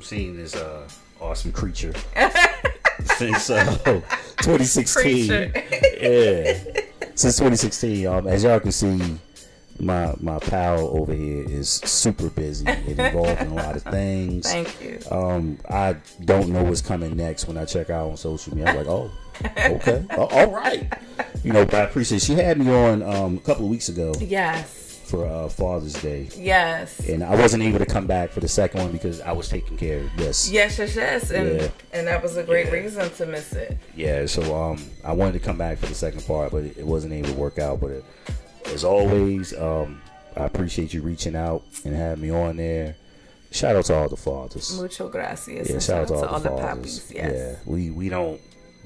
seen 0.00 0.36
this 0.36 0.54
uh, 0.56 0.86
awesome 1.20 1.52
creature 1.52 1.94
since 3.16 3.48
uh, 3.48 3.64
2016. 3.84 5.28
Creature. 5.28 5.52
yeah. 6.00 6.52
Since 7.14 7.36
2016, 7.36 8.06
um, 8.06 8.26
as 8.26 8.44
y'all 8.44 8.60
can 8.60 8.72
see, 8.72 9.00
my 9.80 10.14
my 10.20 10.38
pal 10.38 10.78
over 10.96 11.12
here 11.12 11.44
is 11.48 11.68
super 11.68 12.28
busy 12.30 12.66
and 12.66 12.88
involved 12.98 13.40
in 13.40 13.48
a 13.48 13.54
lot 13.54 13.76
of 13.76 13.82
things. 13.98 14.50
Thank 14.50 14.80
you. 14.82 14.98
Um, 15.10 15.58
I 15.68 15.96
don't 16.24 16.50
know 16.50 16.62
what's 16.62 16.80
coming 16.80 17.16
next 17.16 17.46
when 17.48 17.56
I 17.58 17.64
check 17.64 17.90
out 17.90 18.10
on 18.10 18.16
social 18.16 18.54
media. 18.54 18.70
I'm 18.70 18.76
like, 18.78 18.86
oh, 18.86 19.10
okay, 19.58 20.04
oh, 20.12 20.26
all 20.26 20.50
right. 20.50 20.92
You 21.42 21.52
know, 21.52 21.64
but 21.64 21.74
I 21.74 21.80
appreciate. 21.80 22.22
She 22.22 22.34
had 22.34 22.58
me 22.58 22.70
on 22.72 23.02
um, 23.02 23.36
a 23.36 23.40
couple 23.40 23.64
of 23.64 23.70
weeks 23.70 23.88
ago 23.88 24.14
Yes. 24.20 25.02
for 25.06 25.26
uh, 25.26 25.48
Father's 25.48 25.94
Day, 25.94 26.28
Yes. 26.36 27.00
and 27.08 27.22
I 27.24 27.34
wasn't 27.34 27.64
able 27.64 27.80
to 27.80 27.86
come 27.86 28.06
back 28.06 28.30
for 28.30 28.40
the 28.40 28.48
second 28.48 28.80
one 28.80 28.92
because 28.92 29.20
I 29.20 29.32
was 29.32 29.48
taking 29.48 29.76
care 29.76 29.98
of 30.00 30.16
this. 30.16 30.48
Yes, 30.50 30.78
yes, 30.78 30.94
yes. 30.96 31.30
And 31.32 31.60
Yeah. 31.60 31.68
and 31.92 32.06
that 32.06 32.22
was 32.22 32.36
a 32.36 32.44
great 32.44 32.66
Yeah. 32.66 32.72
reason 32.74 33.10
to 33.10 33.26
miss 33.26 33.52
it. 33.52 33.76
Yeah, 33.96 34.24
so 34.26 34.54
um, 34.56 34.78
I 35.02 35.12
wanted 35.12 35.32
to 35.32 35.40
come 35.40 35.58
back 35.58 35.78
for 35.78 35.86
the 35.86 35.94
second 35.94 36.24
part, 36.26 36.52
but 36.52 36.62
it, 36.64 36.78
it 36.78 36.86
wasn't 36.86 37.12
able 37.12 37.28
to 37.30 37.34
work 37.34 37.58
out. 37.58 37.80
But 37.80 37.90
it, 37.90 38.04
as 38.66 38.84
always, 38.84 39.56
um, 39.58 40.00
I 40.36 40.44
appreciate 40.44 40.92
you 40.94 41.02
reaching 41.02 41.36
out 41.36 41.62
and 41.84 41.94
having 41.94 42.22
me 42.22 42.30
on 42.30 42.56
there. 42.56 42.96
Shout 43.50 43.76
out 43.76 43.84
to 43.86 43.94
all 43.94 44.08
the 44.08 44.16
fathers. 44.16 44.80
Mucho 44.80 45.08
gracias. 45.08 45.70
Yeah, 45.70 45.78
shout 45.78 46.02
out 46.02 46.08
to 46.08 46.14
all, 46.14 46.24
all 46.24 46.40
the 46.40 46.50
the 46.50 46.56
fathers. 46.56 47.00
puppies. 47.00 47.12
Yes. 47.14 47.32
Yeah, 47.34 47.56
we 47.72 47.90
we 47.90 48.08
don't 48.08 48.40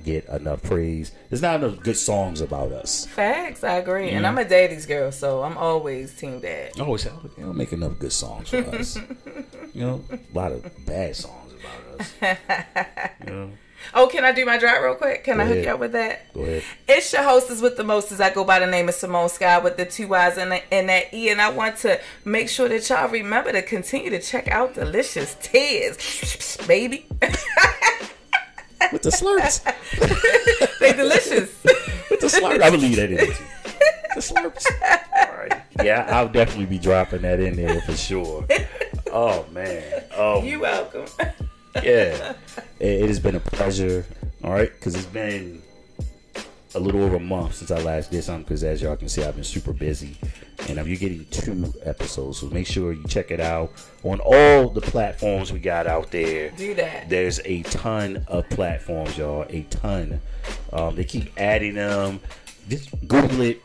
get 0.05 0.27
enough 0.29 0.63
praise. 0.63 1.13
There's 1.31 1.43
not 1.43 1.63
enough 1.63 1.81
good 1.83 1.97
songs 1.97 2.41
about 2.41 2.73
us. 2.73 3.07
Facts, 3.07 3.65
I 3.65 3.75
agree. 3.77 4.11
And 4.11 4.27
I'm 4.27 4.37
a 4.39 4.45
daddy's 4.45 4.87
girl, 4.87 5.11
so 5.11 5.43
I'm 5.43 5.57
always 5.57 6.15
team 6.15 6.41
dad. 6.41 6.73
Oh, 6.79 6.95
it's 6.95 7.07
you 7.07 7.13
don't 7.39 7.57
make 7.57 7.73
enough 7.73 7.99
good 7.99 8.13
songs 8.13 8.51
for 8.51 8.59
us. 8.59 8.97
you 9.75 9.81
know, 9.81 10.05
a 10.11 10.19
lot 10.37 10.53
of 10.53 10.65
bad 10.87 11.17
songs 11.17 11.53
about 11.53 12.01
us. 12.01 12.13
You 13.27 13.33
know, 13.33 13.51
Oh, 13.95 14.07
can 14.09 14.25
I 14.25 14.33
do 14.33 14.45
my 14.45 14.59
drop 14.59 14.83
real 14.83 14.95
quick? 14.95 15.25
Can 15.25 15.37
Go 15.39 15.43
I 15.43 15.47
hook 15.47 15.53
ahead. 15.55 15.65
you 15.67 15.71
up 15.73 15.81
with 15.81 15.93
that? 15.93 16.33
go 16.35 16.43
ahead. 16.43 16.63
It's 16.89 17.13
your 17.13 17.23
hostess 17.23 17.61
with 17.63 17.77
the 17.77 17.85
most 17.85 18.13
as 18.13 18.21
I 18.21 18.31
go 18.33 18.45
by 18.45 18.59
the 18.59 18.67
name 18.67 18.89
of 18.89 18.95
Simone 18.95 19.29
Skyye 19.29 19.63
with 19.63 19.77
the 19.77 19.85
two 19.87 20.09
Y's 20.09 20.37
and, 20.37 20.53
the, 20.53 20.75
and 20.75 20.89
that 20.89 21.13
E. 21.15 21.31
And 21.31 21.41
I 21.41 21.51
want 21.51 21.77
to 21.79 22.01
make 22.25 22.49
sure 22.49 22.69
that 22.69 22.89
y'all 22.89 23.09
remember 23.09 23.53
to 23.53 23.63
continue 23.63 24.11
to 24.11 24.21
check 24.21 24.49
out 24.49 24.75
Delicious 24.75 25.37
Tears, 25.41 26.57
baby. 26.67 27.07
With 28.93 29.03
the 29.03 29.11
slurps, 29.11 29.63
they 30.81 30.93
delicious. 30.93 31.51
with 32.11 32.21
the 32.21 32.27
slurps. 32.29 32.63
I 32.63 32.71
believe 32.71 32.97
that 32.97 33.11
in 33.11 33.19
it. 33.19 33.37
The 34.15 34.21
slurps. 34.21 34.65
All 35.29 35.37
right. 35.37 35.63
Yeah, 35.85 36.07
I'll 36.11 36.29
definitely 36.29 36.67
be 36.67 36.79
dropping 36.79 37.23
that 37.23 37.39
in 37.41 37.57
there 37.57 37.81
for 37.83 37.97
sure. 37.97 38.47
Oh 39.13 39.45
man. 39.53 40.05
Oh 40.17 40.43
you 40.43 40.61
welcome. 40.61 41.07
Yeah, 41.77 42.35
it, 42.79 43.07
has 43.07 43.21
been 43.21 43.37
a 43.37 43.41
pleasure. 43.41 44.05
All 44.45 44.53
right, 44.53 44.73
because 44.73 44.95
it's 44.95 45.07
been 45.07 45.63
a 46.75 46.81
little 46.81 47.03
over 47.03 47.17
a 47.17 47.21
month 47.21 47.55
since 47.55 47.71
I 47.71 47.81
last 47.81 48.11
did 48.11 48.23
something. 48.23 48.45
Because 48.45 48.65
as 48.65 48.83
y'all 48.83 48.97
can 48.97 49.09
see, 49.09 49.23
I've 49.23 49.35
been 49.35 49.45
super 49.45 49.73
busy, 49.73 50.17
and 50.69 50.77
you're 50.87 50.97
getting 50.97 51.27
two 51.31 51.73
episodes. 51.85 52.39
So 52.39 52.47
make 52.49 52.67
sure 52.67 52.93
you 52.93 53.05
check 53.09 53.31
it 53.31 53.41
out 53.41 53.73
on 54.03 54.21
all 54.21 54.69
the 54.69 54.81
platforms 54.81 55.53
we 55.53 55.61
got 55.61 55.87
out 55.87 56.11
there. 56.11 56.51
Do 56.51 56.75
that. 56.75 57.09
There's 57.09 57.41
a 57.45 57.63
ton 57.63 58.25
of 58.29 58.49
platforms, 58.51 59.17
y'all. 59.19 59.47
A 59.49 59.63
ton. 59.71 60.21
Um, 60.73 60.97
they 60.97 61.05
keep 61.05 61.33
adding 61.39 61.75
them. 61.75 62.21
Just 62.69 62.91
Google 63.09 63.41
it. 63.43 63.63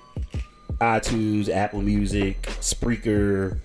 iTunes, 0.79 1.49
Apple 1.49 1.81
Music, 1.81 2.41
Spreaker, 2.41 3.59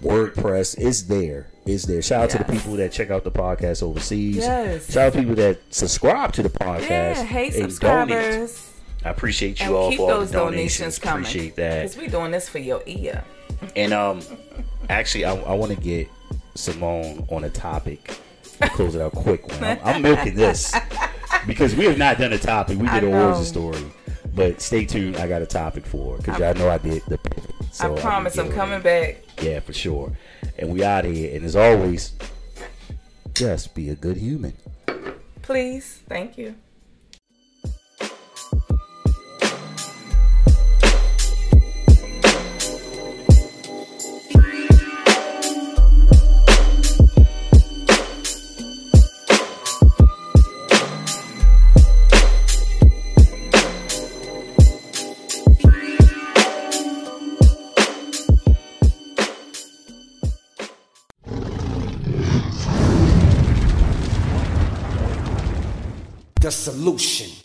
WordPress. 0.00 0.76
It's 0.78 1.02
there. 1.02 1.48
It's 1.66 1.84
there. 1.84 2.00
Shout 2.02 2.24
out 2.24 2.30
to 2.30 2.38
the 2.38 2.44
people 2.44 2.72
that 2.76 2.92
check 2.92 3.10
out 3.10 3.24
the 3.24 3.30
podcast 3.30 3.82
overseas. 3.82 4.36
Yes. 4.38 4.90
Shout 4.92 5.08
out 5.08 5.12
to 5.14 5.18
people 5.20 5.34
that 5.36 5.58
subscribe 5.70 6.32
to 6.34 6.42
the 6.42 6.48
podcast. 6.50 6.88
Yeah, 6.88 7.22
hey 7.24 7.44
and 7.46 7.52
donate. 7.52 7.70
subscribers. 7.70 8.72
I 9.04 9.10
appreciate 9.10 9.60
you 9.60 9.66
And 9.66 9.74
all 9.74 9.90
keep 9.90 9.98
for 9.98 10.02
all 10.12 10.20
those 10.20 10.30
the 10.30 10.38
donations. 10.38 10.98
donations 10.98 10.98
coming. 10.98 11.22
Appreciate 11.26 11.56
that. 11.56 11.82
Because 11.82 11.96
we're 11.96 12.08
doing 12.08 12.30
this 12.30 12.48
for 12.48 12.58
your 12.58 12.82
ear. 12.86 13.22
And 13.76 13.92
um, 13.92 14.20
actually, 14.88 15.24
I, 15.24 15.34
I 15.34 15.54
want 15.54 15.72
to 15.74 15.80
get 15.80 16.08
Simone 16.54 17.26
on 17.30 17.44
a 17.44 17.50
topic. 17.50 18.18
to 18.60 18.68
Close 18.70 18.94
it 18.94 19.00
out 19.00 19.12
quick 19.12 19.46
one. 19.48 19.62
I'm, 19.64 19.78
I'm 19.84 20.02
milking 20.02 20.34
this 20.34 20.74
because 21.46 21.74
we 21.76 21.84
have 21.84 21.98
not 21.98 22.18
done 22.18 22.32
a 22.32 22.38
topic. 22.38 22.78
We 22.78 22.88
I 22.88 23.00
did 23.00 23.08
a 23.08 23.12
know. 23.12 23.28
origin 23.28 23.44
story, 23.44 23.84
but 24.38 24.62
stay 24.62 24.86
tuned. 24.86 25.16
I 25.16 25.26
got 25.26 25.42
a 25.42 25.46
topic 25.46 25.84
for 25.84 26.16
because 26.16 26.38
y'all 26.38 26.54
know 26.54 26.70
I 26.70 26.78
did 26.78 27.02
the. 27.06 27.18
So 27.72 27.94
I 27.94 28.00
promise 28.00 28.38
I'm 28.38 28.50
coming 28.52 28.80
back. 28.80 29.18
Yeah, 29.42 29.60
for 29.60 29.72
sure. 29.72 30.16
And 30.58 30.70
we 30.70 30.82
out 30.84 31.04
here. 31.04 31.34
And 31.34 31.44
as 31.44 31.56
always, 31.56 32.12
just 33.34 33.74
be 33.74 33.90
a 33.90 33.94
good 33.94 34.16
human. 34.16 34.54
Please. 35.42 36.00
Thank 36.08 36.38
you. 36.38 36.54
Solution. 66.72 67.37